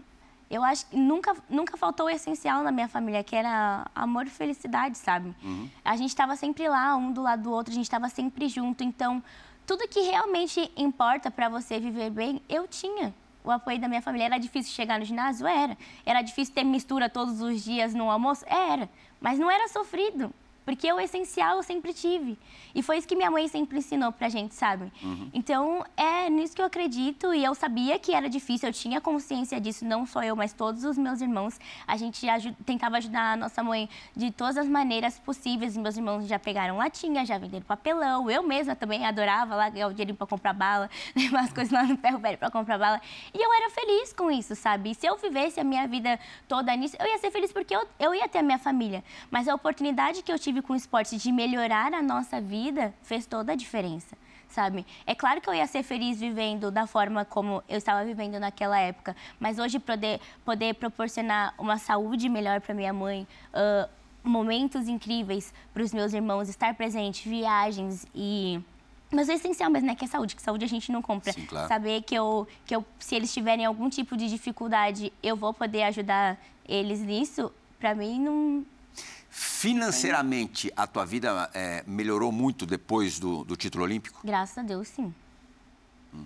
Eu 0.49 0.63
acho 0.63 0.85
que 0.85 0.95
nunca, 0.95 1.35
nunca 1.49 1.75
faltou 1.75 2.05
o 2.05 2.09
essencial 2.09 2.63
na 2.63 2.71
minha 2.71 2.87
família, 2.87 3.23
que 3.23 3.35
era 3.35 3.87
amor 3.95 4.27
e 4.27 4.29
felicidade, 4.29 4.97
sabe? 4.97 5.33
Uhum. 5.43 5.69
A 5.83 5.95
gente 5.95 6.09
estava 6.09 6.35
sempre 6.35 6.67
lá, 6.67 6.95
um 6.95 7.11
do 7.11 7.21
lado 7.21 7.43
do 7.43 7.51
outro, 7.51 7.71
a 7.71 7.75
gente 7.75 7.85
estava 7.85 8.09
sempre 8.09 8.47
junto. 8.47 8.83
Então, 8.83 9.23
tudo 9.65 9.87
que 9.87 10.01
realmente 10.01 10.71
importa 10.77 11.31
para 11.31 11.49
você 11.49 11.79
viver 11.79 12.11
bem, 12.11 12.41
eu 12.47 12.67
tinha. 12.67 13.13
O 13.43 13.51
apoio 13.51 13.79
da 13.79 13.87
minha 13.87 14.01
família. 14.01 14.25
Era 14.25 14.37
difícil 14.39 14.73
chegar 14.73 14.97
no 14.97 15.05
ginásio? 15.05 15.45
Era. 15.45 15.77
Era 16.03 16.21
difícil 16.21 16.53
ter 16.53 16.63
mistura 16.63 17.07
todos 17.07 17.41
os 17.41 17.63
dias 17.63 17.93
no 17.93 18.09
almoço? 18.09 18.43
Era. 18.47 18.89
Mas 19.21 19.37
não 19.37 19.49
era 19.49 19.67
sofrido. 19.67 20.33
Porque 20.65 20.91
o 20.91 20.99
essencial 20.99 21.57
eu 21.57 21.63
sempre 21.63 21.93
tive. 21.93 22.37
E 22.73 22.81
foi 22.81 22.97
isso 22.97 23.07
que 23.07 23.15
minha 23.15 23.29
mãe 23.29 23.47
sempre 23.47 23.77
ensinou 23.77 24.11
pra 24.11 24.27
gente, 24.27 24.55
sabe? 24.55 24.91
Uhum. 25.01 25.29
Então, 25.33 25.85
é 25.95 26.29
nisso 26.29 26.55
que 26.55 26.61
eu 26.61 26.65
acredito. 26.65 27.33
E 27.33 27.43
eu 27.43 27.53
sabia 27.53 27.99
que 27.99 28.13
era 28.13 28.27
difícil, 28.27 28.67
eu 28.67 28.73
tinha 28.73 28.99
consciência 28.99 29.61
disso, 29.61 29.85
não 29.85 30.05
só 30.05 30.23
eu, 30.23 30.35
mas 30.35 30.53
todos 30.53 30.83
os 30.83 30.97
meus 30.97 31.21
irmãos. 31.21 31.59
A 31.87 31.95
gente 31.95 32.27
aj 32.27 32.51
tentava 32.65 32.97
ajudar 32.97 33.33
a 33.33 33.35
nossa 33.37 33.63
mãe 33.63 33.87
de 34.15 34.31
todas 34.31 34.57
as 34.57 34.67
maneiras 34.67 35.19
possíveis. 35.19 35.77
Meus 35.77 35.97
irmãos 35.97 36.27
já 36.27 36.39
pegaram 36.39 36.77
latinha, 36.77 37.25
já 37.25 37.37
venderam 37.37 37.65
papelão. 37.65 38.29
Eu 38.29 38.41
mesma 38.41 38.75
também 38.75 39.05
adorava 39.05 39.55
lá 39.55 39.69
ganhar 39.69 39.87
o 39.87 39.93
dinheiro 39.93 40.15
pra 40.15 40.25
comprar 40.25 40.53
bala, 40.53 40.89
levar 41.15 41.41
as 41.41 41.53
coisas 41.53 41.71
lá 41.71 41.83
no 41.83 41.95
ferro 41.97 42.17
velho 42.17 42.37
pra 42.37 42.49
comprar 42.49 42.79
bala. 42.79 42.99
E 43.33 43.37
eu 43.37 43.53
era 43.53 43.69
feliz 43.69 44.11
com 44.13 44.31
isso, 44.31 44.55
sabe? 44.55 44.91
E 44.91 44.95
se 44.95 45.05
eu 45.05 45.15
vivesse 45.17 45.59
a 45.59 45.63
minha 45.63 45.87
vida 45.87 46.19
toda 46.47 46.75
nisso, 46.75 46.95
eu 46.99 47.05
ia 47.05 47.17
ser 47.19 47.29
feliz 47.29 47.53
porque 47.53 47.75
eu, 47.75 47.87
eu 47.99 48.15
ia 48.15 48.27
ter 48.27 48.39
a 48.39 48.43
minha 48.43 48.57
família. 48.57 49.03
Mas 49.29 49.47
a 49.47 49.53
oportunidade 49.53 50.23
que 50.23 50.31
eu 50.31 50.39
tive 50.39 50.54
tive 50.55 50.61
com 50.61 50.73
o 50.73 50.75
esporte 50.75 51.17
de 51.17 51.31
melhorar 51.31 51.93
a 51.93 52.01
nossa 52.01 52.39
vida 52.39 52.93
fez 53.03 53.25
toda 53.25 53.51
a 53.51 53.55
diferença, 53.55 54.15
sabe? 54.47 54.85
É 55.05 55.13
claro 55.13 55.41
que 55.41 55.49
eu 55.49 55.53
ia 55.53 55.67
ser 55.67 55.83
feliz 55.83 56.19
vivendo 56.19 56.71
da 56.71 56.87
forma 56.87 57.25
como 57.25 57.61
eu 57.67 57.77
estava 57.77 58.05
vivendo 58.05 58.39
naquela 58.39 58.79
época, 58.79 59.15
mas 59.37 59.59
hoje 59.59 59.79
poder, 59.79 60.21
poder 60.45 60.75
proporcionar 60.75 61.53
uma 61.57 61.77
saúde 61.77 62.29
melhor 62.29 62.61
para 62.61 62.73
minha 62.73 62.93
mãe, 62.93 63.27
uh, 63.53 63.89
momentos 64.23 64.87
incríveis 64.87 65.53
para 65.73 65.83
os 65.83 65.93
meus 65.93 66.13
irmãos, 66.13 66.47
estar 66.47 66.73
presente, 66.75 67.27
viagens 67.27 68.05
e 68.15 68.61
mas 69.11 69.29
o 69.29 69.31
essencial 69.31 69.69
mesmo, 69.69 69.87
né? 69.87 69.95
Que 69.95 70.05
é 70.05 70.07
saúde, 70.07 70.35
que 70.35 70.41
saúde 70.41 70.65
a 70.65 70.67
gente 70.67 70.91
não 70.91 71.01
compra. 71.01 71.31
Sim, 71.31 71.45
claro. 71.45 71.67
Saber 71.67 72.01
que 72.01 72.15
eu, 72.15 72.47
que 72.65 72.75
eu, 72.75 72.83
se 72.99 73.15
eles 73.15 73.31
tiverem 73.33 73.63
algum 73.63 73.87
tipo 73.87 74.17
de 74.17 74.27
dificuldade, 74.27 75.13
eu 75.21 75.37
vou 75.37 75.53
poder 75.53 75.83
ajudar 75.83 76.37
eles 76.67 76.99
nisso, 77.01 77.53
para 77.79 77.93
mim 77.93 78.19
não, 78.19 78.65
Financeiramente, 79.37 80.71
a 80.77 80.87
tua 80.87 81.05
vida 81.05 81.49
é, 81.53 81.83
melhorou 81.85 82.31
muito 82.31 82.65
depois 82.65 83.19
do, 83.19 83.43
do, 83.43 83.57
título 83.57 83.83
olímpico? 83.83 84.21
Graças 84.23 84.57
a 84.57 84.61
Deus, 84.61 84.87
sim. 84.87 85.13
Uhum. 86.13 86.25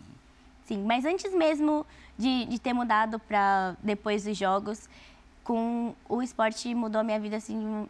Sim, 0.68 0.84
mas 0.84 1.06
antes 1.06 1.34
mesmo 1.34 1.88
de, 2.16 2.46
de 2.46 2.60
ter 2.60 2.72
mudado 2.72 3.18
para 3.18 3.76
depois 3.82 4.26
dos 4.26 4.38
Jogos, 4.38 4.88
com 5.44 5.96
o 6.08 6.22
esporte 6.22 6.76
mudou 6.76 7.02
a 7.02 7.04
minha 7.04 7.20
vida, 7.20 7.38
assim, 7.38 7.90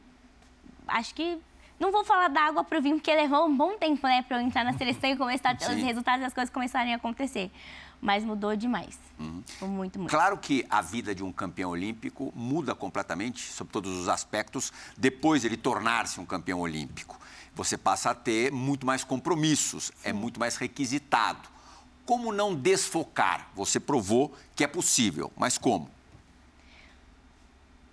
acho 0.87 1.13
que 1.13 1.37
não 1.77 1.91
vou 1.91 2.05
falar 2.05 2.29
da 2.29 2.43
água 2.43 2.63
para 2.63 2.79
o 2.79 2.81
vinho, 2.81 2.95
porque 2.95 3.13
levou 3.13 3.45
um 3.45 3.57
bom 3.57 3.77
tempo, 3.77 4.07
né, 4.07 4.21
para 4.21 4.37
eu 4.37 4.41
entrar 4.41 4.63
na 4.63 4.71
seleção 4.71 5.09
e 5.09 5.17
começar 5.17 5.53
os 5.53 5.67
resultados 5.67 6.21
e 6.21 6.27
as 6.27 6.33
coisas 6.33 6.49
começarem 6.49 6.93
a 6.93 6.95
acontecer 6.95 7.51
mas 8.01 8.23
mudou 8.23 8.55
demais. 8.55 8.97
Uhum. 9.19 9.43
Muito, 9.61 9.99
muito. 9.99 10.09
Claro 10.09 10.37
que 10.37 10.65
a 10.69 10.81
vida 10.81 11.13
de 11.13 11.23
um 11.23 11.31
campeão 11.31 11.71
olímpico 11.71 12.31
muda 12.35 12.73
completamente, 12.73 13.51
sob 13.51 13.69
todos 13.69 13.91
os 13.97 14.07
aspectos, 14.07 14.71
depois 14.97 15.43
ele 15.43 15.57
tornar-se 15.57 16.19
um 16.19 16.25
campeão 16.25 16.59
olímpico. 16.61 17.19
Você 17.53 17.77
passa 17.77 18.11
a 18.11 18.15
ter 18.15 18.51
muito 18.51 18.85
mais 18.85 19.03
compromissos, 19.03 19.91
é 20.03 20.03
Sim. 20.03 20.09
é 20.09 20.13
muito 20.13 20.39
mais 20.39 20.55
requisitado. 20.55 21.49
Como 22.05 22.31
não 22.31 22.55
desfocar? 22.55 23.49
Você 23.55 23.79
provou 23.79 24.33
que 24.55 24.63
é 24.63 24.67
possível, 24.67 25.31
mas 25.35 25.57
como? 25.57 25.89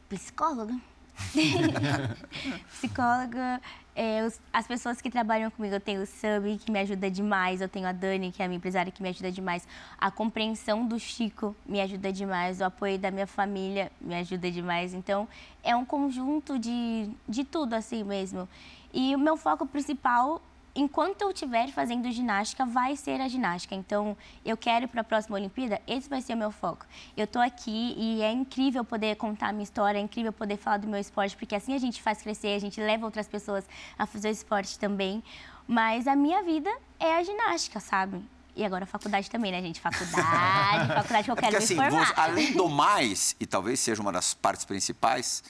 Psicóloga. 0.09 0.79
Psicóloga, 2.73 3.61
é, 3.97 4.27
os, 4.27 4.39
as 4.53 4.67
pessoas 4.67 5.01
que 5.01 5.11
trabalham 5.11 5.51
comigo, 5.51 5.75
eu 5.75 5.81
tenho 5.81 6.03
o 6.03 6.07
Sami, 6.07 6.59
que 6.59 6.71
me 6.71 6.79
ajuda 6.79 7.11
demais, 7.11 7.63
eu 7.63 7.69
tenho 7.69 7.89
a 7.89 7.93
Dani, 7.93 8.31
que 8.31 8.43
é 8.43 8.45
a 8.45 8.49
minha 8.49 8.59
empresária, 8.59 8.93
que 8.93 9.03
me 9.03 9.09
ajuda 9.09 9.33
demais. 9.33 9.67
A 9.99 10.11
compreensão 10.11 10.87
do 10.87 11.01
Chico 11.01 11.57
me 11.65 11.81
ajuda 11.81 12.13
demais, 12.13 12.61
o 12.61 12.65
apoio 12.65 12.99
da 12.99 13.11
minha 13.11 13.27
família 13.27 13.91
me 13.99 14.15
ajuda 14.15 14.51
demais. 14.51 14.93
Então, 14.93 15.27
é 15.65 15.75
um 15.75 15.85
conjunto 15.85 16.59
de, 16.59 17.11
de 17.27 17.43
tudo 17.43 17.73
assim 17.73 18.05
mesmo. 18.05 18.47
E 18.93 19.15
o 19.17 19.19
meu 19.19 19.39
foco 19.39 19.67
principal 19.67 20.43
enquanto 20.77 21.23
eu 21.23 21.31
estiver 21.31 21.69
fazendo 21.73 22.11
ginástica, 22.13 22.67
vai 22.67 22.95
ser 22.97 23.21
a 23.21 23.29
ginástica. 23.29 23.75
Então, 23.75 24.17
eu 24.45 24.57
quero 24.57 24.87
para 24.87 25.01
a 25.01 25.05
próxima 25.05 25.37
Olimpíada, 25.37 25.81
esse 25.87 26.09
vai 26.09 26.21
ser 26.21 26.35
o 26.35 26.37
meu 26.37 26.51
foco. 26.51 26.87
Eu 27.17 27.25
estou 27.25 27.41
aqui 27.41 27.95
e 27.97 28.23
é 28.23 28.31
incrível 28.31 28.85
poder 28.85 29.17
contar 29.17 29.49
a 29.49 29.53
minha 29.53 29.65
história, 29.65 29.99
é 29.99 30.03
incrível 30.03 30.33
poder 30.33 30.59
falar 30.59 30.77
do 30.77 30.87
meu 30.87 31.01
esporte, 31.01 31.37
porque 31.37 31.55
assim 31.55 31.75
a 31.75 31.79
gente 31.79 32.03
faz 32.03 32.21
crescer, 32.21 32.55
a 32.55 32.59
gente 32.59 32.81
leva 32.81 33.07
outras 33.07 33.27
pessoas 33.27 33.65
a 33.99 34.07
fazer 34.07 34.29
o 34.29 34.31
esporte 34.31 34.79
também. 34.79 35.25
Mas 35.67 36.07
a 36.07 36.15
minha 36.15 36.43
vida 36.43 36.71
é 37.01 37.17
a 37.17 37.23
ginástica, 37.23 37.81
sabe? 37.81 38.23
E 38.55 38.65
agora 38.65 38.85
a 38.85 38.87
faculdade 38.87 39.31
também, 39.31 39.51
né, 39.51 39.61
gente? 39.63 39.81
Faculdade, 39.81 40.89
faculdade 40.95 41.25
que 41.25 41.31
eu 41.31 41.37
é 41.37 41.41
quero 41.41 41.59
porque, 41.59 41.59
me 41.59 41.65
assim, 41.65 41.75
formar. 41.77 42.07
Você, 42.07 42.21
além 42.21 42.53
do 42.53 42.69
mais, 42.69 43.35
e 43.41 43.47
talvez 43.47 43.81
seja 43.81 44.01
uma 44.01 44.13
das 44.13 44.35
partes 44.35 44.65
principais, 44.65 45.43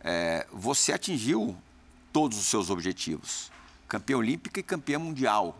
é, 0.00 0.46
você 0.52 0.92
atingiu 0.92 1.56
todos 2.12 2.38
os 2.38 2.46
seus 2.46 2.70
objetivos 2.70 3.53
campeã 3.94 4.16
olímpica 4.16 4.58
e 4.58 4.62
campeã 4.62 4.98
mundial. 4.98 5.56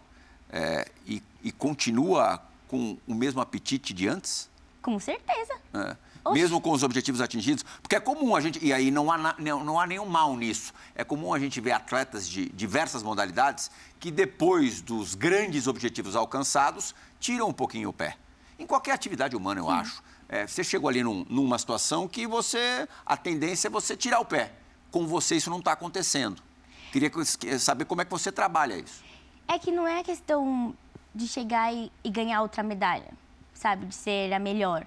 É, 0.51 0.89
e, 1.07 1.23
e, 1.43 1.53
continua 1.53 2.43
com 2.67 2.99
o 3.07 3.15
mesmo 3.15 3.41
apetite 3.41 3.93
de 3.93 4.09
antes? 4.09 4.51
Com 4.83 4.99
certeza. 4.99 5.55
É. 5.73 5.97
Mesmo 6.33 6.61
com 6.61 6.73
os 6.73 6.83
objetivos 6.83 7.21
atingidos? 7.21 7.65
Porque 7.83 7.95
é 7.95 8.01
comum 8.01 8.35
a 8.35 8.41
gente, 8.41 8.65
e 8.65 8.73
aí 8.73 8.91
não 8.91 9.13
há, 9.13 9.37
não, 9.39 9.63
não 9.63 9.79
há 9.79 9.87
nenhum 9.87 10.07
mal 10.07 10.37
nisso, 10.37 10.73
é 10.95 11.05
comum 11.05 11.35
a 11.35 11.39
gente 11.39 11.61
ver 11.61 11.73
atletas 11.73 12.29
de 12.29 12.49
diversas 12.49 13.03
modalidades 13.03 13.71
que 14.01 14.11
depois 14.11 14.81
dos 14.81 15.15
grandes 15.15 15.67
objetivos 15.67 16.17
alcançados, 16.17 16.95
tiram 17.21 17.49
um 17.49 17.53
pouquinho 17.53 17.91
o 17.91 17.93
pé. 17.93 18.17
Em 18.59 18.67
qualquer 18.67 18.93
atividade 18.93 19.37
humana, 19.37 19.61
eu 19.61 19.67
Sim. 19.67 19.73
acho. 19.73 20.03
É, 20.29 20.47
você 20.47 20.65
chegou 20.65 20.89
ali 20.89 21.03
num, 21.03 21.25
numa 21.29 21.59
situação 21.59 22.09
que 22.09 22.27
você, 22.27 22.89
a 23.05 23.17
tendência 23.17 23.69
é 23.69 23.71
você 23.71 23.97
tirar 23.97 24.21
o 24.21 24.25
pé. 24.25 24.53
Com 24.91 25.07
você 25.07 25.37
isso 25.37 25.51
não 25.51 25.59
está 25.59 25.73
acontecendo. 25.73 26.43
Queria 26.95 27.59
saber 27.59 27.87
como 27.87 28.03
é 28.03 28.05
que 28.05 28.11
você 28.13 28.31
trabalha 28.31 28.77
isso. 28.77 29.03
É 29.49 29.59
que 29.59 29.73
não 29.73 29.85
é 29.85 30.05
questão 30.05 30.73
de 31.13 31.27
chegar 31.27 31.75
e, 31.75 31.91
e 32.05 32.09
ganhar 32.09 32.41
outra 32.41 32.63
medalha, 32.63 33.13
sabe? 33.53 33.87
De 33.87 33.95
ser 33.97 34.33
a 34.33 34.39
melhor. 34.39 34.87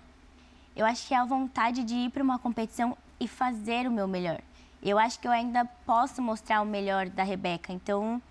Eu 0.73 0.85
acho 0.85 1.05
que 1.05 1.13
é 1.13 1.17
a 1.17 1.25
vontade 1.25 1.83
de 1.83 1.95
ir 1.95 2.09
para 2.09 2.23
uma 2.23 2.39
competição 2.39 2.97
e 3.19 3.27
fazer 3.27 3.85
o 3.85 3.91
meu 3.91 4.07
melhor. 4.07 4.39
Eu 4.81 4.97
acho 4.97 5.19
que 5.19 5.27
eu 5.27 5.33
ainda 5.33 5.65
posso 5.85 6.21
mostrar 6.21 6.61
o 6.61 6.65
melhor 6.65 7.09
da 7.09 7.23
Rebeca. 7.23 7.73
Então, 7.73 8.21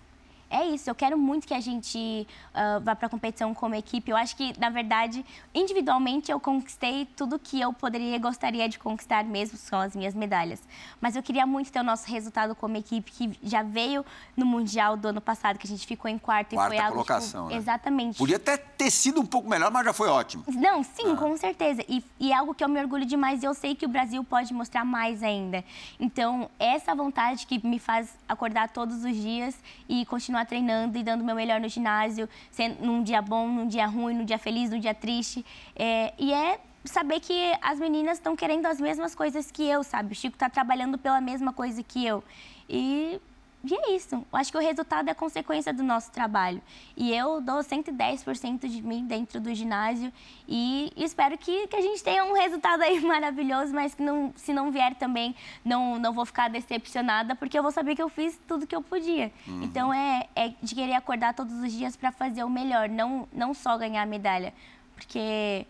é 0.48 0.64
isso, 0.66 0.88
eu 0.88 0.94
quero 0.94 1.18
muito 1.18 1.46
que 1.46 1.54
a 1.54 1.60
gente 1.60 2.26
uh, 2.54 2.80
vá 2.80 2.94
para 2.94 3.06
a 3.06 3.10
competição 3.10 3.52
como 3.52 3.74
equipe. 3.74 4.10
Eu 4.10 4.16
acho 4.16 4.36
que, 4.36 4.58
na 4.58 4.70
verdade, 4.70 5.24
individualmente 5.54 6.30
eu 6.30 6.38
conquistei 6.38 7.06
tudo 7.16 7.38
que 7.38 7.60
eu 7.60 7.72
poderia 7.72 8.16
e 8.16 8.18
gostaria 8.18 8.68
de 8.68 8.78
conquistar 8.78 9.24
mesmo, 9.24 9.58
são 9.58 9.80
as 9.80 9.96
minhas 9.96 10.14
medalhas. 10.14 10.62
Mas 11.00 11.16
eu 11.16 11.22
queria 11.22 11.46
muito 11.46 11.72
ter 11.72 11.80
o 11.80 11.84
nosso 11.84 12.10
resultado 12.10 12.54
como 12.54 12.76
equipe, 12.76 13.10
que 13.10 13.38
já 13.42 13.62
veio 13.62 14.04
no 14.36 14.46
Mundial 14.46 14.96
do 14.96 15.08
ano 15.08 15.20
passado, 15.20 15.58
que 15.58 15.66
a 15.66 15.70
gente 15.70 15.86
ficou 15.86 16.10
em 16.10 16.18
quarto 16.18 16.46
Quarta 16.54 16.74
e 16.74 16.78
foi 16.78 16.78
algo. 16.78 16.92
Colocação, 16.92 17.42
tipo, 17.44 17.54
né? 17.54 17.56
Exatamente. 17.56 18.18
Podia 18.18 18.36
até 18.36 18.56
ter 18.56 18.90
sido 18.90 19.20
um 19.20 19.26
pouco 19.26 19.48
melhor, 19.48 19.70
mas 19.70 19.84
já 19.84 19.92
foi 19.92 20.08
ótimo. 20.08 20.44
Não, 20.48 20.82
sim, 20.82 21.12
ah. 21.12 21.16
com 21.16 21.36
certeza. 21.36 21.84
E, 21.88 22.04
e 22.20 22.32
é 22.32 22.34
algo 22.34 22.54
que 22.54 22.62
eu 22.62 22.68
me 22.68 22.80
orgulho 22.80 23.04
demais 23.04 23.42
e 23.42 23.46
eu 23.46 23.54
sei 23.54 23.74
que 23.74 23.86
o 23.86 23.88
Brasil 23.88 24.22
pode 24.22 24.52
mostrar 24.52 24.84
mais 24.84 25.22
ainda. 25.22 25.64
Então, 25.98 26.50
essa 26.58 26.94
vontade 26.94 27.46
que 27.46 27.64
me 27.66 27.78
faz 27.78 28.16
acordar 28.28 28.68
todos 28.68 29.04
os 29.04 29.16
dias 29.16 29.56
e 29.88 30.04
continuar 30.06 30.35
continuar 30.36 30.44
treinando 30.44 30.98
e 30.98 31.02
dando 31.02 31.22
o 31.22 31.24
meu 31.24 31.34
melhor 31.34 31.60
no 31.60 31.68
ginásio, 31.68 32.28
sendo 32.50 32.84
num 32.84 33.02
dia 33.02 33.22
bom, 33.22 33.48
num 33.48 33.66
dia 33.66 33.86
ruim, 33.86 34.14
num 34.14 34.24
dia 34.24 34.38
feliz, 34.38 34.70
num 34.70 34.78
dia 34.78 34.92
triste. 34.92 35.44
É, 35.74 36.12
e 36.18 36.32
é 36.32 36.60
saber 36.84 37.20
que 37.20 37.52
as 37.62 37.78
meninas 37.78 38.18
estão 38.18 38.36
querendo 38.36 38.66
as 38.66 38.78
mesmas 38.78 39.14
coisas 39.14 39.50
que 39.50 39.66
eu, 39.66 39.82
sabe? 39.82 40.12
O 40.12 40.14
Chico 40.14 40.36
está 40.36 40.50
trabalhando 40.50 40.98
pela 40.98 41.20
mesma 41.20 41.52
coisa 41.52 41.82
que 41.82 42.04
eu. 42.04 42.22
E 42.68 43.20
E 43.66 43.74
é 43.74 43.96
isso. 43.96 44.14
Eu 44.14 44.26
acho 44.32 44.50
que 44.50 44.56
o 44.56 44.60
resultado 44.60 45.08
é 45.08 45.14
consequência 45.14 45.72
do 45.72 45.82
nosso 45.82 46.10
trabalho. 46.12 46.62
E 46.96 47.12
eu 47.12 47.40
dou 47.40 47.58
110% 47.58 48.68
de 48.68 48.82
mim 48.82 49.04
dentro 49.06 49.40
do 49.40 49.52
ginásio 49.54 50.12
e 50.48 50.92
espero 50.96 51.36
que, 51.36 51.66
que 51.66 51.76
a 51.76 51.80
gente 51.80 52.02
tenha 52.02 52.24
um 52.24 52.32
resultado 52.32 52.82
aí 52.82 53.00
maravilhoso, 53.04 53.74
mas 53.74 53.94
que 53.94 54.02
não, 54.02 54.32
se 54.36 54.52
não 54.52 54.70
vier 54.70 54.94
também, 54.94 55.34
não, 55.64 55.98
não 55.98 56.12
vou 56.12 56.24
ficar 56.24 56.48
decepcionada, 56.48 57.34
porque 57.34 57.58
eu 57.58 57.62
vou 57.62 57.72
saber 57.72 57.96
que 57.96 58.02
eu 58.02 58.08
fiz 58.08 58.38
tudo 58.46 58.66
que 58.66 58.76
eu 58.76 58.82
podia. 58.82 59.32
Uhum. 59.46 59.62
Então 59.62 59.92
é, 59.92 60.28
é 60.36 60.52
de 60.62 60.74
querer 60.74 60.94
acordar 60.94 61.34
todos 61.34 61.54
os 61.54 61.72
dias 61.72 61.96
para 61.96 62.12
fazer 62.12 62.44
o 62.44 62.50
melhor, 62.50 62.88
não, 62.88 63.26
não 63.32 63.52
só 63.52 63.76
ganhar 63.76 64.02
a 64.02 64.06
medalha. 64.06 64.54
Porque 64.94 65.66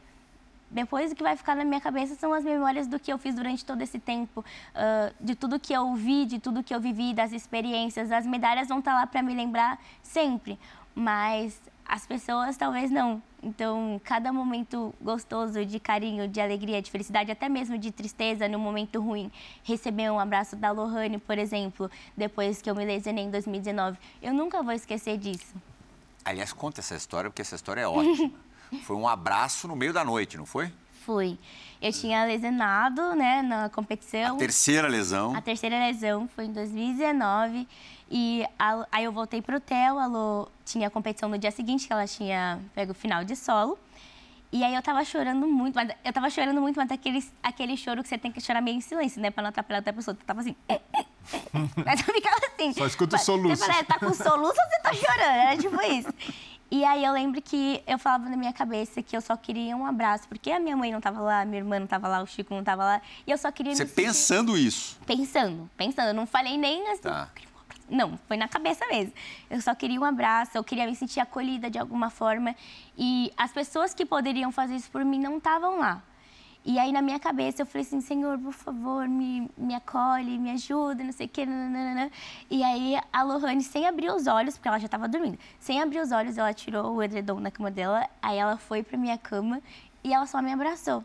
depois 0.70 1.12
o 1.12 1.14
que 1.14 1.22
vai 1.22 1.36
ficar 1.36 1.54
na 1.54 1.64
minha 1.64 1.80
cabeça 1.80 2.14
são 2.14 2.32
as 2.32 2.44
memórias 2.44 2.86
do 2.86 2.98
que 2.98 3.12
eu 3.12 3.18
fiz 3.18 3.34
durante 3.34 3.64
todo 3.64 3.80
esse 3.82 3.98
tempo, 3.98 4.40
uh, 4.40 5.14
de 5.20 5.34
tudo 5.34 5.60
que 5.60 5.72
eu 5.72 5.94
vi, 5.94 6.26
de 6.26 6.38
tudo 6.38 6.62
que 6.62 6.74
eu 6.74 6.80
vivi, 6.80 7.14
das 7.14 7.32
experiências. 7.32 8.10
As 8.10 8.26
medalhas 8.26 8.68
vão 8.68 8.80
estar 8.80 8.94
lá 8.94 9.06
para 9.06 9.22
me 9.22 9.34
lembrar 9.34 9.80
sempre, 10.02 10.58
mas 10.94 11.60
as 11.84 12.06
pessoas 12.06 12.56
talvez 12.56 12.90
não. 12.90 13.22
Então, 13.42 14.00
cada 14.02 14.32
momento 14.32 14.92
gostoso 15.00 15.64
de 15.64 15.78
carinho, 15.78 16.26
de 16.26 16.40
alegria, 16.40 16.82
de 16.82 16.90
felicidade, 16.90 17.30
até 17.30 17.48
mesmo 17.48 17.78
de 17.78 17.92
tristeza 17.92 18.48
no 18.48 18.58
momento 18.58 19.00
ruim, 19.00 19.30
receber 19.62 20.10
um 20.10 20.18
abraço 20.18 20.56
da 20.56 20.72
Lohane, 20.72 21.18
por 21.18 21.38
exemplo, 21.38 21.88
depois 22.16 22.60
que 22.60 22.68
eu 22.68 22.74
me 22.74 22.84
lesionei 22.84 23.24
em 23.24 23.30
2019, 23.30 23.98
eu 24.20 24.34
nunca 24.34 24.62
vou 24.62 24.72
esquecer 24.72 25.16
disso. 25.16 25.54
Aliás, 26.24 26.52
conta 26.52 26.80
essa 26.80 26.96
história, 26.96 27.30
porque 27.30 27.42
essa 27.42 27.54
história 27.54 27.82
é 27.82 27.86
ótima. 27.86 28.32
Foi 28.82 28.96
um 28.96 29.06
abraço 29.06 29.66
no 29.68 29.76
meio 29.76 29.92
da 29.92 30.04
noite, 30.04 30.36
não 30.36 30.46
foi? 30.46 30.72
Foi. 31.04 31.38
Eu 31.80 31.92
tinha 31.92 32.24
lesionado, 32.24 33.14
né, 33.14 33.42
na 33.42 33.68
competição. 33.68 34.36
A 34.36 34.38
terceira 34.38 34.88
lesão. 34.88 35.36
A 35.36 35.40
terceira 35.40 35.78
lesão 35.78 36.28
foi 36.34 36.46
em 36.46 36.52
2019. 36.52 37.68
E 38.10 38.44
a, 38.58 38.86
aí 38.90 39.04
eu 39.04 39.12
voltei 39.12 39.42
pro 39.42 39.56
hotel, 39.56 39.98
a 39.98 40.06
Lô 40.06 40.48
tinha 40.64 40.88
a 40.88 40.90
competição 40.90 41.28
no 41.28 41.38
dia 41.38 41.50
seguinte, 41.50 41.86
que 41.86 41.92
ela 41.92 42.06
tinha 42.06 42.60
pego 42.74 42.92
o 42.92 42.94
final 42.94 43.24
de 43.24 43.36
solo. 43.36 43.78
E 44.52 44.62
aí 44.64 44.74
eu 44.74 44.82
tava 44.82 45.04
chorando 45.04 45.46
muito, 45.46 45.74
mas 45.74 45.90
eu 46.04 46.12
tava 46.12 46.30
chorando 46.30 46.60
muito, 46.60 46.76
mas 46.76 46.90
aquele, 46.90 47.22
aquele 47.42 47.76
choro 47.76 48.02
que 48.02 48.08
você 48.08 48.16
tem 48.16 48.30
que 48.30 48.40
chorar 48.40 48.60
meio 48.60 48.76
em 48.76 48.80
silêncio, 48.80 49.20
né? 49.20 49.30
Pra 49.30 49.42
não 49.42 49.50
atrapalhar 49.50 49.80
outra 49.80 49.92
pessoa. 49.92 50.16
Eu 50.18 50.24
tava 50.24 50.40
assim. 50.40 50.56
mas 51.84 52.00
eu 52.06 52.14
ficava 52.14 52.36
assim. 52.54 52.72
Só 52.72 52.86
escuta 52.86 53.16
o 53.16 53.18
soluço. 53.18 53.56
Você 53.56 53.72
fala, 53.72 53.84
tá 53.84 53.98
com 53.98 54.14
soluço 54.14 54.54
ou 54.60 54.70
você 54.70 54.80
tá 54.82 54.94
chorando? 54.94 55.20
Era 55.20 55.56
tipo 55.56 55.82
isso. 55.82 56.08
E 56.70 56.84
aí 56.84 57.04
eu 57.04 57.12
lembro 57.12 57.40
que 57.40 57.82
eu 57.86 57.98
falava 57.98 58.28
na 58.28 58.36
minha 58.36 58.52
cabeça 58.52 59.00
que 59.00 59.16
eu 59.16 59.20
só 59.20 59.36
queria 59.36 59.76
um 59.76 59.86
abraço, 59.86 60.26
porque 60.28 60.50
a 60.50 60.58
minha 60.58 60.76
mãe 60.76 60.90
não 60.90 60.98
estava 60.98 61.20
lá, 61.20 61.44
minha 61.44 61.58
irmã 61.58 61.78
não 61.78 61.84
estava 61.84 62.08
lá, 62.08 62.22
o 62.22 62.26
Chico 62.26 62.52
não 62.52 62.60
estava 62.60 62.84
lá, 62.84 63.02
e 63.26 63.30
eu 63.30 63.38
só 63.38 63.52
queria 63.52 63.74
Você 63.74 63.86
pensando 63.86 64.58
isso? 64.58 64.98
Pensando, 65.06 65.70
pensando. 65.76 66.08
Eu 66.08 66.14
não 66.14 66.26
falei 66.26 66.58
nem 66.58 66.88
assim. 66.90 67.02
Tá. 67.02 67.30
Não, 67.88 68.18
foi 68.26 68.36
na 68.36 68.48
cabeça 68.48 68.84
mesmo. 68.88 69.12
Eu 69.48 69.60
só 69.60 69.74
queria 69.74 70.00
um 70.00 70.04
abraço, 70.04 70.52
eu 70.54 70.64
queria 70.64 70.86
me 70.86 70.96
sentir 70.96 71.20
acolhida 71.20 71.70
de 71.70 71.78
alguma 71.78 72.10
forma. 72.10 72.54
E 72.98 73.32
as 73.36 73.52
pessoas 73.52 73.94
que 73.94 74.04
poderiam 74.04 74.50
fazer 74.50 74.74
isso 74.74 74.90
por 74.90 75.04
mim 75.04 75.20
não 75.20 75.38
estavam 75.38 75.78
lá. 75.78 76.02
E 76.68 76.80
aí, 76.80 76.90
na 76.90 77.00
minha 77.00 77.20
cabeça, 77.20 77.62
eu 77.62 77.66
falei 77.66 77.86
assim, 77.86 78.00
Senhor, 78.00 78.36
por 78.40 78.52
favor, 78.52 79.08
me, 79.08 79.48
me 79.56 79.72
acolhe, 79.72 80.36
me 80.36 80.50
ajuda, 80.50 81.04
não 81.04 81.12
sei 81.12 81.26
o 81.26 81.28
quê. 81.28 81.46
Nananana. 81.46 82.10
E 82.50 82.60
aí, 82.64 82.98
a 83.12 83.22
Lohane, 83.22 83.62
sem 83.62 83.86
abrir 83.86 84.10
os 84.10 84.26
olhos, 84.26 84.56
porque 84.56 84.66
ela 84.66 84.80
já 84.80 84.86
estava 84.86 85.06
dormindo, 85.06 85.38
sem 85.60 85.80
abrir 85.80 86.00
os 86.00 86.10
olhos, 86.10 86.36
ela 86.36 86.52
tirou 86.52 86.96
o 86.96 87.02
edredom 87.04 87.40
da 87.40 87.52
cama 87.52 87.70
dela, 87.70 88.08
aí 88.20 88.36
ela 88.36 88.56
foi 88.56 88.82
para 88.82 88.98
minha 88.98 89.16
cama 89.16 89.62
e 90.02 90.12
ela 90.12 90.26
só 90.26 90.42
me 90.42 90.52
abraçou. 90.52 91.04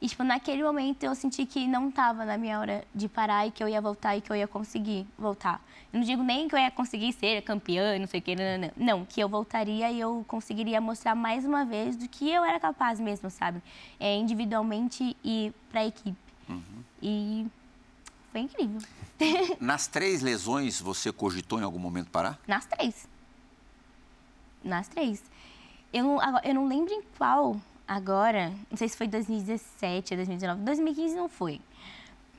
E, 0.00 0.08
tipo, 0.08 0.22
naquele 0.22 0.62
momento 0.62 1.02
eu 1.02 1.14
senti 1.14 1.44
que 1.44 1.66
não 1.66 1.88
estava 1.88 2.24
na 2.24 2.38
minha 2.38 2.60
hora 2.60 2.84
de 2.94 3.08
parar 3.08 3.46
e 3.46 3.50
que 3.50 3.62
eu 3.62 3.68
ia 3.68 3.80
voltar 3.80 4.16
e 4.16 4.20
que 4.20 4.30
eu 4.30 4.36
ia 4.36 4.46
conseguir 4.46 5.06
voltar. 5.18 5.60
Eu 5.92 5.98
não 5.98 6.06
digo 6.06 6.22
nem 6.22 6.46
que 6.48 6.54
eu 6.54 6.58
ia 6.58 6.70
conseguir 6.70 7.12
ser 7.14 7.42
campeã, 7.42 7.98
não 7.98 8.06
sei 8.06 8.20
o 8.20 8.22
que, 8.22 8.36
não, 8.36 8.58
não, 8.58 8.70
não. 8.76 9.04
que 9.04 9.20
eu 9.20 9.28
voltaria 9.28 9.90
e 9.90 9.98
eu 9.98 10.24
conseguiria 10.28 10.80
mostrar 10.80 11.16
mais 11.16 11.44
uma 11.44 11.64
vez 11.64 11.96
do 11.96 12.08
que 12.08 12.30
eu 12.30 12.44
era 12.44 12.60
capaz 12.60 13.00
mesmo, 13.00 13.28
sabe? 13.28 13.60
É, 13.98 14.14
individualmente 14.16 15.16
e 15.24 15.52
para 15.70 15.80
a 15.80 15.86
equipe. 15.86 16.16
Uhum. 16.48 16.84
E 17.02 17.46
foi 18.30 18.42
incrível. 18.42 18.80
Nas 19.58 19.88
três 19.88 20.22
lesões, 20.22 20.80
você 20.80 21.10
cogitou 21.10 21.58
em 21.58 21.64
algum 21.64 21.78
momento 21.78 22.10
parar? 22.10 22.38
Nas 22.46 22.66
três. 22.66 23.08
Nas 24.62 24.86
três. 24.86 25.22
Eu 25.92 26.04
não, 26.04 26.42
eu 26.42 26.54
não 26.54 26.68
lembro 26.68 26.92
em 26.92 27.02
qual 27.16 27.56
agora, 27.88 28.52
não 28.70 28.76
sei 28.76 28.88
se 28.88 28.96
foi 28.96 29.08
2017 29.08 30.12
ou 30.12 30.18
2019, 30.18 30.62
2015 30.62 31.16
não 31.16 31.28
foi. 31.28 31.60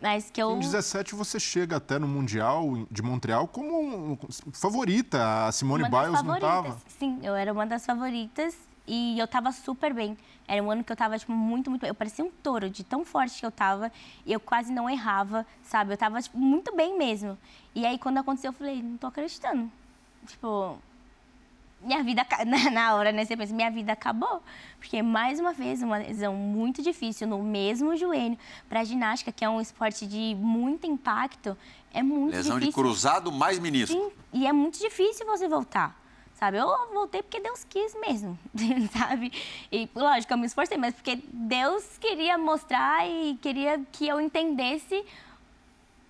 Mas 0.01 0.29
que 0.29 0.41
eu... 0.41 0.51
Em 0.51 0.59
2017 0.59 1.15
você 1.15 1.39
chega 1.39 1.75
até 1.75 1.99
no 1.99 2.07
Mundial 2.07 2.87
de 2.89 3.01
Montreal 3.01 3.47
como 3.47 4.17
favorita. 4.53 5.47
A 5.47 5.51
Simone 5.51 5.83
uma 5.83 5.89
Biles 5.89 6.23
não 6.23 6.35
estava. 6.35 6.77
Sim, 6.87 7.19
eu 7.21 7.35
era 7.35 7.51
uma 7.51 7.65
das 7.65 7.85
favoritas 7.85 8.55
e 8.87 9.19
eu 9.19 9.25
estava 9.25 9.51
super 9.51 9.93
bem. 9.93 10.17
Era 10.47 10.63
um 10.63 10.71
ano 10.71 10.83
que 10.83 10.91
eu 10.91 10.95
estava 10.95 11.19
tipo, 11.19 11.33
muito, 11.33 11.69
muito 11.69 11.81
bem. 11.81 11.89
Eu 11.89 11.95
parecia 11.95 12.23
um 12.23 12.31
touro 12.31 12.69
de 12.69 12.83
tão 12.83 13.03
forte 13.03 13.39
que 13.39 13.45
eu 13.45 13.49
estava 13.49 13.91
e 14.25 14.31
eu 14.31 14.39
quase 14.39 14.71
não 14.71 14.89
errava, 14.89 15.45
sabe? 15.63 15.91
Eu 15.91 15.95
estava 15.95 16.21
tipo, 16.21 16.37
muito 16.37 16.75
bem 16.75 16.97
mesmo. 16.97 17.37
E 17.75 17.85
aí, 17.85 17.99
quando 17.99 18.17
aconteceu, 18.17 18.49
eu 18.49 18.53
falei, 18.53 18.81
não 18.81 18.97
tô 18.97 19.07
acreditando. 19.07 19.69
Tipo, 20.25 20.77
minha 21.81 22.03
vida, 22.03 22.25
na 22.71 22.95
hora, 22.95 23.11
né, 23.11 23.25
você 23.25 23.35
pensa, 23.35 23.53
minha 23.53 23.71
vida 23.71 23.93
acabou. 23.93 24.41
Porque, 24.77 25.01
mais 25.01 25.39
uma 25.39 25.53
vez, 25.53 25.81
uma 25.81 25.97
lesão 25.97 26.33
muito 26.33 26.81
difícil 26.81 27.27
no 27.27 27.41
mesmo 27.41 27.95
joelho. 27.95 28.37
Para 28.67 28.83
ginástica, 28.83 29.31
que 29.31 29.43
é 29.43 29.49
um 29.49 29.61
esporte 29.61 30.05
de 30.05 30.35
muito 30.35 30.87
impacto, 30.87 31.57
é 31.93 32.01
muito 32.03 32.35
lesão 32.35 32.59
difícil. 32.59 32.67
Lesão 32.67 32.69
de 32.69 32.73
cruzado 32.73 33.31
mais 33.31 33.59
menisco. 33.59 33.95
Sim, 33.95 34.11
e 34.33 34.47
é 34.47 34.53
muito 34.53 34.79
difícil 34.79 35.25
você 35.25 35.47
voltar. 35.47 35.97
Sabe, 36.33 36.57
eu 36.57 36.67
voltei 36.93 37.21
porque 37.21 37.41
Deus 37.41 37.65
quis 37.65 37.93
mesmo, 37.99 38.39
sabe? 38.97 39.29
E, 39.69 39.89
lógico, 39.93 40.31
eu 40.31 40.37
me 40.37 40.45
esforcei, 40.45 40.77
mas 40.77 40.95
porque 40.95 41.21
Deus 41.33 41.97
queria 41.97 42.37
mostrar 42.37 43.05
e 43.05 43.37
queria 43.41 43.81
que 43.91 44.07
eu 44.07 44.21
entendesse 44.21 45.03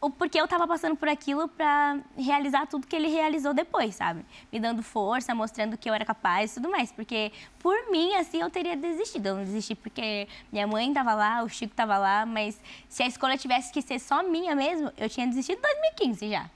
o 0.02 0.10
porquê 0.10 0.40
eu 0.40 0.46
estava 0.46 0.66
passando 0.66 0.96
por 0.96 1.10
aquilo 1.10 1.48
para 1.48 2.00
realizar 2.18 2.66
tudo 2.68 2.88
que 2.88 2.96
ele 2.96 3.10
realizou 3.10 3.54
depois, 3.54 3.96
sabe? 3.96 4.26
Me 4.52 4.60
dando 4.60 4.82
força, 4.82 5.36
mostrando 5.36 5.78
que 5.78 5.90
eu 5.90 5.94
era 5.94 6.06
capaz 6.06 6.52
e 6.52 6.56
tudo 6.56 6.70
mais. 6.70 6.92
Porque, 6.92 7.32
por 7.60 7.92
mim, 7.92 8.14
assim, 8.16 8.40
eu 8.40 8.50
teria 8.50 8.78
desistido. 8.78 9.28
Eu 9.28 9.36
não 9.36 9.44
desisti 9.44 9.76
porque 9.76 10.28
minha 10.52 10.66
mãe 10.66 10.88
estava 10.88 11.14
lá, 11.14 11.44
o 11.44 11.50
Chico 11.50 11.74
estava 11.74 11.98
lá, 11.98 12.26
mas 12.26 12.60
se 12.88 13.04
a 13.04 13.08
escolha 13.08 13.38
tivesse 13.38 13.74
que 13.74 13.82
ser 13.82 14.00
só 14.00 14.24
minha 14.24 14.56
mesmo, 14.56 14.92
eu 14.98 15.10
tinha 15.10 15.28
desistido 15.28 15.58
em 15.58 15.62
2015 15.62 16.30
já. 16.30 16.50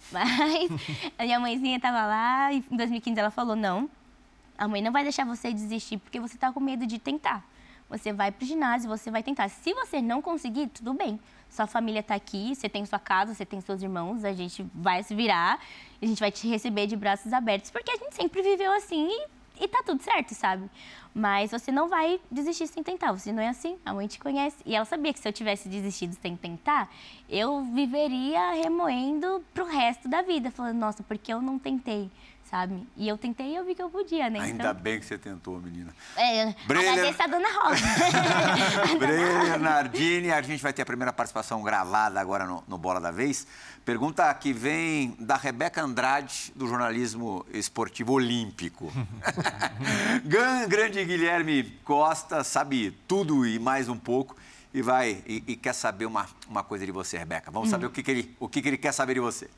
Mas 0.12 0.70
a 1.18 1.24
minha 1.24 1.40
mãezinha 1.40 1.76
estava 1.76 2.06
lá 2.06 2.52
e 2.52 2.64
em 2.70 2.76
2015 2.76 3.18
ela 3.18 3.32
falou: 3.32 3.56
não, 3.56 3.90
a 4.56 4.68
mãe 4.68 4.80
não 4.80 4.92
vai 4.92 5.02
deixar 5.02 5.26
você 5.26 5.52
desistir 5.52 5.98
porque 5.98 6.20
você 6.20 6.36
está 6.36 6.52
com 6.52 6.60
medo 6.60 6.86
de 6.86 7.00
tentar. 7.00 7.44
Você 7.90 8.12
vai 8.12 8.30
para 8.30 8.44
o 8.44 8.46
ginásio, 8.46 8.88
você 8.88 9.10
vai 9.10 9.24
tentar. 9.24 9.48
Se 9.48 9.74
você 9.74 10.00
não 10.00 10.22
conseguir, 10.22 10.68
tudo 10.68 10.94
bem 10.94 11.18
sua 11.48 11.66
família 11.66 12.00
está 12.00 12.14
aqui, 12.14 12.54
você 12.54 12.68
tem 12.68 12.84
sua 12.84 12.98
casa, 12.98 13.34
você 13.34 13.44
tem 13.44 13.60
seus 13.60 13.82
irmãos, 13.82 14.24
a 14.24 14.32
gente 14.32 14.66
vai 14.74 15.02
se 15.02 15.14
virar, 15.14 15.60
a 16.00 16.06
gente 16.06 16.20
vai 16.20 16.30
te 16.30 16.46
receber 16.48 16.86
de 16.86 16.96
braços 16.96 17.32
abertos, 17.32 17.70
porque 17.70 17.90
a 17.90 17.96
gente 17.96 18.14
sempre 18.14 18.42
viveu 18.42 18.72
assim 18.72 19.08
e, 19.08 19.64
e 19.64 19.68
tá 19.68 19.82
tudo 19.84 20.02
certo, 20.02 20.34
sabe? 20.34 20.70
Mas 21.14 21.50
você 21.50 21.72
não 21.72 21.88
vai 21.88 22.20
desistir 22.30 22.66
sem 22.66 22.82
tentar, 22.82 23.12
você 23.12 23.32
não 23.32 23.42
é 23.42 23.48
assim, 23.48 23.76
a 23.84 23.92
mãe 23.92 24.06
te 24.06 24.18
conhece. 24.18 24.56
E 24.64 24.76
ela 24.76 24.84
sabia 24.84 25.12
que 25.12 25.18
se 25.18 25.28
eu 25.28 25.32
tivesse 25.32 25.68
desistido 25.68 26.16
sem 26.20 26.36
tentar, 26.36 26.88
eu 27.28 27.64
viveria 27.64 28.52
remoendo 28.52 29.44
pro 29.52 29.64
resto 29.64 30.08
da 30.08 30.22
vida, 30.22 30.50
falando, 30.50 30.78
nossa, 30.78 31.02
porque 31.02 31.32
eu 31.32 31.42
não 31.42 31.58
tentei? 31.58 32.10
Sabe? 32.50 32.86
E 32.96 33.08
eu 33.08 33.18
tentei 33.18 33.52
e 33.52 33.56
eu 33.56 33.64
vi 33.64 33.74
que 33.74 33.82
eu 33.82 33.90
podia, 33.90 34.30
né? 34.30 34.40
Ainda 34.40 34.70
então... 34.70 34.74
bem 34.74 34.98
que 34.98 35.06
você 35.06 35.18
tentou, 35.18 35.60
menina. 35.60 35.94
É, 36.16 36.54
Brenner... 36.66 36.92
agradeço 36.92 37.22
a 37.22 37.26
dona 37.26 37.48
Rosa. 37.48 37.86
Brenner 38.98 39.58
Nardini, 39.60 40.30
a 40.30 40.40
gente 40.40 40.62
vai 40.62 40.72
ter 40.72 40.82
a 40.82 40.86
primeira 40.86 41.12
participação 41.12 41.62
gravada 41.62 42.20
agora 42.20 42.46
no, 42.46 42.64
no 42.66 42.78
Bola 42.78 43.00
da 43.00 43.10
Vez. 43.10 43.46
Pergunta 43.84 44.32
que 44.34 44.52
vem 44.52 45.16
da 45.18 45.36
Rebeca 45.36 45.82
Andrade, 45.82 46.52
do 46.54 46.66
jornalismo 46.66 47.44
esportivo 47.52 48.12
olímpico. 48.12 48.92
Grande 50.68 51.04
Guilherme 51.04 51.64
Costa 51.84 52.44
sabe 52.44 52.90
tudo 53.06 53.46
e 53.46 53.58
mais 53.58 53.88
um 53.88 53.96
pouco 53.96 54.36
e 54.72 54.82
vai 54.82 55.22
e, 55.26 55.42
e 55.46 55.56
quer 55.56 55.74
saber 55.74 56.06
uma, 56.06 56.26
uma 56.48 56.62
coisa 56.62 56.84
de 56.84 56.92
você, 56.92 57.16
Rebeca. 57.18 57.50
Vamos 57.50 57.68
hum. 57.68 57.70
saber 57.70 57.86
o, 57.86 57.90
que, 57.90 58.02
que, 58.02 58.10
ele, 58.10 58.36
o 58.38 58.48
que, 58.48 58.60
que 58.60 58.68
ele 58.68 58.78
quer 58.78 58.92
saber 58.92 59.14
de 59.14 59.20
você. 59.20 59.48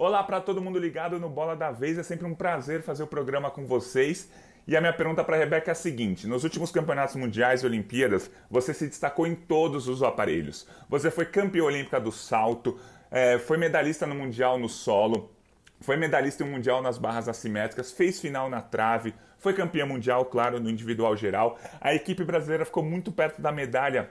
Olá 0.00 0.22
para 0.22 0.40
todo 0.40 0.62
mundo 0.62 0.78
ligado 0.78 1.18
no 1.18 1.28
Bola 1.28 1.56
da 1.56 1.72
Vez, 1.72 1.98
é 1.98 2.04
sempre 2.04 2.24
um 2.24 2.32
prazer 2.32 2.82
fazer 2.82 3.02
o 3.02 3.06
programa 3.08 3.50
com 3.50 3.66
vocês. 3.66 4.30
E 4.64 4.76
a 4.76 4.80
minha 4.80 4.92
pergunta 4.92 5.24
para 5.24 5.34
a 5.34 5.38
Rebeca 5.40 5.72
é 5.72 5.72
a 5.72 5.74
seguinte: 5.74 6.24
nos 6.24 6.44
últimos 6.44 6.70
campeonatos 6.70 7.16
mundiais 7.16 7.64
e 7.64 7.66
Olimpíadas, 7.66 8.30
você 8.48 8.72
se 8.72 8.86
destacou 8.86 9.26
em 9.26 9.34
todos 9.34 9.88
os 9.88 10.00
aparelhos. 10.00 10.68
Você 10.88 11.10
foi 11.10 11.24
campeã 11.24 11.64
olímpica 11.64 11.98
do 11.98 12.12
salto, 12.12 12.78
é, 13.10 13.40
foi 13.40 13.58
medalhista 13.58 14.06
no 14.06 14.14
Mundial 14.14 14.56
no 14.56 14.68
solo, 14.68 15.32
foi 15.80 15.96
medalhista 15.96 16.44
no 16.44 16.52
Mundial 16.52 16.80
nas 16.80 16.96
barras 16.96 17.28
assimétricas, 17.28 17.90
fez 17.90 18.20
final 18.20 18.48
na 18.48 18.60
trave, 18.60 19.12
foi 19.36 19.52
campeã 19.52 19.84
mundial, 19.84 20.26
claro, 20.26 20.60
no 20.60 20.70
individual 20.70 21.16
geral. 21.16 21.58
A 21.80 21.92
equipe 21.92 22.22
brasileira 22.22 22.64
ficou 22.64 22.84
muito 22.84 23.10
perto 23.10 23.42
da 23.42 23.50
medalha 23.50 24.08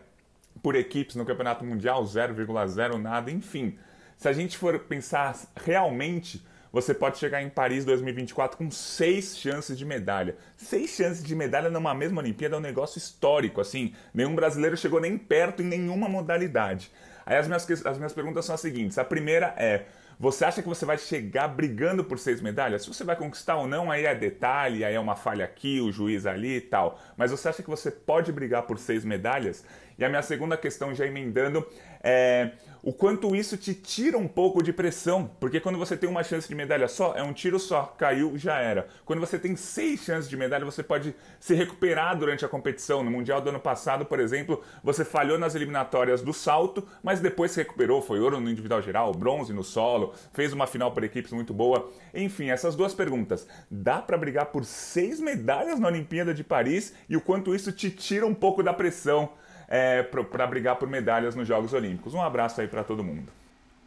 por 0.62 0.76
equipes 0.76 1.16
no 1.16 1.26
Campeonato 1.26 1.64
Mundial, 1.64 2.04
0,0 2.04 2.96
nada, 2.96 3.32
enfim. 3.32 3.80
Se 4.18 4.28
a 4.28 4.34
gente 4.34 4.58
for 4.58 4.80
pensar 4.80 5.38
realmente, 5.64 6.44
você 6.74 6.92
pode 6.92 7.20
chegar 7.20 7.44
em 7.44 7.50
Paris 7.50 7.86
2024 7.86 8.58
com 8.58 8.72
seis 8.72 9.38
chances 9.38 9.78
de 9.78 9.86
medalha. 9.86 10.36
Seis 10.56 10.90
chances 10.90 11.24
de 11.24 11.36
medalha 11.36 11.70
numa 11.70 11.94
mesma 11.94 12.20
Olimpíada 12.20 12.56
é 12.56 12.58
um 12.58 12.62
negócio 12.62 12.98
histórico, 12.98 13.62
assim. 13.62 13.94
Nenhum 14.12 14.34
brasileiro 14.34 14.76
chegou 14.76 15.00
nem 15.00 15.20
perto 15.20 15.62
em 15.62 15.68
nenhuma 15.68 16.10
modalidade. 16.10 16.92
Aí 17.28 17.38
as 17.38 17.46
minhas, 17.46 17.86
as 17.86 17.98
minhas 17.98 18.14
perguntas 18.14 18.44
são 18.44 18.56
as 18.56 18.62
seguintes. 18.62 18.98
A 18.98 19.06
primeira 19.06 19.54
é, 19.56 19.86
você 20.20 20.46
acha 20.46 20.64
que 20.64 20.68
você 20.68 20.84
vai 20.84 20.98
chegar 20.98 21.48
brigando 21.48 22.04
por 22.04 22.18
seis 22.18 22.42
medalhas? 22.42 22.82
Se 22.82 22.88
você 22.88 23.04
vai 23.04 23.16
conquistar 23.16 23.58
ou 23.58 23.68
não, 23.68 23.92
aí 23.92 24.06
é 24.06 24.16
detalhe, 24.16 24.84
aí 24.84 24.96
é 24.96 25.00
uma 25.00 25.16
falha 25.16 25.46
aqui, 25.46 25.80
o 25.80 25.92
juiz 25.92 26.26
ali 26.26 26.56
e 26.56 26.62
tal. 26.62 27.00
Mas 27.16 27.30
você 27.30 27.50
acha 27.50 27.62
que 27.62 27.70
você 27.70 27.92
pode 27.92 28.32
brigar 28.32 28.64
por 28.64 28.80
seis 28.80 29.06
medalhas? 29.06 29.64
E 29.96 30.04
a 30.04 30.10
minha 30.10 30.24
segunda 30.24 30.58
questão, 30.58 30.96
já 30.96 31.06
emendando, 31.06 31.64
é 32.04 32.52
o 32.82 32.94
quanto 32.94 33.36
isso 33.36 33.58
te 33.58 33.74
tira 33.74 34.18
um 34.18 34.28
pouco 34.28 34.64
de 34.64 34.72
pressão, 34.72 35.30
porque 35.40 35.60
quando 35.60 35.78
você 35.78 35.98
tem 35.98 36.10
uma 36.10 36.24
chance 36.24 36.48
de 36.48 36.56
medalha 36.56 36.88
só, 36.88 37.14
é 37.16 37.24
um 37.24 37.34
tiro 37.34 37.60
só, 37.60 37.84
caiu, 37.98 38.38
já 38.38 38.60
era. 38.60 38.88
Quando 39.06 39.20
você 39.20 39.38
tem 39.40 39.56
seis 39.56 40.02
chances 40.02 40.30
de 40.30 40.38
medalha, 40.38 40.66
você 40.66 40.84
pode 40.84 41.16
se 41.40 41.54
recuperar 41.54 42.18
durante 42.18 42.46
a 42.46 42.48
competição. 42.48 43.04
No 43.04 43.12
Mundial 43.12 43.42
do 43.42 43.50
ano 43.50 43.60
passado, 43.60 44.06
por 44.06 44.20
exemplo, 44.20 44.64
você 44.84 45.04
falhou 45.04 45.38
nas 45.38 45.56
eliminatórias 45.56 46.22
do 46.22 46.34
salto, 46.34 46.88
mas 47.04 47.20
depois 47.20 47.52
se 47.52 47.60
recuperou, 47.60 48.02
foi 48.02 48.20
ouro 48.20 48.40
no 48.40 48.50
individual 48.50 48.82
geral, 48.82 49.12
bronze 49.14 49.54
no 49.54 49.64
solo, 49.64 50.14
fez 50.34 50.54
uma 50.54 50.68
final 50.68 50.92
por 50.92 51.04
equipes 51.04 51.32
muito 51.32 51.54
boa. 51.54 51.92
Enfim, 52.14 52.50
essas 52.50 52.76
duas 52.76 52.94
perguntas. 52.94 53.48
Dá 53.70 54.02
para 54.02 54.18
brigar 54.18 54.48
por 54.48 54.66
seis 54.66 55.20
medalhas 55.20 55.80
na 55.80 55.88
Olimpíada 55.88 56.34
de 56.34 56.44
Paris 56.44 56.94
e 57.10 57.18
o 57.18 57.22
quanto 57.22 57.56
isso 57.56 57.72
te 57.72 57.90
tira 57.90 58.26
um 58.26 58.34
pouco 58.34 58.64
da 58.64 58.74
pressão? 58.74 59.30
É, 59.68 60.04
para 60.04 60.48
brigar 60.48 60.76
por 60.76 60.88
medalhas 60.88 61.36
nos 61.36 61.48
Jogos 61.48 61.74
Olímpicos. 61.74 62.14
Um 62.14 62.22
abraço 62.22 62.62
aí 62.62 62.68
para 62.68 62.84
todo 62.84 63.04
mundo. 63.04 63.32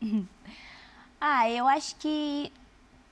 ah, 1.21 1.49
eu 1.51 1.67
acho 1.67 1.97
que 1.97 2.53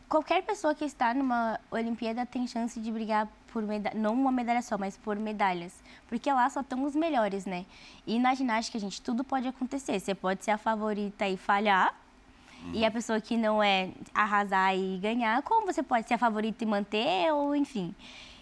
qualquer 0.08 0.42
pessoa 0.42 0.74
que 0.74 0.84
está 0.84 1.14
numa 1.14 1.58
Olimpíada 1.70 2.24
tem 2.26 2.46
chance 2.46 2.80
de 2.80 2.90
brigar 2.90 3.28
por 3.52 3.62
medalha, 3.62 3.98
não 3.98 4.14
uma 4.14 4.30
medalha 4.30 4.62
só, 4.62 4.76
mas 4.76 4.96
por 4.96 5.16
medalhas, 5.16 5.74
porque 6.08 6.30
lá 6.30 6.48
só 6.50 6.60
estão 6.60 6.84
os 6.84 6.94
melhores, 6.94 7.46
né? 7.46 7.64
E 8.06 8.18
na 8.18 8.34
ginástica, 8.34 8.78
gente, 8.78 9.00
tudo 9.00 9.24
pode 9.24 9.48
acontecer. 9.48 9.98
Você 9.98 10.14
pode 10.14 10.44
ser 10.44 10.50
a 10.50 10.58
favorita 10.58 11.26
e 11.26 11.36
falhar, 11.36 11.94
e 12.72 12.84
a 12.84 12.90
pessoa 12.90 13.20
que 13.20 13.36
não 13.36 13.62
é 13.62 13.90
arrasar 14.12 14.76
e 14.76 14.98
ganhar, 14.98 15.42
como 15.42 15.66
você 15.66 15.82
pode 15.82 16.06
ser 16.06 16.14
a 16.14 16.18
favorita 16.18 16.64
e 16.64 16.66
manter, 16.66 17.32
ou 17.32 17.54
enfim. 17.54 17.94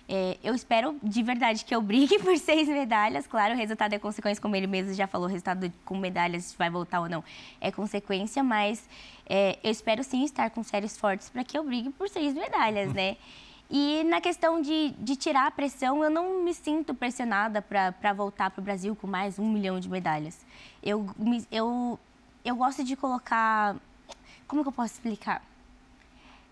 É, 0.08 0.38
eu 0.42 0.54
espero 0.54 0.96
de 1.02 1.22
verdade 1.22 1.64
que 1.64 1.74
eu 1.74 1.82
brigue 1.82 2.18
por 2.22 2.36
seis 2.38 2.68
medalhas. 2.68 3.26
Claro, 3.26 3.54
o 3.54 3.56
resultado 3.56 3.92
é 3.92 3.98
consequência, 3.98 4.40
como 4.40 4.54
ele 4.54 4.66
mesmo 4.66 4.94
já 4.94 5.06
falou, 5.06 5.26
o 5.26 5.30
resultado 5.30 5.72
com 5.84 5.96
medalhas, 5.96 6.54
vai 6.54 6.70
voltar 6.70 7.00
ou 7.00 7.08
não, 7.08 7.24
é 7.60 7.72
consequência, 7.72 8.42
mas 8.42 8.88
é, 9.28 9.58
eu 9.62 9.70
espero 9.70 10.04
sim 10.04 10.24
estar 10.24 10.50
com 10.50 10.62
séries 10.62 10.96
fortes 10.96 11.28
para 11.28 11.42
que 11.42 11.58
eu 11.58 11.64
brigue 11.64 11.90
por 11.90 12.08
seis 12.08 12.34
medalhas, 12.34 12.92
né? 12.92 13.16
E 13.68 14.04
na 14.04 14.20
questão 14.20 14.62
de, 14.62 14.90
de 14.90 15.16
tirar 15.16 15.48
a 15.48 15.50
pressão, 15.50 16.04
eu 16.04 16.08
não 16.08 16.44
me 16.44 16.54
sinto 16.54 16.94
pressionada 16.94 17.60
para 17.60 18.12
voltar 18.12 18.48
para 18.48 18.60
o 18.60 18.64
Brasil 18.64 18.94
com 18.94 19.08
mais 19.08 19.40
um 19.40 19.50
milhão 19.50 19.80
de 19.80 19.88
medalhas. 19.88 20.46
Eu, 20.80 21.04
eu, 21.50 21.98
eu 22.44 22.54
gosto 22.54 22.84
de 22.84 22.94
colocar. 22.94 23.74
Como 24.46 24.62
que 24.62 24.68
eu 24.68 24.72
posso 24.72 24.94
explicar? 24.94 25.42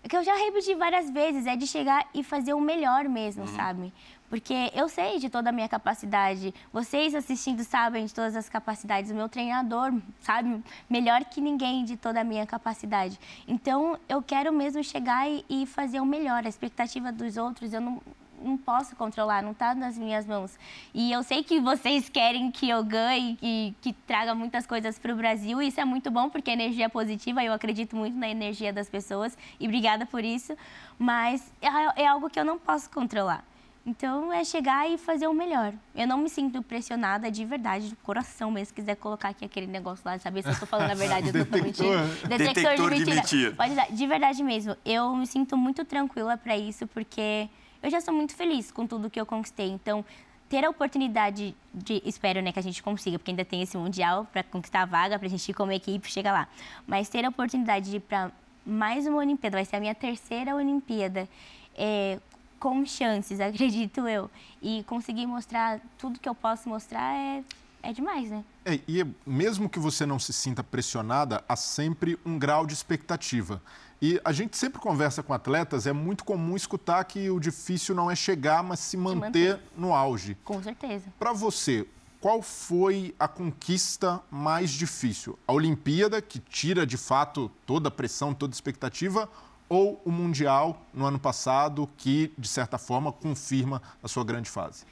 É 0.05 0.07
que 0.07 0.15
eu 0.15 0.23
já 0.23 0.35
repeti 0.35 0.75
várias 0.75 1.09
vezes, 1.09 1.47
é 1.47 1.55
de 1.55 1.65
chegar 1.65 2.07
e 2.13 2.23
fazer 2.23 2.53
o 2.53 2.61
melhor 2.61 3.05
mesmo, 3.05 3.41
uhum. 3.41 3.55
sabe? 3.55 3.91
Porque 4.29 4.53
eu 4.75 4.87
sei 4.87 5.17
de 5.17 5.31
toda 5.31 5.49
a 5.49 5.51
minha 5.51 5.67
capacidade. 5.67 6.53
Vocês 6.71 7.15
assistindo 7.15 7.63
sabem 7.63 8.05
de 8.05 8.13
todas 8.13 8.35
as 8.35 8.47
capacidades. 8.47 9.09
O 9.09 9.15
meu 9.15 9.27
treinador 9.27 9.91
sabe 10.19 10.63
melhor 10.87 11.25
que 11.25 11.41
ninguém 11.41 11.83
de 11.83 11.97
toda 11.97 12.21
a 12.21 12.23
minha 12.23 12.45
capacidade. 12.45 13.19
Então, 13.47 13.97
eu 14.07 14.21
quero 14.21 14.53
mesmo 14.53 14.83
chegar 14.83 15.27
e, 15.27 15.43
e 15.49 15.65
fazer 15.65 15.99
o 15.99 16.05
melhor. 16.05 16.45
A 16.45 16.49
expectativa 16.49 17.11
dos 17.11 17.35
outros, 17.35 17.73
eu 17.73 17.81
não, 17.81 17.99
não 18.41 18.57
posso 18.57 18.95
controlar, 18.95 19.41
não 19.41 19.51
está 19.51 19.73
nas 19.73 19.97
minhas 19.97 20.25
mãos. 20.25 20.57
E 20.93 21.11
eu 21.11 21.23
sei 21.23 21.43
que 21.43 21.59
vocês 21.59 22.09
querem 22.09 22.51
que 22.51 22.69
eu 22.69 22.83
ganhe 22.83 23.37
e 23.41 23.73
que 23.81 23.93
traga 23.93 24.35
muitas 24.35 24.65
coisas 24.65 24.99
para 24.99 25.13
o 25.13 25.15
Brasil. 25.15 25.61
E 25.61 25.67
isso 25.67 25.79
é 25.79 25.85
muito 25.85 26.11
bom 26.11 26.29
porque 26.29 26.49
é 26.49 26.53
energia 26.53 26.89
positiva. 26.89 27.43
Eu 27.43 27.53
acredito 27.53 27.95
muito 27.95 28.17
na 28.17 28.29
energia 28.29 28.71
das 28.71 28.89
pessoas 28.89 29.37
e 29.59 29.65
obrigada 29.65 30.05
por 30.05 30.23
isso. 30.23 30.55
Mas 30.97 31.51
é, 31.61 32.03
é 32.03 32.07
algo 32.07 32.29
que 32.29 32.39
eu 32.39 32.45
não 32.45 32.57
posso 32.57 32.89
controlar. 32.89 33.43
Então 33.85 34.33
é 34.33 34.43
chegar 34.43 34.89
e 34.89 34.97
fazer 34.97 35.27
o 35.27 35.33
melhor. 35.33 35.71
Eu 35.93 36.07
não 36.07 36.17
me 36.17 36.27
sinto 36.27 36.59
pressionada 36.63 37.29
de 37.29 37.45
verdade, 37.45 37.89
de 37.89 37.95
coração 37.97 38.49
mesmo. 38.49 38.67
Se 38.67 38.73
quiser 38.73 38.95
colocar 38.95 39.29
aqui 39.29 39.45
aquele 39.45 39.67
negócio 39.67 40.01
lá, 40.03 40.17
saber 40.17 40.41
se 40.41 40.47
eu 40.47 40.53
estou 40.53 40.67
falando 40.67 40.89
a 40.89 40.95
verdade 40.95 41.29
ou 41.29 41.43
estou 41.43 41.61
mentindo. 41.61 41.89
Detector, 42.27 42.63
Detector 42.63 42.75
de 42.75 42.81
mentira. 42.81 43.05
De 43.05 43.15
mentira. 43.15 43.51
Pode 43.51 43.75
dar. 43.75 43.91
De 43.91 44.07
verdade 44.07 44.43
mesmo. 44.43 44.75
Eu 44.83 45.15
me 45.15 45.27
sinto 45.27 45.55
muito 45.55 45.85
tranquila 45.85 46.35
para 46.35 46.57
isso, 46.57 46.87
porque 46.87 47.47
eu 47.81 47.89
já 47.89 48.01
sou 48.01 48.13
muito 48.13 48.35
feliz 48.35 48.71
com 48.71 48.85
tudo 48.87 49.09
que 49.09 49.19
eu 49.19 49.25
conquistei. 49.25 49.69
Então, 49.69 50.03
ter 50.49 50.63
a 50.63 50.69
oportunidade 50.69 51.55
de, 51.73 52.01
espero 52.05 52.41
né, 52.41 52.51
que 52.51 52.59
a 52.59 52.61
gente 52.61 52.81
consiga, 52.81 53.17
porque 53.17 53.31
ainda 53.31 53.45
tem 53.45 53.61
esse 53.61 53.77
Mundial 53.77 54.27
para 54.31 54.43
conquistar 54.43 54.81
a 54.81 54.85
vaga, 54.85 55.17
para 55.17 55.27
a 55.27 55.29
gente 55.29 55.49
ir 55.49 55.53
como 55.53 55.71
equipe 55.71 56.09
chegar 56.11 56.31
lá. 56.31 56.47
Mas 56.87 57.09
ter 57.09 57.25
a 57.25 57.29
oportunidade 57.29 57.89
de 57.89 57.97
ir 57.97 58.01
para 58.01 58.31
mais 58.65 59.05
uma 59.05 59.17
Olimpíada, 59.17 59.57
vai 59.57 59.65
ser 59.65 59.75
a 59.75 59.79
minha 59.79 59.95
terceira 59.95 60.55
Olimpíada, 60.55 61.27
é, 61.77 62.19
com 62.59 62.85
chances, 62.85 63.39
acredito 63.41 64.07
eu. 64.07 64.29
E 64.61 64.83
conseguir 64.83 65.25
mostrar 65.27 65.79
tudo 65.97 66.19
que 66.19 66.27
eu 66.29 66.35
posso 66.35 66.69
mostrar 66.69 67.13
é, 67.13 67.43
é 67.85 67.93
demais, 67.93 68.31
né? 68.31 68.43
É, 68.65 68.79
e 68.87 69.05
mesmo 69.25 69.69
que 69.69 69.77
você 69.77 70.05
não 70.05 70.17
se 70.17 70.33
sinta 70.33 70.63
pressionada, 70.63 71.43
há 71.47 71.55
sempre 71.55 72.17
um 72.25 72.37
grau 72.39 72.65
de 72.65 72.73
expectativa. 72.73 73.61
E 74.01 74.19
a 74.25 74.31
gente 74.31 74.57
sempre 74.57 74.79
conversa 74.79 75.21
com 75.21 75.33
atletas, 75.33 75.85
é 75.85 75.93
muito 75.93 76.23
comum 76.25 76.55
escutar 76.55 77.03
que 77.05 77.29
o 77.29 77.39
difícil 77.39 77.93
não 77.95 78.09
é 78.09 78.15
chegar, 78.15 78.63
mas 78.63 78.79
se 78.79 78.97
manter, 78.97 79.53
manter. 79.53 79.59
no 79.77 79.93
auge. 79.93 80.35
Com 80.43 80.61
certeza. 80.61 81.13
Para 81.17 81.31
você, 81.31 81.87
qual 82.19 82.41
foi 82.41 83.13
a 83.19 83.27
conquista 83.27 84.21
mais 84.31 84.71
difícil? 84.71 85.37
A 85.47 85.53
Olimpíada, 85.53 86.21
que 86.21 86.39
tira 86.39 86.85
de 86.85 86.97
fato 86.97 87.51
toda 87.65 87.87
a 87.87 87.91
pressão, 87.91 88.33
toda 88.33 88.51
a 88.51 88.55
expectativa, 88.55 89.29
ou 89.69 90.01
o 90.03 90.11
Mundial 90.11 90.81
no 90.93 91.05
ano 91.05 91.19
passado, 91.19 91.89
que 91.97 92.33
de 92.37 92.47
certa 92.47 92.77
forma 92.77 93.11
confirma 93.11 93.81
a 94.01 94.07
sua 94.07 94.23
grande 94.23 94.49
fase? 94.49 94.85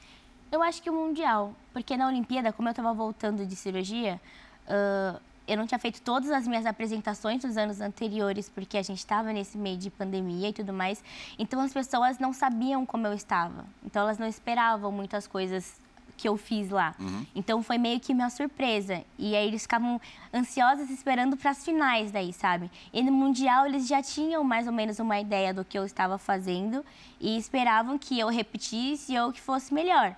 Eu 0.54 0.62
acho 0.62 0.80
que 0.80 0.88
o 0.88 0.92
Mundial, 0.92 1.52
porque 1.72 1.96
na 1.96 2.06
Olimpíada, 2.06 2.52
como 2.52 2.68
eu 2.68 2.70
estava 2.70 2.94
voltando 2.94 3.44
de 3.44 3.56
cirurgia, 3.56 4.20
uh, 4.68 5.20
eu 5.48 5.56
não 5.56 5.66
tinha 5.66 5.80
feito 5.80 6.00
todas 6.00 6.30
as 6.30 6.46
minhas 6.46 6.64
apresentações 6.64 7.42
dos 7.42 7.56
anos 7.56 7.80
anteriores, 7.80 8.48
porque 8.48 8.78
a 8.78 8.82
gente 8.82 8.98
estava 8.98 9.32
nesse 9.32 9.58
meio 9.58 9.76
de 9.76 9.90
pandemia 9.90 10.50
e 10.50 10.52
tudo 10.52 10.72
mais. 10.72 11.02
Então 11.40 11.60
as 11.60 11.72
pessoas 11.72 12.20
não 12.20 12.32
sabiam 12.32 12.86
como 12.86 13.04
eu 13.04 13.12
estava. 13.12 13.64
Então 13.84 14.02
elas 14.02 14.16
não 14.16 14.28
esperavam 14.28 14.92
muitas 14.92 15.26
coisas 15.26 15.74
que 16.16 16.28
eu 16.28 16.36
fiz 16.36 16.70
lá. 16.70 16.94
Uhum. 17.00 17.26
Então 17.34 17.60
foi 17.60 17.76
meio 17.76 17.98
que 17.98 18.14
minha 18.14 18.30
surpresa. 18.30 19.02
E 19.18 19.34
aí 19.34 19.48
eles 19.48 19.62
ficavam 19.62 20.00
ansiosos 20.32 20.88
esperando 20.88 21.36
para 21.36 21.50
as 21.50 21.64
finais 21.64 22.12
daí, 22.12 22.32
sabe? 22.32 22.70
E 22.92 23.02
no 23.02 23.10
mundial 23.10 23.66
eles 23.66 23.88
já 23.88 24.00
tinham 24.00 24.44
mais 24.44 24.68
ou 24.68 24.72
menos 24.72 25.00
uma 25.00 25.18
ideia 25.18 25.52
do 25.52 25.64
que 25.64 25.76
eu 25.76 25.84
estava 25.84 26.16
fazendo 26.16 26.84
e 27.20 27.36
esperavam 27.36 27.98
que 27.98 28.20
eu 28.20 28.28
repetisse 28.28 29.18
ou 29.18 29.32
que 29.32 29.40
fosse 29.40 29.74
melhor. 29.74 30.14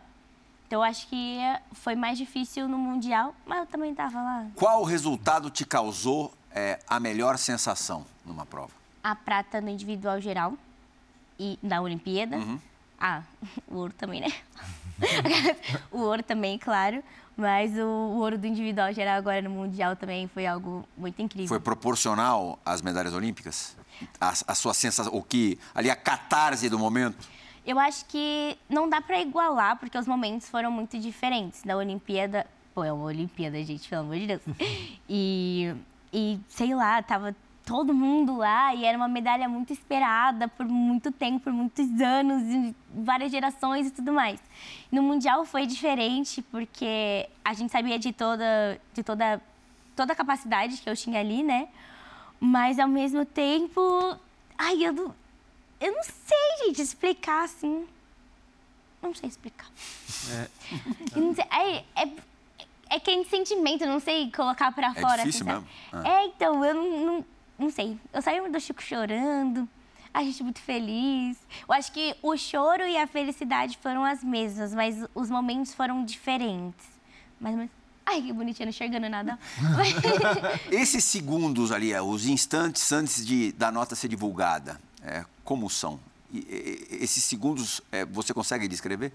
Então, 0.66 0.82
acho 0.82 1.06
que 1.06 1.38
foi 1.72 1.94
mais 1.94 2.18
difícil 2.18 2.66
no 2.68 2.76
Mundial, 2.76 3.34
mas 3.46 3.60
eu 3.60 3.66
também 3.66 3.92
estava 3.92 4.20
lá. 4.20 4.46
Qual 4.56 4.82
resultado 4.82 5.48
te 5.48 5.64
causou 5.64 6.34
é, 6.50 6.80
a 6.88 6.98
melhor 6.98 7.38
sensação 7.38 8.04
numa 8.24 8.44
prova? 8.44 8.72
A 9.02 9.14
prata 9.14 9.60
no 9.60 9.68
individual 9.68 10.20
geral 10.20 10.54
e 11.38 11.56
na 11.62 11.80
Olimpíada. 11.80 12.36
Uhum. 12.36 12.58
Ah, 12.98 13.22
o 13.68 13.76
ouro 13.76 13.92
também, 13.92 14.20
né? 14.20 14.32
o 15.92 16.00
ouro 16.00 16.22
também, 16.22 16.58
claro. 16.58 17.02
Mas 17.36 17.76
o, 17.76 17.84
o, 17.84 18.16
ouro 18.16 18.38
do 18.38 18.46
individual 18.46 18.92
geral 18.92 19.18
agora 19.18 19.42
no 19.42 19.50
Mundial 19.50 19.94
também 19.94 20.26
foi 20.26 20.46
algo 20.46 20.88
muito 20.96 21.20
incrível. 21.20 21.48
Foi 21.48 21.60
proporcional 21.60 22.58
às 22.64 22.80
medalhas 22.82 23.12
olímpicas? 23.12 23.76
A, 24.20 24.30
a 24.48 24.54
sua 24.54 24.74
sensação, 24.74 25.14
o 25.14 25.22
que... 25.22 25.58
Ali, 25.74 25.90
a 25.90 25.96
catarse 25.96 26.68
do 26.70 26.78
momento? 26.78 27.28
Eu 27.66 27.80
acho 27.80 28.04
que 28.06 28.56
não 28.68 28.88
dá 28.88 29.00
para 29.00 29.20
igualar, 29.20 29.76
porque 29.76 29.98
os 29.98 30.06
momentos 30.06 30.48
foram 30.48 30.70
muito 30.70 30.96
diferentes. 31.00 31.64
Na 31.64 31.76
Olimpíada. 31.76 32.46
Pô, 32.72 32.84
é 32.84 32.92
uma 32.92 33.06
Olimpíada, 33.06 33.60
gente, 33.64 33.88
pelo 33.88 34.02
amor 34.02 34.16
de 34.16 34.26
Deus. 34.28 34.42
E, 35.08 35.72
e 36.12 36.38
sei 36.48 36.74
lá, 36.74 37.00
tava 37.00 37.34
todo 37.64 37.92
mundo 37.92 38.36
lá 38.36 38.74
e 38.74 38.84
era 38.84 38.96
uma 38.96 39.08
medalha 39.08 39.48
muito 39.48 39.72
esperada 39.72 40.46
por 40.46 40.66
muito 40.66 41.10
tempo, 41.10 41.40
por 41.44 41.52
muitos 41.52 42.00
anos, 42.00 42.74
várias 42.94 43.30
gerações 43.30 43.88
e 43.88 43.90
tudo 43.90 44.12
mais. 44.12 44.40
No 44.90 45.02
Mundial 45.02 45.44
foi 45.44 45.66
diferente, 45.66 46.42
porque 46.42 47.28
a 47.44 47.52
gente 47.52 47.72
sabia 47.72 47.98
de 47.98 48.12
toda, 48.12 48.80
de 48.94 49.02
toda, 49.02 49.40
toda 49.96 50.12
a 50.12 50.16
capacidade 50.16 50.76
que 50.76 50.88
eu 50.88 50.96
tinha 50.96 51.20
ali, 51.20 51.42
né? 51.42 51.68
Mas 52.38 52.78
ao 52.78 52.88
mesmo 52.88 53.24
tempo. 53.24 53.80
Ai, 54.58 54.84
eu 54.84 54.92
não 54.92 55.25
eu 55.80 55.92
não 55.92 56.02
sei, 56.02 56.66
gente, 56.66 56.82
explicar 56.82 57.44
assim. 57.44 57.86
Não 59.02 59.14
sei 59.14 59.28
explicar. 59.28 59.68
É. 60.30 60.48
não 61.18 61.34
sei. 61.34 61.44
É, 61.44 61.84
é, 62.02 62.12
é 62.90 63.00
que 63.00 63.10
é 63.10 63.24
sentimento, 63.24 63.84
não 63.86 64.00
sei 64.00 64.30
colocar 64.30 64.72
pra 64.72 64.88
É 64.88 65.00
fora. 65.00 65.18
difícil 65.18 65.48
assim, 65.48 65.60
mesmo? 65.60 65.68
Ah. 65.92 66.08
É, 66.08 66.26
então, 66.26 66.64
eu 66.64 66.74
não, 66.74 67.06
não, 67.06 67.24
não 67.58 67.70
sei. 67.70 67.98
Eu 68.12 68.22
saí 68.22 68.40
do 68.48 68.60
Chico 68.60 68.82
chorando, 68.82 69.68
a 70.12 70.22
gente 70.22 70.42
muito 70.42 70.60
feliz. 70.60 71.36
Eu 71.68 71.74
acho 71.74 71.92
que 71.92 72.16
o 72.22 72.36
choro 72.36 72.82
e 72.84 72.96
a 72.96 73.06
felicidade 73.06 73.78
foram 73.82 74.04
as 74.04 74.24
mesmas, 74.24 74.74
mas 74.74 74.96
os 75.14 75.28
momentos 75.28 75.74
foram 75.74 76.04
diferentes. 76.04 76.86
Ou 77.40 77.50
menos. 77.50 77.70
Ai, 78.08 78.22
que 78.22 78.32
bonitinha, 78.32 78.66
não 78.66 78.70
enxergando 78.70 79.08
nada. 79.08 79.36
Esses 80.70 81.02
segundos 81.04 81.72
ali, 81.72 81.92
é, 81.92 82.00
os 82.00 82.26
instantes 82.26 82.92
antes 82.92 83.26
de, 83.26 83.50
da 83.52 83.72
nota 83.72 83.96
ser 83.96 84.06
divulgada, 84.06 84.80
é, 85.02 85.24
como 85.46 85.70
são? 85.70 85.98
E, 86.30 86.38
e, 86.38 86.96
esses 87.02 87.24
segundos, 87.24 87.80
é, 87.90 88.04
você 88.04 88.34
consegue 88.34 88.68
descrever? 88.68 89.12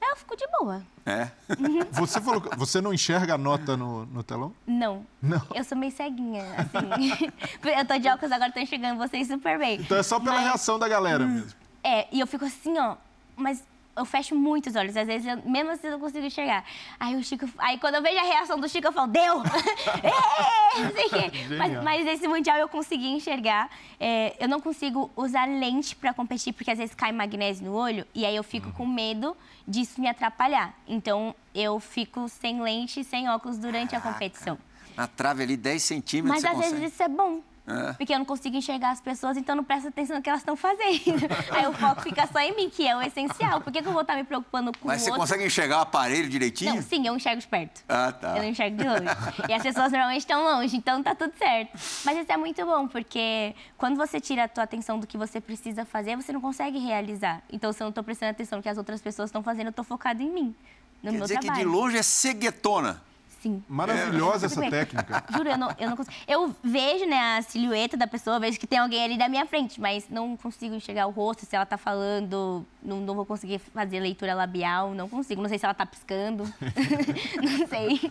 eu 0.00 0.16
fico 0.16 0.36
de 0.36 0.46
boa. 0.58 0.82
É? 1.04 1.30
Você 1.92 2.20
falou 2.20 2.42
você 2.56 2.80
não 2.80 2.92
enxerga 2.92 3.34
a 3.34 3.38
nota 3.38 3.76
no, 3.76 4.06
no 4.06 4.22
telão? 4.22 4.52
Não. 4.66 5.06
Não. 5.20 5.46
Eu 5.54 5.62
sou 5.62 5.76
meio 5.76 5.92
ceguinha, 5.92 6.42
assim. 6.42 7.30
eu 7.62 7.84
tô 7.84 7.98
de 7.98 8.08
óculos 8.08 8.32
agora, 8.32 8.50
tô 8.50 8.58
enxergando 8.58 8.98
vocês 8.98 9.28
super 9.28 9.58
bem. 9.58 9.80
Então 9.80 9.98
é 9.98 10.02
só 10.02 10.18
pela 10.18 10.36
Mas- 10.36 10.44
reação 10.44 10.78
da 10.78 10.88
galera 10.88 11.26
mesmo. 11.26 11.52
É, 11.84 12.08
e 12.10 12.18
eu 12.18 12.26
fico 12.26 12.44
assim, 12.44 12.76
ó, 12.78 12.96
mas 13.36 13.62
eu 13.96 14.04
fecho 14.04 14.34
muito 14.34 14.68
os 14.68 14.76
olhos, 14.76 14.96
às 14.96 15.06
vezes, 15.06 15.26
eu, 15.26 15.50
mesmo 15.50 15.70
assim 15.70 15.86
eu 15.86 15.94
não 15.94 16.00
consigo 16.00 16.26
enxergar. 16.26 16.64
Aí 17.00 17.16
o 17.16 17.24
Chico, 17.24 17.48
aí 17.58 17.78
quando 17.78 17.94
eu 17.94 18.02
vejo 18.02 18.18
a 18.18 18.24
reação 18.24 18.60
do 18.60 18.68
Chico, 18.68 18.86
eu 18.86 18.92
falo, 18.92 19.08
deu! 19.08 19.42
Mas, 21.56 21.82
mas 21.82 22.04
nesse 22.04 22.28
Mundial 22.28 22.58
eu 22.58 22.68
consegui 22.68 23.08
enxergar. 23.08 23.70
É, 23.98 24.36
eu 24.38 24.48
não 24.48 24.60
consigo 24.60 25.10
usar 25.16 25.46
lente 25.46 25.96
pra 25.96 26.12
competir, 26.12 26.52
porque 26.52 26.70
às 26.70 26.78
vezes 26.78 26.94
cai 26.94 27.12
magnésio 27.12 27.64
no 27.64 27.74
olho, 27.74 28.06
e 28.14 28.26
aí 28.26 28.36
eu 28.36 28.44
fico 28.44 28.70
com 28.72 28.86
medo 28.86 29.36
disso 29.66 30.00
me 30.00 30.08
atrapalhar. 30.08 30.74
Então 30.86 31.34
eu 31.54 31.80
fico 31.80 32.28
sem 32.28 32.60
lente 32.60 33.00
e 33.00 33.04
sem 33.04 33.28
óculos 33.28 33.56
durante 33.56 33.96
a 33.96 34.00
competição. 34.00 34.58
Na 34.94 35.06
trave 35.06 35.42
ali, 35.42 35.56
10 35.56 35.82
centímetros, 35.82 36.34
Mas 36.34 36.42
você 36.42 36.48
às 36.48 36.56
consegue. 36.56 36.80
vezes 36.80 36.94
isso 36.94 37.02
é 37.02 37.08
bom. 37.08 37.40
É. 37.66 37.92
Porque 37.94 38.14
eu 38.14 38.18
não 38.18 38.24
consigo 38.24 38.56
enxergar 38.56 38.90
as 38.92 39.00
pessoas, 39.00 39.36
então 39.36 39.56
não 39.56 39.64
presto 39.64 39.88
atenção 39.88 40.16
no 40.16 40.22
que 40.22 40.28
elas 40.28 40.40
estão 40.40 40.54
fazendo. 40.54 41.26
Aí 41.50 41.66
o 41.66 41.72
foco 41.72 42.00
fica 42.02 42.26
só 42.28 42.38
em 42.38 42.54
mim, 42.54 42.70
que 42.70 42.86
é 42.86 42.96
o 42.96 43.02
essencial. 43.02 43.60
Por 43.60 43.72
que, 43.72 43.82
que 43.82 43.88
eu 43.88 43.92
vou 43.92 44.02
estar 44.02 44.14
me 44.14 44.22
preocupando 44.22 44.70
com 44.78 44.86
Mas 44.86 45.00
o 45.00 45.04
você 45.04 45.10
outro? 45.10 45.22
consegue 45.22 45.44
enxergar 45.44 45.78
o 45.78 45.80
aparelho 45.80 46.28
direitinho? 46.28 46.76
Não, 46.76 46.82
sim, 46.82 47.06
eu 47.06 47.16
enxergo 47.16 47.40
de 47.40 47.48
perto. 47.48 47.82
Ah, 47.88 48.12
tá. 48.12 48.36
Eu 48.36 48.42
não 48.42 48.48
enxergo 48.50 48.76
de 48.76 48.84
longe. 48.84 49.04
e 49.48 49.52
as 49.52 49.62
pessoas 49.62 49.90
normalmente 49.90 50.20
estão 50.20 50.44
longe, 50.44 50.76
então 50.76 51.02
tá 51.02 51.14
tudo 51.14 51.32
certo. 51.36 51.72
Mas 52.04 52.18
isso 52.18 52.30
é 52.30 52.36
muito 52.36 52.64
bom, 52.64 52.86
porque 52.86 53.54
quando 53.76 53.96
você 53.96 54.20
tira 54.20 54.44
a 54.44 54.48
tua 54.48 54.62
atenção 54.62 55.00
do 55.00 55.06
que 55.06 55.18
você 55.18 55.40
precisa 55.40 55.84
fazer, 55.84 56.14
você 56.14 56.32
não 56.32 56.40
consegue 56.40 56.78
realizar. 56.78 57.42
Então, 57.52 57.72
se 57.72 57.82
eu 57.82 57.86
não 57.86 57.92
tô 57.92 58.02
prestando 58.04 58.30
atenção 58.30 58.58
no 58.58 58.62
que 58.62 58.68
as 58.68 58.78
outras 58.78 59.00
pessoas 59.02 59.28
estão 59.28 59.42
fazendo, 59.42 59.68
eu 59.68 59.72
tô 59.72 59.82
focado 59.82 60.22
em 60.22 60.30
mim, 60.30 60.54
no 61.02 61.10
Quer 61.10 61.16
meu 61.18 61.22
dizer 61.22 61.38
que 61.40 61.50
de 61.50 61.64
longe 61.64 61.98
é 61.98 62.02
ceguetona. 62.02 63.02
Sim. 63.40 63.62
Maravilhosa 63.68 64.46
É. 64.46 64.48
essa 64.48 64.60
técnica. 64.70 65.24
Juro, 65.36 65.48
eu 65.48 65.58
não, 65.58 65.70
eu 65.78 65.90
não 65.90 65.96
consigo. 65.96 66.16
Eu 66.26 66.54
vejo, 66.62 67.06
né, 67.06 67.38
a 67.38 67.42
silhueta 67.42 67.96
da 67.96 68.06
pessoa, 68.06 68.40
vejo 68.40 68.58
que 68.58 68.66
tem 68.66 68.78
alguém 68.78 69.04
ali 69.04 69.18
da 69.18 69.28
minha 69.28 69.46
frente, 69.46 69.80
mas 69.80 70.08
não 70.08 70.36
consigo 70.36 70.74
enxergar 70.74 71.06
o 71.06 71.10
rosto, 71.10 71.44
se 71.46 71.54
ela 71.54 71.66
tá 71.66 71.76
falando, 71.78 72.66
não, 72.82 73.00
não 73.00 73.14
vou 73.14 73.26
conseguir 73.26 73.58
fazer 73.58 74.00
leitura 74.00 74.34
labial, 74.34 74.94
não 74.94 75.08
consigo. 75.08 75.42
Não 75.42 75.48
sei 75.48 75.58
se 75.58 75.64
ela 75.64 75.74
tá 75.74 75.86
piscando. 75.86 76.44
não 77.42 77.66
sei. 77.68 78.10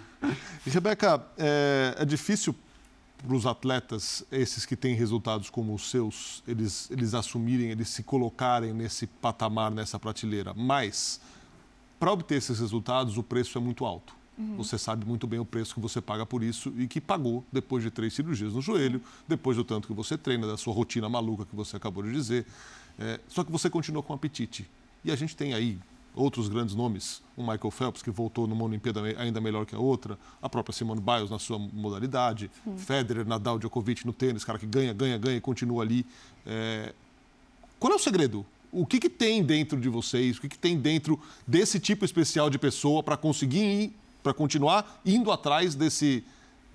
Rebeca, 0.66 1.22
é, 1.38 1.96
é 2.00 2.06
difícil 2.06 2.56
para 3.26 3.36
os 3.36 3.46
atletas, 3.46 4.24
esses 4.32 4.66
que 4.66 4.76
têm 4.76 4.94
resultados 4.94 5.50
como 5.50 5.74
os 5.74 5.90
seus, 5.90 6.44
eles, 6.48 6.90
eles 6.92 7.14
assumirem, 7.16 7.72
eles 7.72 7.90
se 7.90 8.04
colocarem 8.04 8.72
nesse 8.74 9.08
patamar, 9.08 9.72
nessa 9.72 10.00
prateleira. 10.00 10.54
Mas, 10.54 11.20
para 12.00 12.12
obter 12.12 12.38
esses 12.38 12.60
resultados, 12.60 13.18
o 13.18 13.24
preço 13.24 13.58
é 13.58 13.62
muito 13.62 13.84
alto. 13.84 14.16
Você 14.58 14.78
sabe 14.78 15.06
muito 15.06 15.26
bem 15.26 15.40
o 15.40 15.46
preço 15.46 15.74
que 15.74 15.80
você 15.80 16.02
paga 16.02 16.26
por 16.26 16.44
isso 16.44 16.74
e 16.78 16.88
que 16.88 17.00
pagou 17.00 17.44
depois 17.52 17.84
de 17.84 17.90
três 17.90 18.14
cirurgias 18.14 18.54
no 18.54 18.62
joelho, 18.62 19.02
depois 19.28 19.56
do 19.56 19.64
tanto 19.64 19.88
que 19.88 19.94
você 19.94 20.18
treina, 20.18 20.46
da 20.46 20.58
sua 20.58 20.74
rotina 20.74 21.08
maluca 21.08 21.46
que 21.46 21.56
você 21.56 21.78
acabou 21.78 22.04
de 22.04 22.12
dizer. 22.12 22.46
É, 23.00 23.20
só 23.28 23.44
que 23.44 23.52
você 23.52 23.70
continua 23.70 24.04
com 24.04 24.14
apetite. 24.14 24.70
E 25.04 25.12
a 25.12 25.16
gente 25.16 25.36
tem 25.36 25.54
aí 25.54 25.80
outros 26.16 26.48
grandes 26.48 26.74
nomes, 26.74 27.22
o 27.36 27.42
Michael 27.42 27.72
Phelps, 27.72 28.02
que 28.02 28.10
voltou 28.10 28.48
numa 28.48 28.64
Olimpíada 28.64 29.02
ainda 29.18 29.42
melhor 29.42 29.66
que 29.66 29.76
a 29.76 29.80
outra, 29.80 30.18
a 30.42 30.50
própria 30.50 30.74
Simone 30.74 31.02
Biles 31.02 31.30
na 31.30 31.38
sua 31.38 31.60
modalidade, 31.60 32.50
Federer, 32.78 33.28
Nadal, 33.28 33.60
Djokovic 33.60 34.06
no 34.06 34.14
tênis, 34.14 34.44
cara 34.44 34.58
que 34.58 34.66
ganha, 34.66 34.94
ganha, 34.94 35.18
ganha 35.18 35.38
e 35.38 35.42
continua 35.42 35.84
ali. 35.84 36.06
É, 36.46 36.94
qual 37.78 37.92
é 37.92 37.96
o 37.96 38.00
segredo? 38.00 38.46
O 38.72 38.86
que, 38.86 39.00
que 39.00 39.10
tem 39.10 39.44
dentro 39.44 39.80
de 39.80 39.90
vocês? 39.90 40.38
O 40.38 40.42
que, 40.42 40.50
que 40.50 40.58
tem 40.58 40.78
dentro 40.78 41.20
desse 41.46 41.80
tipo 41.80 42.04
especial 42.04 42.50
de 42.50 42.58
pessoa 42.58 43.04
para 43.04 43.16
conseguir 43.16 43.64
ir, 43.64 43.94
para 44.26 44.34
continuar 44.34 45.00
indo 45.06 45.32
atrás 45.32 45.76
desse, 45.76 46.26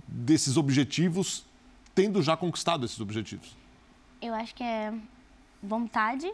desses 0.07 0.57
objetivos, 0.57 1.45
tendo 1.93 2.23
já 2.23 2.37
conquistado 2.37 2.87
esses 2.87 3.01
objetivos? 3.01 3.57
Eu 4.23 4.33
acho 4.35 4.55
que 4.55 4.63
é 4.63 4.95
vontade 5.61 6.31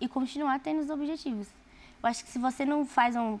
e 0.00 0.08
continuar 0.08 0.58
tendo 0.58 0.80
os 0.80 0.90
objetivos. 0.90 1.46
Eu 2.02 2.08
acho 2.08 2.24
que 2.24 2.30
se 2.32 2.38
você 2.40 2.64
não 2.64 2.84
faz 2.84 3.14
um. 3.14 3.38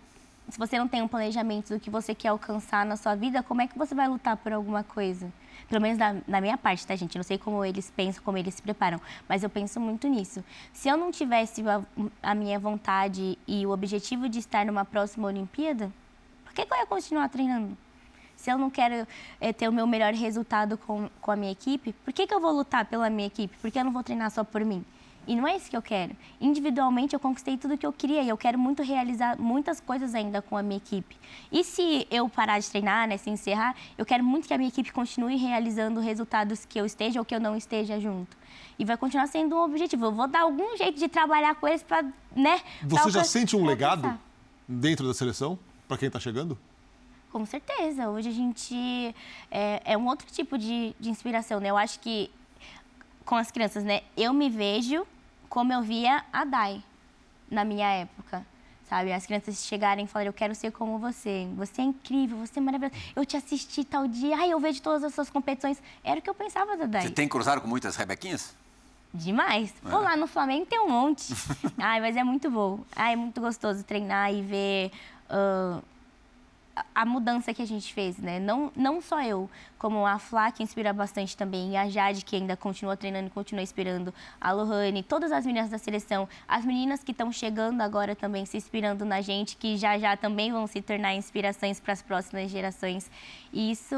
Se 0.48 0.56
você 0.56 0.78
não 0.78 0.86
tem 0.86 1.02
um 1.02 1.08
planejamento 1.08 1.74
do 1.74 1.80
que 1.80 1.90
você 1.90 2.14
quer 2.14 2.28
alcançar 2.28 2.86
na 2.86 2.96
sua 2.96 3.16
vida, 3.16 3.42
como 3.42 3.60
é 3.60 3.66
que 3.66 3.76
você 3.76 3.92
vai 3.92 4.06
lutar 4.06 4.36
por 4.36 4.52
alguma 4.52 4.84
coisa? 4.84 5.32
Pelo 5.68 5.80
menos 5.80 5.98
da 5.98 6.40
minha 6.40 6.56
parte, 6.56 6.86
tá, 6.86 6.94
gente? 6.94 7.16
Eu 7.16 7.20
não 7.20 7.24
sei 7.24 7.38
como 7.38 7.64
eles 7.64 7.90
pensam, 7.90 8.22
como 8.22 8.38
eles 8.38 8.54
se 8.54 8.62
preparam, 8.62 9.00
mas 9.28 9.42
eu 9.42 9.50
penso 9.50 9.80
muito 9.80 10.08
nisso. 10.08 10.44
Se 10.72 10.88
eu 10.88 10.96
não 10.96 11.10
tivesse 11.10 11.62
a, 11.68 11.82
a 12.22 12.34
minha 12.36 12.58
vontade 12.58 13.36
e 13.46 13.66
o 13.66 13.70
objetivo 13.70 14.28
de 14.28 14.38
estar 14.38 14.64
numa 14.64 14.84
próxima 14.84 15.26
Olimpíada, 15.26 15.92
por 16.50 16.54
que, 16.54 16.66
que 16.66 16.74
eu 16.74 16.78
ia 16.78 16.86
continuar 16.86 17.28
treinando? 17.28 17.78
Se 18.34 18.50
eu 18.50 18.58
não 18.58 18.70
quero 18.70 19.06
eh, 19.40 19.52
ter 19.52 19.68
o 19.68 19.72
meu 19.72 19.86
melhor 19.86 20.12
resultado 20.12 20.76
com, 20.76 21.08
com 21.20 21.30
a 21.30 21.36
minha 21.36 21.52
equipe, 21.52 21.92
por 22.04 22.12
que, 22.12 22.26
que 22.26 22.34
eu 22.34 22.40
vou 22.40 22.50
lutar 22.50 22.86
pela 22.86 23.08
minha 23.08 23.28
equipe? 23.28 23.56
Por 23.58 23.70
que 23.70 23.78
eu 23.78 23.84
não 23.84 23.92
vou 23.92 24.02
treinar 24.02 24.30
só 24.32 24.42
por 24.42 24.64
mim? 24.64 24.84
E 25.28 25.36
não 25.36 25.46
é 25.46 25.54
isso 25.54 25.70
que 25.70 25.76
eu 25.76 25.82
quero. 25.82 26.16
Individualmente, 26.40 27.14
eu 27.14 27.20
conquistei 27.20 27.56
tudo 27.56 27.78
que 27.78 27.86
eu 27.86 27.92
queria 27.92 28.20
e 28.22 28.28
eu 28.28 28.36
quero 28.36 28.58
muito 28.58 28.82
realizar 28.82 29.38
muitas 29.38 29.78
coisas 29.78 30.12
ainda 30.12 30.42
com 30.42 30.56
a 30.56 30.62
minha 30.62 30.78
equipe. 30.78 31.16
E 31.52 31.62
se 31.62 32.04
eu 32.10 32.28
parar 32.28 32.58
de 32.58 32.68
treinar, 32.68 33.06
né, 33.06 33.16
se 33.16 33.30
encerrar, 33.30 33.76
eu 33.96 34.04
quero 34.04 34.24
muito 34.24 34.48
que 34.48 34.54
a 34.54 34.58
minha 34.58 34.68
equipe 34.68 34.90
continue 34.90 35.36
realizando 35.36 36.00
resultados 36.00 36.64
que 36.64 36.80
eu 36.80 36.86
esteja 36.86 37.20
ou 37.20 37.24
que 37.24 37.34
eu 37.34 37.38
não 37.38 37.54
esteja 37.56 38.00
junto. 38.00 38.36
E 38.76 38.84
vai 38.84 38.96
continuar 38.96 39.28
sendo 39.28 39.54
um 39.54 39.60
objetivo. 39.60 40.06
Eu 40.06 40.12
vou 40.12 40.26
dar 40.26 40.40
algum 40.40 40.76
jeito 40.76 40.98
de 40.98 41.06
trabalhar 41.06 41.54
com 41.54 41.68
eles 41.68 41.84
para, 41.84 42.04
né? 42.34 42.60
Você 42.82 43.10
já 43.10 43.22
sente 43.22 43.54
um 43.54 43.64
legado 43.64 44.18
dentro 44.66 45.06
da 45.06 45.14
seleção, 45.14 45.58
para 45.90 45.98
quem 45.98 46.06
está 46.06 46.20
chegando? 46.20 46.56
Com 47.32 47.44
certeza. 47.44 48.08
Hoje 48.08 48.28
a 48.28 48.32
gente 48.32 49.12
é, 49.50 49.82
é 49.84 49.98
um 49.98 50.06
outro 50.06 50.26
tipo 50.30 50.56
de, 50.56 50.94
de 51.00 51.10
inspiração, 51.10 51.58
né? 51.58 51.68
Eu 51.68 51.76
acho 51.76 51.98
que 51.98 52.30
com 53.24 53.34
as 53.34 53.50
crianças, 53.50 53.82
né? 53.82 54.02
Eu 54.16 54.32
me 54.32 54.48
vejo 54.48 55.04
como 55.48 55.72
eu 55.72 55.82
via 55.82 56.24
a 56.32 56.44
Dai 56.44 56.80
na 57.50 57.64
minha 57.64 57.88
época. 57.88 58.46
Sabe, 58.88 59.12
as 59.12 59.24
crianças 59.24 59.64
chegarem 59.64 60.04
e 60.04 60.08
falarem, 60.08 60.28
eu 60.28 60.32
quero 60.32 60.52
ser 60.52 60.72
como 60.72 60.98
você, 60.98 61.46
você 61.56 61.80
é 61.80 61.84
incrível, 61.84 62.38
você 62.38 62.58
é 62.58 62.62
maravilhoso, 62.62 62.96
eu 63.14 63.24
te 63.24 63.36
assisti 63.36 63.84
tal 63.84 64.08
dia, 64.08 64.36
ai, 64.36 64.50
eu 64.50 64.58
vejo 64.58 64.82
todas 64.82 65.04
as 65.04 65.14
suas 65.14 65.30
competições. 65.30 65.80
Era 66.02 66.18
o 66.18 66.22
que 66.22 66.28
eu 66.28 66.34
pensava 66.34 66.76
da 66.76 66.86
Dai. 66.86 67.02
Você 67.02 67.10
tem 67.10 67.28
cruzado 67.28 67.60
com 67.60 67.68
muitas 67.68 67.94
Rebequinhas? 67.94 68.56
Demais. 69.12 69.72
Pô, 69.82 69.98
lá 69.98 70.16
no 70.16 70.26
Flamengo 70.28 70.66
tem 70.66 70.78
um 70.78 70.88
monte. 70.88 71.34
Ai, 71.78 72.00
mas 72.00 72.16
é 72.16 72.22
muito 72.22 72.48
bom. 72.48 72.80
Ai, 72.94 73.14
é 73.14 73.16
muito 73.16 73.40
gostoso 73.40 73.82
treinar 73.82 74.32
e 74.32 74.40
ver 74.40 74.92
ah, 75.30 75.80
a- 76.94 77.04
mudança 77.04 77.52
que 77.52 77.60
a 77.60 77.66
gente 77.66 77.92
fez, 77.92 78.16
né? 78.18 78.38
Não, 78.38 78.72
não 78.74 79.00
só 79.00 79.20
eu, 79.22 79.50
como 79.78 80.06
a 80.06 80.18
Flá, 80.18 80.50
que 80.50 80.62
inspira 80.62 80.92
bastante 80.92 81.36
também, 81.36 81.76
a 81.76 81.88
Jade, 81.88 82.24
que 82.24 82.36
ainda 82.36 82.56
continua 82.56 82.96
treinando 82.96 83.26
e 83.26 83.30
continua 83.30 83.62
inspirando, 83.62 84.14
a 84.40 84.52
Lohane, 84.52 85.02
todas 85.02 85.32
as 85.32 85.44
meninas 85.44 85.70
da 85.70 85.78
seleção, 85.78 86.28
as 86.48 86.64
meninas 86.64 87.02
que 87.04 87.12
estão 87.12 87.30
chegando 87.32 87.80
agora 87.82 88.14
também 88.16 88.46
se 88.46 88.56
inspirando 88.56 89.04
na 89.04 89.20
gente, 89.20 89.56
que 89.56 89.76
já 89.76 89.98
já 89.98 90.16
também 90.16 90.52
vão 90.52 90.66
se 90.66 90.80
tornar 90.80 91.14
inspirações 91.14 91.80
para 91.80 91.92
as 91.92 92.02
próximas 92.02 92.50
gerações. 92.50 93.10
E 93.52 93.70
isso 93.72 93.94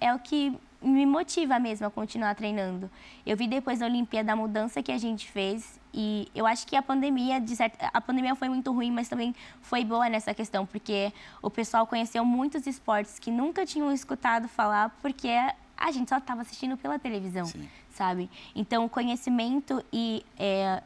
é 0.00 0.12
o 0.14 0.18
que 0.18 0.58
me 0.84 1.06
motiva 1.06 1.58
mesmo 1.58 1.86
a 1.86 1.90
continuar 1.90 2.34
treinando. 2.34 2.90
Eu 3.24 3.36
vi 3.36 3.48
depois 3.48 3.78
da 3.78 3.86
Olimpíada 3.86 4.32
a 4.32 4.36
mudança 4.36 4.82
que 4.82 4.92
a 4.92 4.98
gente 4.98 5.30
fez 5.30 5.80
e 5.92 6.28
eu 6.34 6.46
acho 6.46 6.66
que 6.66 6.76
a 6.76 6.82
pandemia, 6.82 7.40
de 7.40 7.56
certa, 7.56 7.88
a 7.92 8.00
pandemia 8.00 8.34
foi 8.34 8.48
muito 8.48 8.72
ruim, 8.72 8.90
mas 8.90 9.08
também 9.08 9.34
foi 9.62 9.84
boa 9.84 10.08
nessa 10.08 10.34
questão, 10.34 10.66
porque 10.66 11.12
o 11.40 11.48
pessoal 11.48 11.86
conheceu 11.86 12.24
muitos 12.24 12.66
esportes 12.66 13.18
que 13.18 13.30
nunca 13.30 13.64
tinham 13.64 13.92
escutado 13.92 14.48
falar, 14.48 14.90
porque 15.00 15.30
a 15.76 15.90
gente 15.92 16.08
só 16.08 16.18
estava 16.18 16.42
assistindo 16.42 16.76
pela 16.76 16.98
televisão, 16.98 17.46
Sim. 17.46 17.68
sabe? 17.90 18.28
Então, 18.54 18.84
o 18.84 18.88
conhecimento 18.88 19.84
e 19.92 20.24
é, 20.38 20.82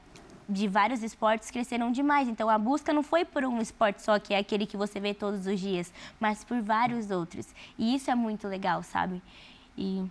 de 0.48 0.66
vários 0.68 1.02
esportes 1.02 1.50
cresceram 1.50 1.90
demais. 1.90 2.28
Então, 2.28 2.48
a 2.48 2.58
busca 2.58 2.92
não 2.92 3.02
foi 3.02 3.24
por 3.24 3.44
um 3.44 3.60
esporte 3.60 4.02
só, 4.02 4.18
que 4.18 4.32
é 4.32 4.38
aquele 4.38 4.66
que 4.66 4.76
você 4.76 4.98
vê 5.00 5.12
todos 5.12 5.46
os 5.46 5.60
dias, 5.60 5.92
mas 6.18 6.44
por 6.44 6.60
vários 6.62 7.10
outros. 7.10 7.46
E 7.78 7.94
isso 7.94 8.10
é 8.10 8.14
muito 8.14 8.46
legal, 8.48 8.82
sabe? 8.82 9.22
E 9.78 10.04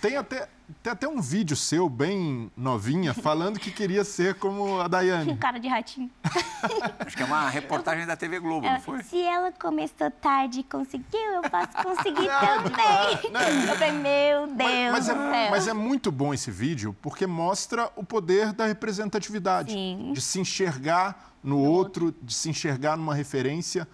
Tem, 0.00 0.16
até, 0.16 0.48
tem 0.82 0.92
até 0.92 1.06
um 1.06 1.20
vídeo 1.20 1.56
seu, 1.56 1.88
bem 1.88 2.50
novinha, 2.56 3.14
falando 3.22 3.60
que 3.60 3.70
queria 3.70 4.02
ser 4.02 4.34
como 4.34 4.80
a 4.80 4.88
Daiane. 4.88 5.36
Cara 5.38 5.60
de 5.60 5.68
ratinho. 5.68 6.10
Acho 7.06 7.16
que 7.16 7.22
é 7.22 7.26
uma 7.26 7.48
reportagem 7.48 8.04
da 8.04 8.16
TV 8.16 8.40
Globo, 8.40 8.66
não 8.66 8.80
foi? 8.80 9.00
Se 9.04 9.22
ela 9.22 9.52
começou 9.52 10.10
tarde 10.10 10.60
e 10.60 10.62
conseguiu, 10.64 11.20
eu 11.20 11.42
posso 11.42 11.72
conseguir 11.84 12.28
também. 12.28 13.68
Eu 13.68 13.76
falei, 13.76 13.92
meu 13.92 14.46
Deus 14.48 14.92
Mas, 14.92 15.08
mas, 15.08 15.08
é, 15.08 15.50
mas 15.50 15.68
é 15.68 15.72
muito 15.72 16.10
bom 16.10 16.34
esse 16.34 16.50
vídeo 16.50 16.96
porque 17.00 17.24
mostra 17.28 17.92
o 17.94 18.02
poder 18.02 18.52
da 18.52 18.66
representatividade. 18.66 19.72
Sim. 19.72 20.10
De 20.12 20.20
se 20.20 20.40
enxergar 20.40 21.32
no 21.44 21.58
outro, 21.58 22.12
de 22.20 22.34
se 22.34 22.50
enxergar 22.50 22.96
numa 22.96 23.14
referência. 23.14 23.86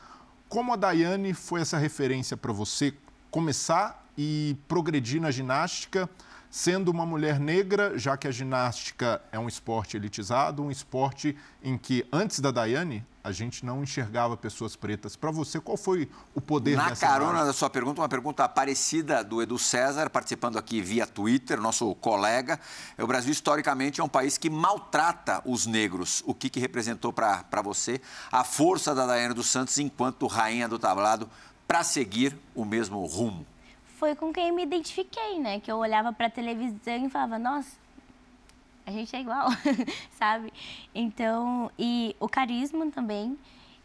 Como 0.49 0.73
a 0.73 0.77
Daiane 0.77 1.35
foi 1.35 1.61
essa 1.61 1.77
referência 1.77 2.35
para 2.35 2.53
você 2.53 2.95
começar 3.31 4.04
e 4.17 4.57
progredir 4.69 5.21
na 5.21 5.31
ginástica, 5.31 6.09
sendo 6.51 6.89
uma 6.91 7.05
mulher 7.05 7.41
negra, 7.41 7.99
já 7.99 8.17
que 8.17 8.29
a 8.29 8.31
ginástica 8.31 9.21
é 9.33 9.39
um 9.39 9.49
esporte 9.49 9.97
elitizado, 9.97 10.63
um 10.63 10.71
esporte 10.71 11.37
em 11.61 11.77
que, 11.77 12.07
antes 12.13 12.39
da 12.39 12.53
Daiane, 12.53 13.05
a 13.25 13.33
gente 13.33 13.65
não 13.65 13.83
enxergava 13.83 14.37
pessoas 14.37 14.77
pretas. 14.77 15.17
Para 15.17 15.33
você, 15.33 15.59
qual 15.59 15.77
foi 15.77 16.09
o 16.35 16.41
poder 16.41 16.77
Na 16.77 16.95
carona 16.95 17.31
imagem? 17.31 17.47
da 17.47 17.53
sua 17.55 17.69
pergunta, 17.71 18.01
uma 18.03 18.09
pergunta 18.09 18.49
parecida 18.49 19.25
do 19.25 19.43
Edu 19.43 19.59
César, 19.59 20.09
participando 20.11 20.57
aqui 20.59 20.81
via 20.81 21.07
Twitter, 21.07 21.61
nosso 21.61 21.93
colega. 21.97 22.61
O 22.99 23.07
Brasil, 23.07 23.33
historicamente, 23.33 24.01
é 24.01 24.05
um 24.05 24.09
país 24.09 24.39
que 24.39 24.49
maltrata 24.49 25.43
os 25.45 25.67
negros. 25.67 26.23
O 26.25 26.35
que, 26.35 26.49
que 26.49 26.61
representou 26.61 27.13
para 27.13 27.63
você 27.65 28.01
a 28.31 28.45
força 28.45 28.95
da 28.95 29.07
Daiane 29.07 29.35
dos 29.35 29.47
Santos 29.49 29.77
enquanto 29.79 30.27
rainha 30.27 30.69
do 30.69 30.79
tablado 30.79 31.29
para 31.67 31.83
seguir 31.83 32.39
o 32.55 32.65
mesmo 32.65 33.05
rumo? 33.07 33.45
Foi 34.05 34.15
com 34.15 34.31
quem 34.35 34.53
me 34.53 34.65
identifiquei, 34.65 35.39
né? 35.39 35.61
Que 35.61 35.73
eu 35.73 35.79
olhava 35.79 36.13
pra 36.13 36.29
televisão 36.29 37.07
e 37.07 37.09
falava, 37.09 37.39
nossa, 37.39 37.75
a 38.85 38.91
gente 38.91 39.17
é 39.17 39.21
igual, 39.23 39.49
sabe? 40.13 40.53
Então, 40.95 41.71
e 41.79 42.15
o 42.21 42.29
carisma 42.29 42.91
também 42.91 43.35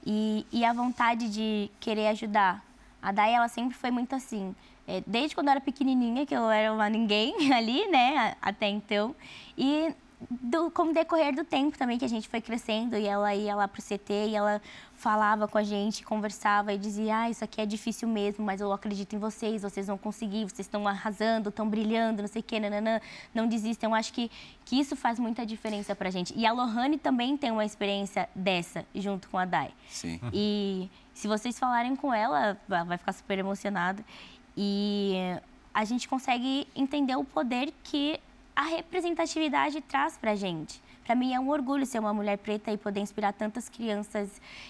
e, 0.05 0.45
e 0.51 0.65
a 0.65 0.73
vontade 0.73 1.29
de 1.29 1.71
querer 1.79 2.07
ajudar. 2.07 2.61
A 3.01 3.13
Day, 3.13 3.31
ela 3.31 3.47
sempre 3.47 3.77
foi 3.77 3.91
muito 3.91 4.13
assim. 4.13 4.53
É, 4.85 5.01
desde 5.07 5.33
quando 5.33 5.47
eu 5.47 5.51
era 5.51 5.61
pequenininha, 5.61 6.25
que 6.25 6.35
eu 6.35 6.49
era 6.49 6.73
uma 6.73 6.89
ninguém 6.89 7.33
ali, 7.55 7.87
né, 7.87 8.35
até 8.41 8.67
então. 8.67 9.15
E 9.57 9.95
do, 10.29 10.69
com 10.69 10.89
o 10.89 10.93
decorrer 10.93 11.33
do 11.33 11.45
tempo 11.45 11.77
também, 11.77 11.97
que 11.97 12.03
a 12.03 12.09
gente 12.09 12.27
foi 12.27 12.41
crescendo 12.41 12.97
e 12.97 13.07
ela 13.07 13.33
ia 13.33 13.55
lá 13.55 13.69
pro 13.69 13.81
CT 13.81 14.27
e 14.31 14.35
ela 14.35 14.61
falava 14.99 15.47
com 15.47 15.57
a 15.57 15.63
gente, 15.63 16.03
conversava 16.03 16.73
e 16.73 16.77
dizia: 16.77 17.21
Ah, 17.21 17.29
isso 17.29 17.43
aqui 17.43 17.61
é 17.61 17.65
difícil 17.65 18.07
mesmo, 18.07 18.45
mas 18.45 18.59
eu 18.59 18.71
acredito 18.71 19.15
em 19.15 19.19
vocês, 19.19 19.61
vocês 19.61 19.87
vão 19.87 19.97
conseguir, 19.97 20.43
vocês 20.43 20.59
estão 20.67 20.85
arrasando, 20.87 21.49
estão 21.49 21.67
brilhando, 21.67 22.21
não 22.21 22.27
sei 22.27 22.41
o 22.41 22.43
quê, 22.43 22.59
nananã, 22.59 22.99
não 23.33 23.47
desistam. 23.47 23.89
Eu 23.91 23.95
acho 23.95 24.11
que, 24.11 24.29
que 24.65 24.77
isso 24.77 24.95
faz 24.95 25.17
muita 25.17 25.45
diferença 25.45 25.95
pra 25.95 26.09
gente. 26.09 26.33
E 26.37 26.45
a 26.45 26.51
Lohane 26.51 26.97
também 26.97 27.37
tem 27.37 27.49
uma 27.49 27.63
experiência 27.63 28.27
dessa, 28.35 28.85
junto 28.93 29.29
com 29.29 29.37
a 29.37 29.45
Dai. 29.45 29.71
Sim. 29.87 30.19
E 30.33 30.89
se 31.13 31.27
vocês 31.27 31.57
falarem 31.57 31.95
com 31.95 32.13
ela, 32.13 32.57
ela 32.69 32.83
vai 32.83 32.97
ficar 32.97 33.13
super 33.13 33.39
emocionada. 33.39 34.03
E 34.55 35.15
a 35.73 35.85
gente 35.85 36.09
consegue 36.09 36.67
entender 36.75 37.15
o 37.15 37.23
poder 37.23 37.73
que 37.83 38.19
a 38.53 38.63
representatividade 38.63 39.79
traz 39.79 40.17
pra 40.17 40.35
gente. 40.35 40.81
Pra 41.09 41.15
mim 41.15 41.33
é 41.33 41.39
um 41.39 41.49
orgulho 41.49 41.87
ser 41.87 41.97
uma 41.97 42.13
mulher 42.13 42.37
preta 42.37 42.71
e 42.71 42.77
poder 42.77 42.99
inspirar 42.99 43.33
tantas 43.33 43.67
crianças 43.67 44.29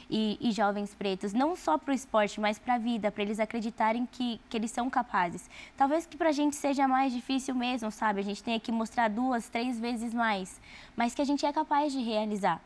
e, 0.09 0.37
e 0.39 0.53
jovens 0.53 0.95
pretos, 0.95 1.33
não 1.33 1.53
só 1.53 1.77
pro 1.77 1.93
esporte, 1.93 2.39
mas 2.39 2.57
pra 2.57 2.77
vida, 2.77 3.11
pra 3.11 3.23
eles 3.23 3.41
acreditarem 3.41 4.07
que, 4.09 4.39
que 4.49 4.55
eles 4.55 4.71
são 4.71 4.89
capazes. 4.89 5.49
Talvez 5.75 6.05
que 6.05 6.15
pra 6.15 6.31
gente 6.31 6.55
seja 6.55 6.87
mais 6.87 7.11
difícil 7.11 7.53
mesmo, 7.53 7.91
sabe? 7.91 8.21
A 8.21 8.23
gente 8.23 8.41
tenha 8.41 8.57
que 8.57 8.71
mostrar 8.71 9.09
duas, 9.09 9.49
três 9.49 9.77
vezes 9.77 10.13
mais, 10.13 10.61
mas 10.95 11.13
que 11.13 11.21
a 11.21 11.25
gente 11.25 11.45
é 11.45 11.51
capaz 11.51 11.91
de 11.91 11.99
realizar. 11.99 12.61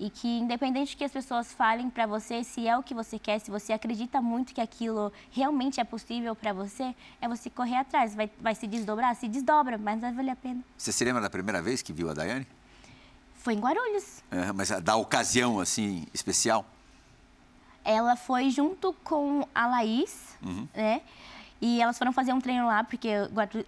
E 0.00 0.10
que 0.10 0.40
independente 0.40 0.96
que 0.96 1.04
as 1.04 1.12
pessoas 1.12 1.52
falem 1.52 1.88
pra 1.88 2.06
você, 2.08 2.42
se 2.42 2.66
é 2.66 2.76
o 2.76 2.82
que 2.82 2.92
você 2.92 3.20
quer, 3.20 3.38
se 3.38 3.52
você 3.52 3.72
acredita 3.72 4.20
muito 4.20 4.52
que 4.52 4.60
aquilo 4.60 5.12
realmente 5.30 5.78
é 5.78 5.84
possível 5.84 6.34
pra 6.34 6.52
você, 6.52 6.92
é 7.20 7.28
você 7.28 7.48
correr 7.48 7.76
atrás. 7.76 8.16
Vai, 8.16 8.28
vai 8.40 8.56
se 8.56 8.66
desdobrar? 8.66 9.14
Se 9.14 9.28
desdobra, 9.28 9.78
mas 9.78 10.00
vai 10.00 10.12
valer 10.12 10.32
a 10.32 10.36
pena. 10.36 10.60
Você 10.76 10.90
se 10.90 11.04
lembra 11.04 11.22
da 11.22 11.30
primeira 11.30 11.62
vez 11.62 11.82
que 11.82 11.92
viu 11.92 12.10
a 12.10 12.14
Daiane? 12.14 12.48
Foi 13.42 13.54
em 13.54 13.58
Guarulhos. 13.60 14.22
É, 14.30 14.52
mas 14.52 14.68
da 14.82 14.96
ocasião, 14.96 15.58
assim, 15.58 16.06
especial? 16.14 16.64
Ela 17.84 18.14
foi 18.14 18.50
junto 18.50 18.92
com 19.02 19.46
a 19.54 19.66
Laís, 19.66 20.36
né? 20.74 21.00
E 21.60 21.80
elas 21.80 21.98
foram 21.98 22.12
fazer 22.12 22.32
um 22.32 22.40
treino 22.40 22.66
lá, 22.66 22.84
porque 22.84 23.08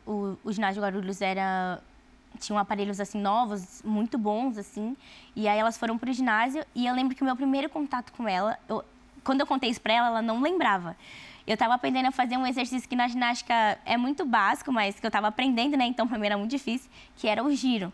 o 0.07 0.11
o, 0.13 0.39
o 0.45 0.53
ginásio 0.53 0.81
de 0.81 0.87
Guarulhos 0.87 1.21
era 1.21 1.81
tinham 2.41 2.59
aparelhos 2.59 2.99
assim 3.01 3.21
novos, 3.21 3.81
muito 3.85 4.19
bons 4.19 4.59
assim. 4.59 4.97
E 5.37 5.47
aí 5.49 5.59
elas 5.59 5.77
foram 5.77 5.97
pro 5.99 6.13
ginásio 6.13 6.65
e 6.75 6.87
eu 6.87 6.95
lembro 6.95 7.15
que 7.15 7.23
o 7.23 7.25
meu 7.25 7.37
primeiro 7.37 7.69
contato 7.69 8.13
com 8.13 8.29
ela, 8.29 8.59
eu- 8.69 8.85
quando 9.25 9.41
eu 9.41 9.47
contei 9.47 9.71
isso 9.71 9.81
pra 9.81 9.93
ela, 9.95 10.07
ela 10.09 10.23
não 10.23 10.41
lembrava. 10.41 10.97
Eu 11.47 11.57
tava 11.57 11.75
aprendendo 11.75 12.07
a 12.07 12.13
fazer 12.13 12.37
um 12.37 12.47
exercício 12.47 12.89
que 12.89 12.97
na 12.97 13.07
ginástica 13.09 13.79
é 13.85 13.97
muito 13.97 14.25
básico, 14.25 14.73
mas 14.73 14.99
que 14.99 15.07
eu 15.07 15.11
tava 15.11 15.29
aprendendo, 15.29 15.77
né? 15.77 15.87
Então 15.87 16.07
pra 16.09 16.19
mim 16.19 16.27
era 16.27 16.37
muito 16.39 16.51
difícil, 16.51 16.89
que 17.17 17.27
era 17.29 17.43
o 17.43 17.51
giro. 17.55 17.93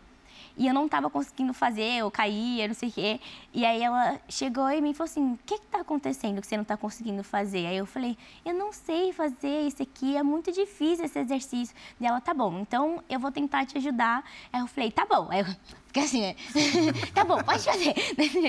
E 0.57 0.67
eu 0.67 0.73
não 0.73 0.85
estava 0.85 1.09
conseguindo 1.09 1.53
fazer, 1.53 1.97
eu 1.97 2.11
caía, 2.11 2.67
não 2.67 2.75
sei 2.75 2.89
o 2.89 2.91
quê. 2.91 3.19
E 3.53 3.65
aí 3.65 3.81
ela 3.81 4.19
chegou 4.29 4.69
em 4.69 4.81
mim 4.81 4.91
e 4.91 4.93
falou 4.93 5.09
assim: 5.09 5.33
O 5.33 5.39
que 5.45 5.55
está 5.55 5.81
acontecendo 5.81 6.41
que 6.41 6.47
você 6.47 6.55
não 6.55 6.63
está 6.63 6.77
conseguindo 6.77 7.23
fazer? 7.23 7.65
Aí 7.67 7.77
eu 7.77 7.85
falei: 7.85 8.17
Eu 8.45 8.53
não 8.53 8.71
sei 8.71 9.13
fazer 9.13 9.67
isso 9.67 9.81
aqui, 9.81 10.15
é 10.15 10.23
muito 10.23 10.51
difícil 10.51 11.05
esse 11.05 11.19
exercício. 11.19 11.75
E 11.99 12.05
ela: 12.05 12.21
Tá 12.21 12.33
bom, 12.33 12.59
então 12.59 13.03
eu 13.09 13.19
vou 13.19 13.31
tentar 13.31 13.65
te 13.65 13.77
ajudar. 13.77 14.23
Aí 14.51 14.61
eu 14.61 14.67
falei: 14.67 14.91
Tá 14.91 15.05
bom. 15.05 15.27
Aí 15.29 15.39
eu 15.39 15.45
fiquei 15.87 16.03
assim: 16.03 16.21
né? 16.21 16.35
Tá 17.13 17.23
bom, 17.23 17.41
pode 17.43 17.63
fazer. 17.63 17.93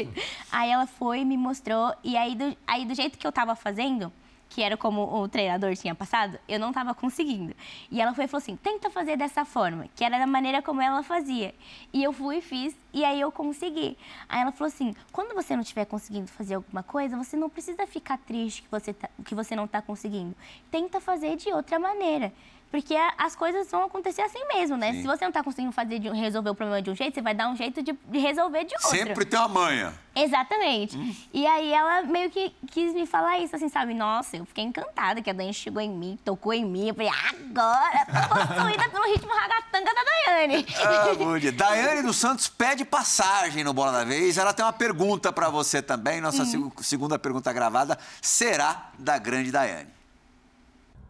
Aí 0.50 0.70
ela 0.70 0.86
foi 0.86 1.24
me 1.24 1.36
mostrou. 1.36 1.94
E 2.02 2.16
aí 2.16 2.34
do, 2.34 2.56
aí, 2.66 2.84
do 2.84 2.94
jeito 2.94 3.18
que 3.18 3.26
eu 3.26 3.30
estava 3.30 3.54
fazendo, 3.54 4.12
que 4.54 4.62
era 4.62 4.76
como 4.76 5.02
o 5.02 5.26
treinador 5.28 5.74
tinha 5.74 5.94
passado, 5.94 6.38
eu 6.46 6.60
não 6.60 6.68
estava 6.68 6.94
conseguindo. 6.94 7.54
E 7.90 8.02
ela 8.02 8.12
foi 8.14 8.24
e 8.24 8.28
falou 8.28 8.42
assim: 8.42 8.54
tenta 8.54 8.90
fazer 8.90 9.16
dessa 9.16 9.46
forma, 9.46 9.86
que 9.96 10.04
era 10.04 10.18
da 10.18 10.26
maneira 10.26 10.60
como 10.60 10.82
ela 10.82 11.02
fazia. 11.02 11.54
E 11.90 12.02
eu 12.04 12.12
fui 12.12 12.36
e 12.36 12.42
fiz, 12.42 12.76
e 12.92 13.02
aí 13.02 13.18
eu 13.18 13.32
consegui. 13.32 13.96
Aí 14.28 14.42
ela 14.42 14.52
falou 14.52 14.68
assim: 14.68 14.94
quando 15.10 15.34
você 15.34 15.54
não 15.54 15.62
estiver 15.62 15.86
conseguindo 15.86 16.28
fazer 16.30 16.56
alguma 16.56 16.82
coisa, 16.82 17.16
você 17.16 17.34
não 17.34 17.48
precisa 17.48 17.86
ficar 17.86 18.18
triste 18.18 18.62
que 18.62 18.70
você, 18.70 18.92
tá- 18.92 19.08
que 19.24 19.34
você 19.34 19.56
não 19.56 19.64
está 19.64 19.80
conseguindo. 19.80 20.36
Tenta 20.70 21.00
fazer 21.00 21.34
de 21.36 21.50
outra 21.50 21.78
maneira. 21.78 22.30
Porque 22.72 22.96
as 23.18 23.36
coisas 23.36 23.70
vão 23.70 23.84
acontecer 23.84 24.22
assim 24.22 24.42
mesmo, 24.48 24.78
né? 24.78 24.92
Sim. 24.92 25.02
Se 25.02 25.06
você 25.06 25.22
não 25.24 25.28
está 25.28 25.42
conseguindo 25.44 25.72
fazer 25.72 25.98
de- 25.98 26.08
resolver 26.08 26.48
o 26.48 26.54
problema 26.54 26.80
de 26.80 26.90
um 26.90 26.94
jeito, 26.96 27.12
você 27.14 27.20
vai 27.20 27.34
dar 27.34 27.48
um 27.50 27.54
jeito 27.54 27.82
de, 27.82 27.92
de 27.92 28.18
resolver 28.18 28.64
de 28.64 28.74
outro. 28.74 28.88
Sempre 28.88 29.26
tem 29.26 29.38
uma 29.38 29.46
manha. 29.48 29.92
Exatamente. 30.16 31.28
E 31.34 31.46
aí 31.46 31.70
ela 31.72 32.00
meio 32.02 32.30
que 32.30 32.50
quis 32.70 32.94
me 32.94 33.06
falar 33.06 33.38
isso, 33.40 33.54
assim, 33.54 33.68
sabe? 33.68 33.92
Nossa, 33.92 34.38
eu 34.38 34.46
fiquei 34.46 34.64
encantada 34.64 35.20
que 35.20 35.28
a 35.28 35.34
Daiane 35.34 35.52
chegou 35.52 35.82
em 35.82 35.90
mim, 35.90 36.18
tocou 36.24 36.54
em 36.54 36.64
mim. 36.64 36.88
Eu 36.88 36.94
falei, 36.94 37.10
agora 37.10 38.06
tô 38.06 38.34
possuída 38.56 38.88
pelo 38.88 39.04
ritmo 39.12 39.30
ragatanga 39.34 39.92
da 39.94 40.02
Daiane. 40.02 40.66
Ah, 40.82 41.38
dia. 41.38 41.52
Daiane 41.52 42.00
dos 42.02 42.16
Santos 42.16 42.48
pede 42.48 42.86
passagem 42.86 43.62
no 43.64 43.74
Bola 43.74 43.92
da 43.92 44.04
Vez. 44.04 44.38
Ela 44.38 44.54
tem 44.54 44.64
uma 44.64 44.72
pergunta 44.72 45.30
para 45.30 45.50
você 45.50 45.82
também. 45.82 46.22
Nossa 46.22 46.46
seg- 46.46 46.72
segunda 46.82 47.18
pergunta 47.18 47.52
gravada 47.52 47.98
será 48.22 48.90
da 48.98 49.18
grande 49.18 49.50
Daiane. 49.52 49.90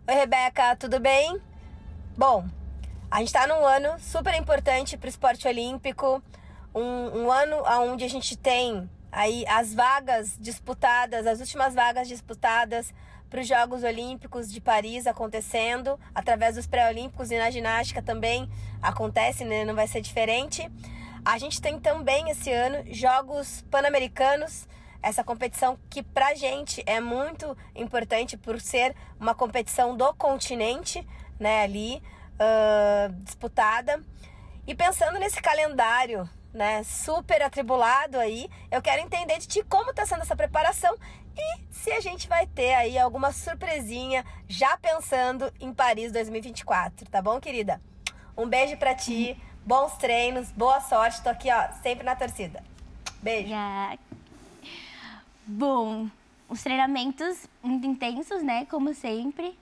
Oi, 0.09 0.15
Rebeca, 0.15 0.75
tudo 0.75 0.99
bem? 0.99 1.41
Bom, 2.15 2.45
a 3.11 3.19
gente 3.21 3.29
está 3.29 3.47
num 3.47 3.65
ano 3.65 3.99
super 3.99 4.35
importante 4.35 4.99
para 4.99 5.07
o 5.07 5.09
esporte 5.09 5.49
olímpico, 5.49 6.23
um, 6.75 7.23
um 7.23 7.33
ano 7.33 7.63
onde 7.91 8.05
a 8.05 8.09
gente 8.09 8.37
tem 8.37 8.89
aí 9.11 9.47
as 9.49 9.73
vagas 9.73 10.37
disputadas, 10.39 11.27
as 11.27 11.41
últimas 11.41 11.75
vagas 11.75 12.07
disputadas 12.07 12.93
para 13.31 13.41
os 13.41 13.49
Jogos 13.49 13.83
Olímpicos 13.83 14.53
de 14.53 14.61
Paris 14.61 15.07
acontecendo, 15.07 15.99
através 16.15 16.57
dos 16.57 16.67
pré-olímpicos 16.67 17.31
e 17.31 17.39
na 17.39 17.51
ginástica 17.51 18.03
também 18.03 18.47
acontece, 18.83 19.43
né? 19.43 19.65
não 19.65 19.75
vai 19.75 19.89
ser 19.89 20.03
diferente. 20.03 20.71
A 21.25 21.39
gente 21.39 21.63
tem 21.63 21.81
também 21.81 22.29
esse 22.29 22.53
ano 22.53 22.85
Jogos 22.93 23.65
Pan-Americanos, 23.71 24.69
essa 25.03 25.25
competição 25.25 25.79
que 25.89 26.03
pra 26.03 26.35
gente 26.35 26.83
é 26.85 27.01
muito 27.01 27.57
importante 27.75 28.37
por 28.37 28.61
ser 28.61 28.95
uma 29.19 29.35
competição 29.35 29.97
do 29.97 30.13
continente, 30.13 31.07
né, 31.43 31.65
ali 31.65 32.03
ah, 32.39 33.11
disputada. 33.19 34.01
E 34.67 34.75
pensando 34.75 35.19
nesse 35.19 35.43
calendário, 35.43 36.29
né, 36.55 36.83
super 36.85 37.43
atribulado 37.43 38.19
aí, 38.19 38.49
eu 38.71 38.81
quero 38.81 39.03
entender 39.03 39.39
de 39.39 39.49
ti 39.49 39.65
como 39.65 39.93
tá 39.93 40.07
sendo 40.07 40.23
essa 40.23 40.37
preparação 40.37 40.97
e 41.37 41.61
se 41.71 41.91
a 41.91 42.01
gente 42.01 42.29
vai 42.29 42.47
ter 42.47 42.75
aí 42.75 42.99
alguma 42.99 43.33
surpresinha 43.33 44.25
já 44.49 44.77
pensando 44.77 45.53
em 45.61 45.73
Paris 45.73 46.13
2024, 46.13 47.09
tá 47.11 47.21
bom, 47.21 47.41
querida? 47.41 47.81
Um 48.37 48.47
beijo 48.47 48.77
pra 48.77 48.95
ti, 48.95 49.37
bons 49.65 49.95
treinos, 49.95 50.51
boa 50.53 50.81
sorte, 50.81 51.23
tô 51.23 51.31
aqui, 51.31 51.51
ó, 51.51 51.73
sempre 51.83 52.05
na 52.05 52.15
torcida. 52.15 52.63
Beijo. 53.23 53.49
Já. 53.49 53.97
Bom, 55.47 56.09
os 56.49 56.63
treinamentos 56.63 57.49
muito 57.63 57.87
intensos, 57.87 58.43
né? 58.43 58.67
Como 58.67 58.95
sempre. 58.95 59.57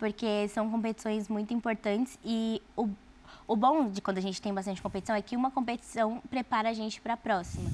Porque 0.00 0.48
são 0.48 0.68
competições 0.70 1.28
muito 1.28 1.52
importantes 1.54 2.18
e 2.24 2.60
o, 2.74 2.88
o 3.46 3.54
bom 3.54 3.88
de 3.88 4.00
quando 4.00 4.16
a 4.16 4.22
gente 4.22 4.40
tem 4.40 4.52
bastante 4.52 4.80
competição 4.80 5.14
é 5.14 5.20
que 5.20 5.36
uma 5.36 5.50
competição 5.50 6.22
prepara 6.30 6.70
a 6.70 6.72
gente 6.72 7.00
para 7.02 7.12
a 7.12 7.16
próxima 7.16 7.70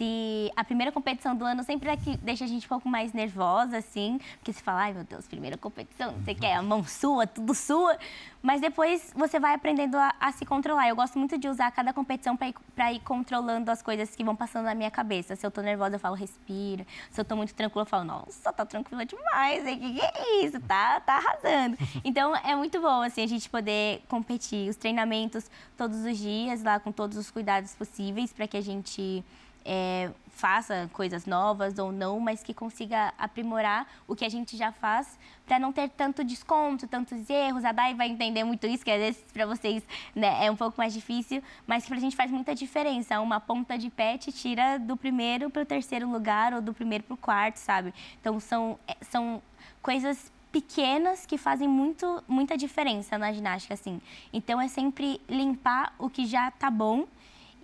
se 0.00 0.50
a 0.56 0.64
primeira 0.64 0.90
competição 0.90 1.36
do 1.36 1.44
ano 1.44 1.62
sempre 1.62 1.90
é 1.90 1.96
que 1.96 2.16
deixa 2.16 2.46
a 2.46 2.48
gente 2.48 2.64
um 2.64 2.68
pouco 2.70 2.88
mais 2.88 3.12
nervosa, 3.12 3.76
assim, 3.76 4.18
porque 4.38 4.50
se 4.50 4.62
fala, 4.62 4.80
ai 4.84 4.94
meu 4.94 5.04
Deus, 5.04 5.28
primeira 5.28 5.58
competição, 5.58 6.14
você 6.14 6.34
quer 6.34 6.54
a 6.54 6.62
mão 6.62 6.82
sua, 6.82 7.26
tudo 7.26 7.54
sua, 7.54 7.98
mas 8.42 8.62
depois 8.62 9.12
você 9.14 9.38
vai 9.38 9.52
aprendendo 9.52 9.98
a, 9.98 10.14
a 10.18 10.32
se 10.32 10.46
controlar. 10.46 10.88
Eu 10.88 10.96
gosto 10.96 11.18
muito 11.18 11.36
de 11.36 11.46
usar 11.48 11.70
cada 11.72 11.92
competição 11.92 12.34
para 12.34 12.48
ir, 12.48 12.54
ir 12.94 13.00
controlando 13.00 13.70
as 13.70 13.82
coisas 13.82 14.16
que 14.16 14.24
vão 14.24 14.34
passando 14.34 14.64
na 14.64 14.74
minha 14.74 14.90
cabeça. 14.90 15.36
Se 15.36 15.46
eu 15.46 15.50
tô 15.50 15.60
nervosa, 15.60 15.96
eu 15.96 16.00
falo, 16.00 16.14
respira. 16.14 16.86
Se 17.10 17.20
eu 17.20 17.24
tô 17.24 17.36
muito 17.36 17.54
tranquila, 17.54 17.82
eu 17.82 17.86
falo, 17.86 18.04
nossa, 18.04 18.50
tá 18.54 18.64
tranquila 18.64 19.04
demais, 19.04 19.64
o 19.64 19.66
que, 19.66 19.94
que 19.94 20.00
é 20.00 20.44
isso? 20.46 20.58
Tá, 20.60 20.98
tá 21.00 21.16
arrasando. 21.16 21.76
Então 22.02 22.34
é 22.34 22.56
muito 22.56 22.80
bom, 22.80 23.02
assim, 23.02 23.22
a 23.22 23.26
gente 23.26 23.50
poder 23.50 24.02
competir. 24.08 24.70
Os 24.70 24.76
treinamentos 24.76 25.50
todos 25.76 26.02
os 26.02 26.16
dias, 26.16 26.62
lá 26.62 26.80
com 26.80 26.90
todos 26.90 27.18
os 27.18 27.30
cuidados 27.30 27.74
possíveis, 27.74 28.32
para 28.32 28.48
que 28.48 28.56
a 28.56 28.62
gente 28.62 29.22
é, 29.64 30.10
faça 30.40 30.88
coisas 30.92 31.26
novas 31.26 31.78
ou 31.78 31.92
não, 31.92 32.18
mas 32.18 32.42
que 32.42 32.54
consiga 32.54 33.12
aprimorar 33.18 33.86
o 34.08 34.16
que 34.16 34.24
a 34.24 34.28
gente 34.28 34.56
já 34.56 34.72
faz 34.72 35.18
para 35.46 35.58
não 35.58 35.72
ter 35.72 35.90
tanto 35.90 36.24
desconto, 36.24 36.86
tantos 36.86 37.28
erros. 37.28 37.64
A 37.64 37.72
Dai 37.72 37.94
vai 37.94 38.08
entender 38.08 38.42
muito 38.42 38.66
isso, 38.66 38.84
que 38.84 38.90
às 38.90 38.98
vezes 38.98 39.24
para 39.32 39.44
vocês 39.44 39.82
né, 40.14 40.46
é 40.46 40.50
um 40.50 40.56
pouco 40.56 40.78
mais 40.78 40.94
difícil, 40.94 41.42
mas 41.66 41.86
para 41.86 41.96
a 41.96 42.00
gente 42.00 42.16
faz 42.16 42.30
muita 42.30 42.54
diferença. 42.54 43.20
Uma 43.20 43.38
ponta 43.38 43.76
de 43.76 43.90
pé 43.90 44.16
te 44.16 44.32
tira 44.32 44.78
do 44.78 44.96
primeiro 44.96 45.50
para 45.50 45.62
o 45.62 45.66
terceiro 45.66 46.08
lugar 46.10 46.54
ou 46.54 46.62
do 46.62 46.72
primeiro 46.72 47.04
para 47.04 47.14
o 47.14 47.18
quarto, 47.18 47.56
sabe? 47.56 47.92
Então 48.20 48.40
são, 48.40 48.78
é, 48.88 48.96
são 49.02 49.42
coisas 49.82 50.32
pequenas 50.50 51.26
que 51.26 51.38
fazem 51.38 51.68
muito, 51.68 52.24
muita 52.26 52.56
diferença 52.56 53.16
na 53.16 53.32
ginástica, 53.32 53.74
assim. 53.74 54.00
Então 54.32 54.60
é 54.60 54.68
sempre 54.68 55.20
limpar 55.28 55.94
o 55.98 56.08
que 56.08 56.26
já 56.26 56.50
tá 56.50 56.70
bom 56.70 57.06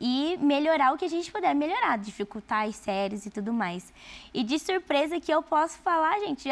e 0.01 0.37
melhorar 0.41 0.93
o 0.93 0.99
que 0.99 1.05
a 1.05 1.09
gente 1.09 1.31
puder 1.31 1.55
melhorar, 1.55 1.97
dificultar 1.99 2.67
as 2.67 2.77
séries 2.77 3.27
e 3.27 3.31
tudo 3.31 3.53
mais. 3.53 3.93
E 4.33 4.43
de 4.43 4.59
surpresa 4.59 5.21
que 5.21 5.33
eu 5.33 5.43
posso 5.43 5.79
falar, 5.79 6.19
gente, 6.21 6.49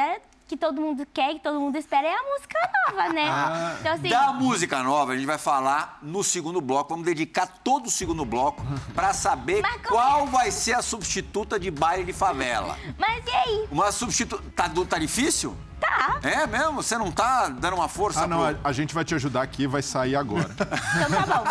que 0.47 0.57
todo 0.57 0.81
mundo 0.81 1.07
quer, 1.13 1.35
que 1.35 1.41
todo 1.41 1.59
mundo 1.59 1.77
espera, 1.77 2.07
é 2.07 2.13
a 2.13 2.23
música 2.23 2.59
nova, 2.89 3.13
né? 3.13 3.25
Ah, 3.27 3.77
então, 3.81 3.93
assim... 3.95 4.09
Da 4.09 4.33
música 4.33 4.83
nova, 4.83 5.13
a 5.13 5.17
gente 5.17 5.27
vai 5.27 5.39
falar 5.39 5.99
no 6.03 6.23
segundo 6.23 6.61
bloco. 6.61 6.91
Vamos 6.91 7.07
dedicar 7.07 7.47
todo 7.47 7.87
o 7.87 7.91
segundo 7.91 8.25
bloco 8.25 8.63
para 8.95 9.13
saber 9.15 9.63
qual 9.89 10.27
vai 10.27 10.51
ser 10.51 10.75
a 10.75 10.83
substituta 10.83 11.59
de 11.59 11.71
baile 11.71 12.05
de 12.05 12.13
favela. 12.13 12.77
Mas 12.99 13.25
e 13.27 13.31
aí? 13.31 13.69
Uma 13.71 13.91
substituta. 13.91 14.43
Tá, 14.55 14.69
tá 14.69 14.99
difícil? 14.99 15.57
Tá. 15.81 16.19
É 16.23 16.47
mesmo? 16.47 16.75
Você 16.75 16.97
não 16.97 17.11
tá 17.11 17.49
dando 17.49 17.75
uma 17.75 17.89
força? 17.89 18.25
Ah, 18.25 18.27
não. 18.27 18.39
Pro... 18.39 18.59
A, 18.65 18.69
a, 18.69 18.73
gente 18.73 18.95
vai 18.95 19.05
te 19.05 19.15
ajudar 19.15 19.43
aqui 19.43 19.67
vai 19.67 19.83
sair 19.83 20.17
agora. 20.17 20.51
então 20.55 21.23
tá 21.23 21.39
bom. 21.39 21.45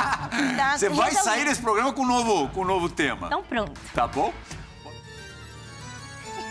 Tá, 0.56 0.78
Você 0.78 0.90
vai 0.90 1.12
sair 1.12 1.46
desse 1.46 1.62
programa 1.62 1.94
com 1.94 2.04
um 2.04 2.08
novo, 2.08 2.50
com 2.50 2.62
um 2.62 2.66
novo 2.66 2.90
tema. 2.90 3.28
Então 3.28 3.44
pronto. 3.44 3.80
Tá 3.94 4.08
bom? 4.08 4.34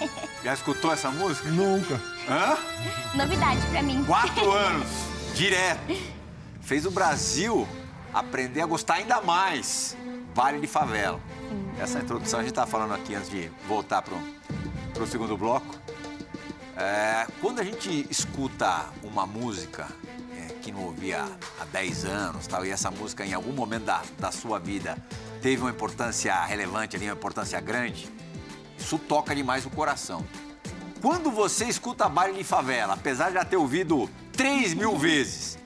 Já 0.42 0.54
escutou 0.54 0.92
essa 0.92 1.10
música? 1.10 1.48
Nunca. 1.48 2.11
Hã? 2.28 2.56
Novidade 3.14 3.60
pra 3.70 3.82
mim. 3.82 4.04
Quatro 4.04 4.50
anos, 4.52 4.88
direto. 5.34 5.92
Fez 6.60 6.86
o 6.86 6.90
Brasil 6.90 7.66
aprender 8.12 8.60
a 8.60 8.66
gostar 8.66 8.94
ainda 8.94 9.20
mais. 9.20 9.96
Vale 10.34 10.60
de 10.60 10.66
favela. 10.66 11.20
Essa 11.78 11.98
introdução 11.98 12.40
a 12.40 12.42
gente 12.42 12.54
tá 12.54 12.66
falando 12.66 12.94
aqui 12.94 13.14
antes 13.14 13.28
de 13.28 13.50
voltar 13.66 14.02
pro, 14.02 14.18
pro 14.94 15.06
segundo 15.06 15.36
bloco. 15.36 15.74
É, 16.76 17.26
quando 17.40 17.60
a 17.60 17.64
gente 17.64 18.06
escuta 18.10 18.86
uma 19.02 19.26
música 19.26 19.86
é, 20.38 20.54
que 20.62 20.72
não 20.72 20.84
ouvia 20.84 21.24
há 21.60 21.64
10 21.66 22.04
anos, 22.06 22.46
tal, 22.46 22.64
e 22.64 22.70
essa 22.70 22.90
música 22.90 23.26
em 23.26 23.34
algum 23.34 23.52
momento 23.52 23.84
da, 23.84 24.02
da 24.18 24.32
sua 24.32 24.58
vida 24.58 24.96
teve 25.42 25.60
uma 25.60 25.70
importância 25.70 26.34
relevante, 26.44 26.96
ali, 26.96 27.06
uma 27.06 27.14
importância 27.14 27.60
grande, 27.60 28.08
isso 28.78 28.98
toca 28.98 29.34
demais 29.34 29.66
o 29.66 29.70
coração. 29.70 30.24
Quando 31.02 31.32
você 31.32 31.64
escuta 31.64 32.08
baile 32.08 32.38
de 32.38 32.44
favela, 32.44 32.94
apesar 32.94 33.30
de 33.30 33.34
já 33.34 33.44
ter 33.44 33.56
ouvido 33.56 34.08
3 34.34 34.72
mil 34.74 34.96
vezes, 34.96 35.58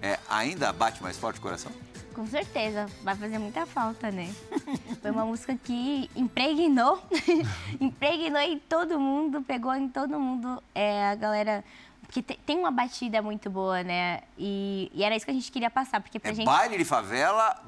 é, 0.00 0.20
ainda 0.30 0.72
bate 0.72 1.02
mais 1.02 1.18
forte 1.18 1.40
o 1.40 1.42
coração? 1.42 1.72
Com 2.14 2.24
certeza, 2.28 2.86
vai 3.02 3.16
fazer 3.16 3.40
muita 3.40 3.66
falta, 3.66 4.12
né? 4.12 4.32
Foi 5.02 5.10
uma 5.10 5.26
música 5.26 5.58
que 5.64 6.08
impregnou, 6.14 7.02
impregnou 7.80 8.40
em 8.40 8.56
todo 8.60 9.00
mundo, 9.00 9.42
pegou 9.42 9.74
em 9.74 9.88
todo 9.88 10.20
mundo. 10.20 10.62
É, 10.72 11.08
a 11.08 11.16
galera 11.16 11.64
porque 12.06 12.22
tem 12.22 12.58
uma 12.58 12.70
batida 12.70 13.20
muito 13.20 13.50
boa, 13.50 13.82
né? 13.82 14.20
E, 14.38 14.92
e, 14.94 15.02
era 15.02 15.16
isso 15.16 15.24
que 15.24 15.32
a 15.32 15.34
gente 15.34 15.50
queria 15.50 15.70
passar, 15.70 16.00
porque 16.00 16.20
pra 16.20 16.30
é 16.30 16.34
gente... 16.34 16.46
baile 16.46 16.78
de 16.78 16.84
favela 16.84 17.60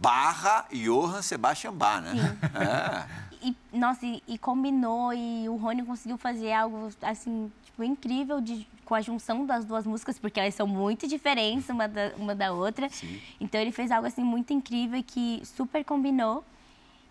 barra 0.00 0.66
Johann 0.72 1.22
Sebastian 1.22 1.72
Bach, 1.72 2.02
né? 2.02 2.12
Sim. 2.12 2.38
É. 2.54 3.27
E, 3.42 3.56
nossa, 3.72 4.04
e, 4.04 4.22
e, 4.26 4.38
combinou, 4.38 5.12
e 5.12 5.48
o 5.48 5.56
Rony 5.56 5.84
conseguiu 5.84 6.18
fazer 6.18 6.52
algo, 6.52 6.90
assim, 7.02 7.50
tipo, 7.64 7.82
incrível 7.84 8.40
de, 8.40 8.66
com 8.84 8.94
a 8.94 9.00
junção 9.00 9.46
das 9.46 9.64
duas 9.64 9.86
músicas, 9.86 10.18
porque 10.18 10.40
elas 10.40 10.54
são 10.54 10.66
muito 10.66 11.06
diferentes 11.06 11.68
uma 11.68 11.86
da, 11.86 12.12
uma 12.16 12.34
da 12.34 12.52
outra. 12.52 12.88
Sim. 12.88 13.20
Então 13.40 13.60
ele 13.60 13.72
fez 13.72 13.90
algo, 13.90 14.06
assim, 14.06 14.22
muito 14.22 14.52
incrível 14.52 15.02
que 15.02 15.40
super 15.44 15.84
combinou 15.84 16.44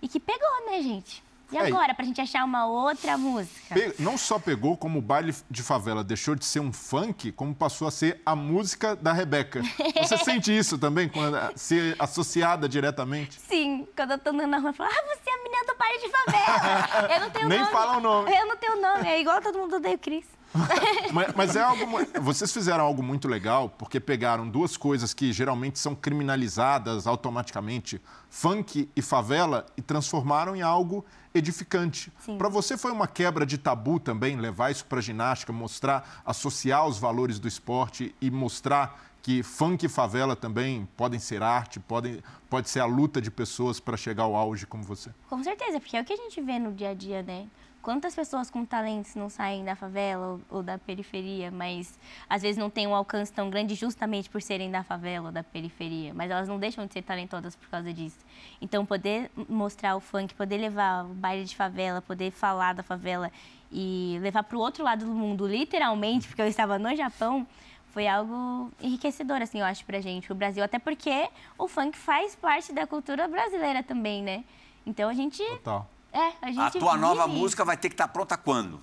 e 0.02 0.08
que 0.08 0.20
pegou, 0.20 0.70
né, 0.70 0.82
gente? 0.82 1.24
E 1.52 1.58
é, 1.58 1.68
agora, 1.68 1.94
pra 1.94 2.04
gente 2.04 2.20
achar 2.20 2.44
uma 2.44 2.66
outra 2.66 3.18
música? 3.18 3.76
Não 4.00 4.18
só 4.18 4.38
pegou, 4.38 4.76
como 4.76 5.00
o 5.00 5.02
baile 5.02 5.34
de 5.50 5.64
favela 5.64 6.04
deixou 6.04 6.36
de 6.36 6.44
ser 6.44 6.60
um 6.60 6.74
funk, 6.74 7.32
como 7.32 7.56
passou 7.56 7.88
a 7.88 7.92
ser 7.92 8.22
a 8.26 8.36
música 8.36 8.96
da 8.96 9.14
Rebeca. 9.14 9.62
Você 10.02 10.18
sente 10.24 10.56
isso 10.56 10.78
também, 10.78 11.08
quando 11.08 11.38
ser 11.56 11.96
associada 12.00 12.68
diretamente? 12.68 13.40
Sim, 13.40 13.88
quando 13.96 14.12
eu 14.12 14.20
tô 14.20 14.32
andando 14.32 14.50
na 14.50 14.58
rua, 14.58 14.70
eu 14.70 14.74
falo, 14.74 14.90
ah, 14.92 15.16
você 15.16 15.30
é 15.30 15.34
a 15.34 15.44
menina 15.44 15.66
do 15.66 15.78
baile 15.78 16.00
de 16.00 16.10
favela. 16.10 17.14
Eu 17.14 17.20
não 17.22 17.30
tenho 17.30 17.48
Nem 17.48 17.60
nome. 17.60 17.72
Nem 17.72 17.80
fala 17.80 17.98
o 17.98 18.02
nome. 18.02 18.32
Eu 18.36 18.46
não 18.48 18.58
tenho 18.58 18.82
nome, 18.82 19.08
é 19.08 19.22
igual 19.22 19.42
todo 19.42 19.58
mundo 19.58 19.78
odeia 19.78 19.96
o 19.96 20.00
Cris. 20.00 20.37
mas, 21.12 21.34
mas, 21.36 21.56
é 21.56 21.62
algo. 21.62 21.86
Vocês 22.22 22.52
fizeram 22.52 22.84
algo 22.84 23.04
muito 23.04 23.28
legal, 23.28 23.70
porque 23.70 24.00
pegaram 24.00 24.48
duas 24.48 24.78
coisas 24.78 25.14
que 25.14 25.32
geralmente 25.32 25.80
são 25.80 25.96
criminalizadas 25.96 27.06
automaticamente, 27.06 28.02
funk 28.30 28.90
e 28.96 29.02
favela, 29.02 29.66
e 29.76 29.82
transformaram 29.82 30.56
em 30.56 30.62
algo 30.62 31.06
edificante. 31.34 32.12
Para 32.38 32.50
você 32.50 32.78
foi 32.78 32.92
uma 32.92 33.08
quebra 33.08 33.46
de 33.46 33.58
tabu 33.58 34.00
também 34.00 34.38
levar 34.38 34.72
isso 34.72 34.86
para 34.86 35.00
a 35.00 35.02
ginástica, 35.02 35.54
mostrar, 35.54 36.22
associar 36.26 36.88
os 36.88 36.98
valores 36.98 37.40
do 37.40 37.48
esporte 37.48 38.14
e 38.20 38.32
mostrar 38.32 39.08
que 39.22 39.44
funk 39.44 39.86
e 39.86 39.90
favela 39.90 40.38
também 40.38 40.88
podem 40.96 41.20
ser 41.20 41.44
arte, 41.44 41.82
podem, 41.82 42.24
pode 42.50 42.70
ser 42.70 42.80
a 42.80 42.86
luta 42.86 43.22
de 43.22 43.30
pessoas 43.30 43.78
para 43.78 43.98
chegar 43.98 44.24
ao 44.24 44.36
auge 44.36 44.66
como 44.66 44.84
você. 44.84 45.12
Com 45.30 45.44
certeza, 45.44 45.80
porque 45.82 45.98
é 45.98 46.02
o 46.02 46.06
que 46.06 46.14
a 46.14 46.18
gente 46.18 46.40
vê 46.42 46.58
no 46.58 46.72
dia 46.72 46.92
a 46.92 46.94
dia, 46.94 47.22
né? 47.22 47.48
Quantas 47.88 48.14
pessoas 48.14 48.52
com 48.52 48.66
talentos 48.66 49.16
não 49.16 49.30
saem 49.30 49.64
da 49.64 49.74
favela 49.74 50.28
ou, 50.28 50.58
ou, 50.58 50.62
da 50.62 50.78
periferia, 50.78 51.50
mas 51.50 51.98
às 52.30 52.42
vezes 52.42 52.58
não 52.58 52.70
têm 52.70 52.86
um 52.86 52.94
alcance 52.94 53.32
tão 53.32 53.50
grande 53.50 53.76
justamente 53.76 54.30
por 54.30 54.42
serem 54.42 54.70
da 54.70 54.84
favela 54.84 55.28
ou 55.28 55.32
da 55.32 55.42
periferia, 55.42 56.14
mas 56.14 56.30
elas 56.30 56.50
não 56.50 56.60
deixam 56.60 56.86
de 56.86 56.92
ser 56.92 57.02
talentosas 57.02 57.56
por 57.56 57.70
causa 57.70 57.94
disso. 57.94 58.18
Então, 58.62 58.86
poder 58.86 59.32
mostrar 59.48 59.96
o 59.96 60.02
funk, 60.02 60.36
poder 60.36 60.58
levar 60.58 61.06
o 61.06 61.14
baile 61.14 61.46
de 61.46 61.56
favela, 61.56 62.02
poder 62.02 62.30
falar 62.30 62.74
da 62.74 62.84
favela 62.84 63.32
e 63.72 64.20
levar 64.22 64.44
para 64.44 64.58
o 64.58 64.60
outro 64.60 64.84
lado 64.84 65.06
do 65.06 65.14
mundo, 65.14 65.48
literalmente, 65.48 66.28
porque 66.28 66.42
eu 66.42 66.48
estava 66.48 66.78
no 66.78 66.94
Japão, 66.94 67.48
foi 67.92 68.06
algo 68.06 68.70
enriquecedor, 68.82 69.42
assim, 69.42 69.62
eu 69.62 69.66
acho, 69.66 69.86
pra 69.86 70.02
gente, 70.02 70.30
o 70.30 70.36
Brasil. 70.36 70.62
Até 70.62 70.78
porque 70.78 71.30
o 71.58 71.70
funk 71.70 71.98
faz 71.98 72.36
parte 72.36 72.74
da 72.74 72.86
cultura 72.86 73.30
brasileira 73.30 73.82
também, 73.82 74.22
né? 74.22 74.44
Então 74.86 75.08
a 75.08 75.14
gente. 75.14 75.42
Total. 75.42 75.97
É, 76.18 76.34
a 76.42 76.48
gente. 76.48 76.60
A 76.60 76.72
tua 76.72 76.98
nova 76.98 77.28
música 77.28 77.64
vai 77.64 77.78
ter 77.78 77.90
que 77.90 77.94
estar 77.94 78.08
tá 78.08 78.14
pronta 78.14 78.36
quando? 78.36 78.80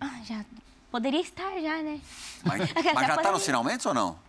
Ah, 0.00 0.20
já. 0.22 0.44
Poderia 0.88 1.20
estar 1.20 1.60
já, 1.60 1.82
né? 1.82 2.00
Mas, 2.44 2.60
mas 2.94 3.06
já 3.08 3.16
está 3.16 3.32
nos 3.32 3.44
finalmente 3.44 3.88
ou 3.88 3.92
não? 3.92 4.25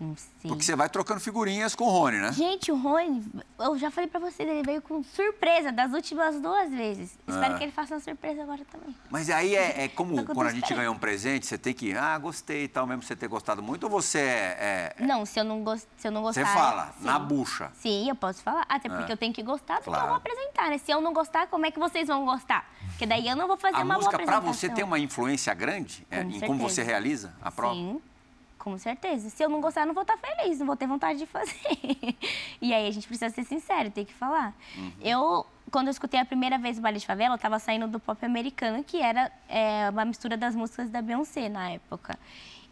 Não 0.00 0.16
sei. 0.16 0.48
Porque 0.48 0.64
você 0.64 0.74
vai 0.74 0.88
trocando 0.88 1.20
figurinhas 1.20 1.74
com 1.74 1.84
o 1.84 1.90
Rony, 1.90 2.16
né? 2.16 2.32
Gente, 2.32 2.72
o 2.72 2.76
Rony, 2.76 3.22
eu 3.58 3.76
já 3.76 3.90
falei 3.90 4.08
pra 4.08 4.18
vocês, 4.18 4.48
ele 4.48 4.62
veio 4.62 4.80
com 4.80 5.02
surpresa 5.02 5.70
das 5.70 5.92
últimas 5.92 6.40
duas 6.40 6.70
vezes. 6.70 7.18
Espero 7.28 7.54
é. 7.54 7.58
que 7.58 7.64
ele 7.64 7.72
faça 7.72 7.94
uma 7.94 8.00
surpresa 8.00 8.42
agora 8.42 8.64
também. 8.72 8.96
Mas 9.10 9.28
aí 9.28 9.54
é, 9.54 9.84
é 9.84 9.88
como 9.94 10.24
quando 10.24 10.46
a 10.46 10.52
gente 10.52 10.72
ganha 10.72 10.90
um 10.90 10.98
presente, 10.98 11.44
você 11.44 11.58
tem 11.58 11.74
que, 11.74 11.94
ah, 11.94 12.16
gostei 12.16 12.64
e 12.64 12.68
tal, 12.68 12.86
mesmo 12.86 13.02
você 13.02 13.14
ter 13.14 13.28
gostado 13.28 13.62
muito, 13.62 13.84
ou 13.84 13.90
você 13.90 14.20
é. 14.20 14.94
é... 14.98 15.04
Não, 15.04 15.26
se 15.26 15.38
eu 15.38 15.44
não, 15.44 15.62
gost... 15.62 15.86
se 15.98 16.08
eu 16.08 16.12
não 16.12 16.22
gostar. 16.22 16.46
Você 16.46 16.50
fala, 16.50 16.94
sim. 16.98 17.04
na 17.04 17.18
bucha. 17.18 17.70
Sim, 17.74 18.08
eu 18.08 18.16
posso 18.16 18.42
falar. 18.42 18.64
Até 18.70 18.88
porque 18.88 19.12
é. 19.12 19.12
eu 19.12 19.18
tenho 19.18 19.34
que 19.34 19.42
gostar 19.42 19.80
do 19.80 19.84
claro. 19.84 20.00
que 20.00 20.04
eu 20.04 20.08
vou 20.08 20.16
apresentar, 20.16 20.70
né? 20.70 20.78
Se 20.78 20.90
eu 20.90 21.02
não 21.02 21.12
gostar, 21.12 21.46
como 21.48 21.66
é 21.66 21.70
que 21.70 21.78
vocês 21.78 22.08
vão 22.08 22.24
gostar? 22.24 22.66
Porque 22.88 23.04
daí 23.04 23.28
eu 23.28 23.36
não 23.36 23.46
vou 23.46 23.58
fazer 23.58 23.76
a 23.76 23.80
uma 23.80 23.96
música, 23.96 24.12
boa 24.12 24.22
apresentação. 24.22 24.42
pra 24.42 24.52
você 24.52 24.68
tem 24.70 24.82
uma 24.82 24.98
influência 24.98 25.52
grande 25.52 26.06
é, 26.10 26.22
em 26.22 26.40
como 26.40 26.58
você 26.58 26.82
realiza 26.82 27.34
a 27.42 27.50
prova? 27.50 27.74
Sim. 27.74 28.00
Com 28.60 28.76
certeza. 28.76 29.30
Se 29.30 29.42
eu 29.42 29.48
não 29.48 29.58
gostar, 29.58 29.80
eu 29.80 29.86
não 29.86 29.94
vou 29.94 30.02
estar 30.02 30.18
feliz, 30.18 30.58
não 30.58 30.66
vou 30.66 30.76
ter 30.76 30.86
vontade 30.86 31.18
de 31.18 31.24
fazer. 31.24 31.56
e 32.60 32.74
aí 32.74 32.86
a 32.86 32.90
gente 32.90 33.08
precisa 33.08 33.34
ser 33.34 33.42
sincero, 33.42 33.90
tem 33.90 34.04
que 34.04 34.12
falar. 34.12 34.54
Uhum. 34.76 34.92
Eu, 35.00 35.46
quando 35.70 35.86
eu 35.86 35.90
escutei 35.90 36.20
a 36.20 36.26
primeira 36.26 36.58
vez 36.58 36.76
o 36.76 36.82
Baile 36.82 36.98
de 36.98 37.06
Favela, 37.06 37.32
eu 37.32 37.36
estava 37.36 37.58
saindo 37.58 37.88
do 37.88 37.98
pop 37.98 38.22
americano, 38.22 38.84
que 38.84 39.00
era 39.00 39.32
é, 39.48 39.88
uma 39.88 40.04
mistura 40.04 40.36
das 40.36 40.54
músicas 40.54 40.90
da 40.90 41.00
Beyoncé 41.00 41.48
na 41.48 41.70
época. 41.70 42.18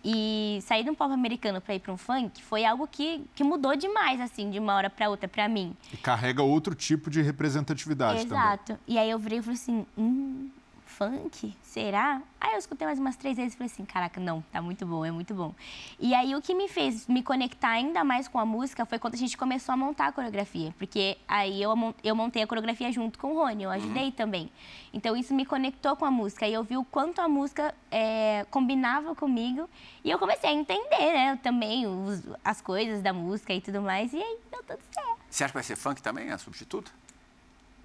E 0.04 0.58
sair 0.60 0.84
de 0.84 0.90
um 0.90 0.94
pop 0.94 1.10
americano 1.10 1.58
para 1.58 1.74
ir 1.74 1.80
para 1.80 1.92
um 1.92 1.96
funk 1.96 2.42
foi 2.42 2.66
algo 2.66 2.86
que, 2.86 3.24
que 3.34 3.42
mudou 3.42 3.74
demais, 3.74 4.20
assim, 4.20 4.50
de 4.50 4.58
uma 4.58 4.74
hora 4.74 4.90
para 4.90 5.08
outra 5.08 5.26
para 5.26 5.48
mim. 5.48 5.74
E 5.90 5.96
carrega 5.96 6.42
outro 6.42 6.74
tipo 6.74 7.08
de 7.08 7.22
representatividade 7.22 8.26
Exato. 8.26 8.28
também. 8.28 8.44
Exato. 8.44 8.78
E 8.86 8.98
aí 8.98 9.08
eu 9.08 9.18
virei 9.18 9.38
e 9.38 9.42
falei 9.42 9.54
assim, 9.54 9.86
hum, 9.96 10.50
funk? 10.98 11.56
Será? 11.62 12.20
Aí 12.40 12.54
eu 12.54 12.58
escutei 12.58 12.84
mais 12.84 12.98
umas 12.98 13.14
três 13.14 13.36
vezes 13.36 13.54
e 13.54 13.56
falei 13.56 13.70
assim, 13.72 13.84
caraca, 13.84 14.20
não, 14.20 14.42
tá 14.52 14.60
muito 14.60 14.84
bom, 14.84 15.04
é 15.04 15.12
muito 15.12 15.32
bom. 15.32 15.54
E 15.98 16.12
aí 16.12 16.34
o 16.34 16.42
que 16.42 16.52
me 16.52 16.66
fez 16.66 17.06
me 17.06 17.22
conectar 17.22 17.70
ainda 17.70 18.02
mais 18.02 18.26
com 18.26 18.36
a 18.36 18.44
música 18.44 18.84
foi 18.84 18.98
quando 18.98 19.14
a 19.14 19.16
gente 19.16 19.36
começou 19.36 19.72
a 19.72 19.76
montar 19.76 20.08
a 20.08 20.12
coreografia. 20.12 20.74
Porque 20.76 21.16
aí 21.28 21.62
eu, 21.62 21.72
eu 22.02 22.16
montei 22.16 22.42
a 22.42 22.46
coreografia 22.48 22.90
junto 22.90 23.16
com 23.16 23.32
o 23.32 23.34
Rony, 23.34 23.62
eu 23.62 23.70
ajudei 23.70 24.06
uhum. 24.06 24.10
também. 24.10 24.50
Então 24.92 25.16
isso 25.16 25.32
me 25.32 25.46
conectou 25.46 25.94
com 25.94 26.04
a 26.04 26.10
música 26.10 26.48
e 26.48 26.52
eu 26.52 26.64
vi 26.64 26.76
o 26.76 26.84
quanto 26.84 27.20
a 27.20 27.28
música 27.28 27.72
é, 27.92 28.44
combinava 28.50 29.14
comigo. 29.14 29.70
E 30.02 30.10
eu 30.10 30.18
comecei 30.18 30.50
a 30.50 30.52
entender, 30.52 31.12
né, 31.12 31.38
também 31.40 31.86
os, 31.86 32.24
as 32.44 32.60
coisas 32.60 33.00
da 33.00 33.12
música 33.12 33.54
e 33.54 33.60
tudo 33.60 33.80
mais. 33.80 34.12
E 34.12 34.16
aí 34.16 34.38
deu 34.50 34.62
tudo 34.64 34.80
certo. 34.90 35.18
Você 35.30 35.44
acha 35.44 35.52
que 35.52 35.56
vai 35.56 35.62
ser 35.62 35.76
funk 35.76 36.02
também, 36.02 36.32
a 36.32 36.38
substituta? 36.38 36.90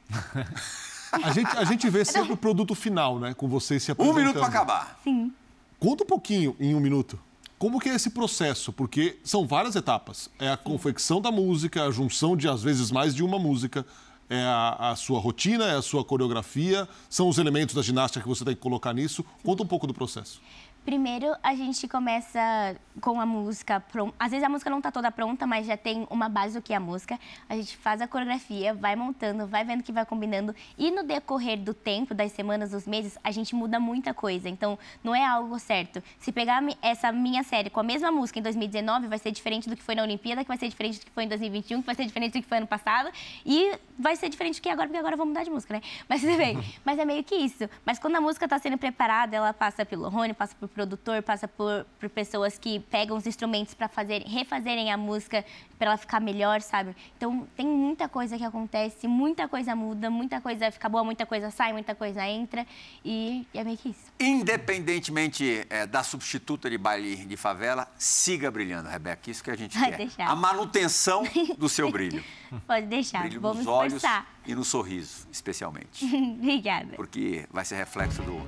A 1.21 1.31
gente, 1.31 1.57
a 1.57 1.63
gente 1.63 1.89
vê 1.89 2.03
sempre 2.03 2.33
o 2.33 2.37
produto 2.37 2.73
final, 2.73 3.19
né? 3.19 3.33
Com 3.33 3.47
vocês 3.47 3.83
se 3.83 3.91
apresentando. 3.91 4.17
Um 4.17 4.19
minuto 4.19 4.39
para 4.39 4.47
acabar. 4.47 4.99
Sim. 5.03 5.31
Conta 5.79 6.03
um 6.03 6.07
pouquinho, 6.07 6.55
em 6.59 6.73
um 6.73 6.79
minuto, 6.79 7.19
como 7.59 7.79
que 7.79 7.87
é 7.87 7.95
esse 7.95 8.09
processo? 8.09 8.73
Porque 8.73 9.19
são 9.23 9.47
várias 9.47 9.75
etapas. 9.75 10.29
É 10.39 10.49
a 10.49 10.57
confecção 10.57 11.21
da 11.21 11.31
música, 11.31 11.85
a 11.85 11.91
junção 11.91 12.35
de, 12.35 12.47
às 12.47 12.61
vezes, 12.61 12.91
mais 12.91 13.15
de 13.15 13.23
uma 13.23 13.39
música, 13.39 13.85
é 14.29 14.41
a, 14.41 14.91
a, 14.91 14.95
sua 14.95 15.19
rotina, 15.19 15.65
é 15.65 15.75
a 15.75 15.81
sua 15.81 16.03
coreografia, 16.03 16.87
são 17.09 17.29
os 17.29 17.37
elementos 17.37 17.75
da 17.75 17.81
ginástica 17.81 18.21
que 18.21 18.27
você 18.27 18.43
tem 18.43 18.55
que 18.55 18.61
colocar 18.61 18.93
nisso. 18.93 19.23
Conta 19.43 19.63
um 19.63 19.65
pouco 19.65 19.87
do 19.87 19.93
processo. 19.93 20.41
Primeiro, 20.85 21.33
a 21.41 21.55
gente 21.55 21.87
começa 21.87 22.75
com 22.99 23.19
a 23.19 23.25
música 23.25 23.79
pronta. 23.79 24.13
Às 24.19 24.31
vezes 24.31 24.45
a 24.45 24.49
música 24.49 24.69
não 24.69 24.79
está 24.79 24.91
toda 24.91 25.09
pronta, 25.09 25.47
mas 25.47 25.65
já 25.65 25.77
tem 25.77 26.05
uma 26.09 26.27
base 26.27 26.59
do 26.59 26.61
que 26.61 26.73
é 26.73 26.75
a 26.75 26.79
música. 26.79 27.17
A 27.47 27.55
gente 27.55 27.77
faz 27.77 28.01
a 28.01 28.07
coreografia, 28.07 28.73
vai 28.73 28.93
montando, 28.93 29.47
vai 29.47 29.63
vendo 29.63 29.81
que 29.81 29.93
vai 29.93 30.05
combinando. 30.05 30.53
E 30.77 30.91
no 30.91 31.03
decorrer 31.03 31.57
do 31.57 31.73
tempo, 31.73 32.13
das 32.13 32.33
semanas, 32.33 32.71
dos 32.71 32.85
meses, 32.85 33.17
a 33.23 33.31
gente 33.31 33.55
muda 33.55 33.79
muita 33.79 34.13
coisa. 34.13 34.49
Então, 34.49 34.77
não 35.01 35.15
é 35.15 35.25
algo 35.25 35.57
certo. 35.57 36.03
Se 36.19 36.33
pegar 36.33 36.61
essa 36.81 37.13
minha 37.13 37.43
série 37.43 37.69
com 37.69 37.79
a 37.79 37.83
mesma 37.83 38.11
música 38.11 38.39
em 38.39 38.43
2019, 38.43 39.07
vai 39.07 39.19
ser 39.19 39.31
diferente 39.31 39.69
do 39.69 39.77
que 39.77 39.83
foi 39.83 39.95
na 39.95 40.03
Olimpíada, 40.03 40.41
que 40.43 40.49
vai 40.49 40.57
ser 40.57 40.67
diferente 40.67 40.99
do 40.99 41.05
que 41.05 41.11
foi 41.11 41.23
em 41.23 41.29
2021, 41.29 41.79
que 41.79 41.85
vai 41.85 41.95
ser 41.95 42.05
diferente 42.05 42.33
do 42.33 42.41
que 42.41 42.49
foi 42.49 42.57
ano 42.57 42.67
passado. 42.67 43.09
E 43.45 43.71
vai 43.97 44.17
ser 44.17 44.27
diferente 44.27 44.59
do 44.59 44.61
que 44.61 44.69
agora, 44.69 44.87
porque 44.87 44.99
agora 44.99 45.15
vamos 45.15 45.31
mudar 45.31 45.45
de 45.45 45.49
música, 45.49 45.75
né? 45.75 45.81
Mas 46.09 46.19
tudo 46.19 46.35
bem. 46.35 46.61
Mas 46.83 46.99
é 46.99 47.05
meio 47.05 47.23
que 47.23 47.35
isso. 47.35 47.69
Mas 47.85 47.99
quando 47.99 48.17
a 48.17 48.21
música 48.21 48.45
está 48.45 48.59
sendo 48.59 48.77
preparada, 48.77 49.37
ela 49.37 49.53
passa 49.53 49.85
pelo 49.85 50.09
Rony, 50.09 50.33
passa 50.33 50.53
por 50.59 50.72
produtor, 50.73 51.21
passa 51.21 51.47
por, 51.47 51.85
por 51.99 52.09
pessoas 52.09 52.57
que 52.57 52.79
pegam 52.79 53.15
os 53.15 53.25
instrumentos 53.27 53.73
para 53.73 53.87
fazer, 53.87 54.23
refazerem 54.23 54.91
a 54.91 54.97
música 54.97 55.45
para 55.77 55.87
ela 55.87 55.97
ficar 55.97 56.19
melhor, 56.19 56.61
sabe? 56.61 56.95
Então 57.17 57.47
tem 57.55 57.65
muita 57.67 58.07
coisa 58.09 58.37
que 58.37 58.43
acontece, 58.43 59.07
muita 59.07 59.47
coisa 59.47 59.75
muda, 59.75 60.09
muita 60.09 60.41
coisa 60.41 60.71
fica 60.71 60.89
boa, 60.89 61.03
muita 61.03 61.25
coisa 61.25 61.51
sai, 61.51 61.73
muita 61.73 61.93
coisa 61.93 62.25
entra 62.27 62.65
e, 63.03 63.45
e 63.53 63.59
é 63.59 63.63
meio 63.63 63.77
que 63.77 63.89
isso. 63.89 64.11
Independentemente 64.19 65.65
é, 65.69 65.85
da 65.85 66.03
substituta 66.03 66.69
de 66.69 66.77
baile 66.77 67.15
de 67.25 67.37
favela, 67.37 67.87
siga 67.97 68.49
brilhando, 68.49 68.89
Rebeca. 68.89 69.29
Isso 69.29 69.43
que 69.43 69.51
a 69.51 69.55
gente 69.57 69.77
Pode 69.77 69.91
quer. 69.91 69.97
Deixar. 69.97 70.27
A 70.27 70.35
manutenção 70.35 71.23
do 71.57 71.69
seu 71.69 71.89
brilho. 71.91 72.23
Pode 72.65 72.87
deixar. 72.87 73.21
Brilho 73.21 73.41
Vamos 73.41 73.59
nos 73.59 73.67
olhos 73.67 73.93
esforçar. 73.95 74.27
e 74.45 74.55
no 74.55 74.63
sorriso, 74.63 75.27
especialmente. 75.31 76.05
Obrigada. 76.39 76.95
Porque 76.95 77.45
vai 77.51 77.65
ser 77.65 77.75
reflexo 77.75 78.21
do, 78.23 78.39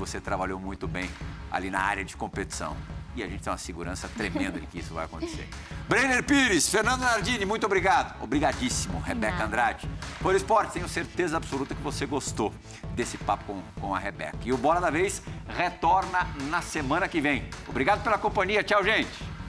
você 0.00 0.20
trabalhou 0.20 0.58
muito 0.58 0.88
bem 0.88 1.08
ali 1.50 1.70
na 1.70 1.80
área 1.80 2.04
de 2.04 2.16
competição. 2.16 2.76
E 3.14 3.22
a 3.22 3.28
gente 3.28 3.42
tem 3.42 3.52
uma 3.52 3.58
segurança 3.58 4.08
tremenda 4.08 4.58
de 4.58 4.66
que 4.66 4.78
isso 4.78 4.94
vai 4.94 5.04
acontecer. 5.04 5.46
Brenner 5.88 6.22
Pires, 6.24 6.68
Fernando 6.68 7.00
Nardini, 7.00 7.44
muito 7.44 7.66
obrigado. 7.66 8.22
Obrigadíssimo, 8.22 9.00
Rebeca 9.00 9.44
Andrade. 9.44 9.88
Por 10.20 10.34
esporte, 10.34 10.74
tenho 10.74 10.88
certeza 10.88 11.36
absoluta 11.36 11.74
que 11.74 11.82
você 11.82 12.06
gostou 12.06 12.54
desse 12.94 13.18
papo 13.18 13.44
com, 13.44 13.62
com 13.80 13.94
a 13.94 13.98
Rebeca. 13.98 14.38
E 14.44 14.52
o 14.52 14.56
Bola 14.56 14.80
da 14.80 14.90
Vez 14.90 15.22
retorna 15.48 16.26
na 16.48 16.62
semana 16.62 17.08
que 17.08 17.20
vem. 17.20 17.48
Obrigado 17.68 18.02
pela 18.02 18.16
companhia. 18.16 18.62
Tchau, 18.62 18.82
gente. 18.84 19.39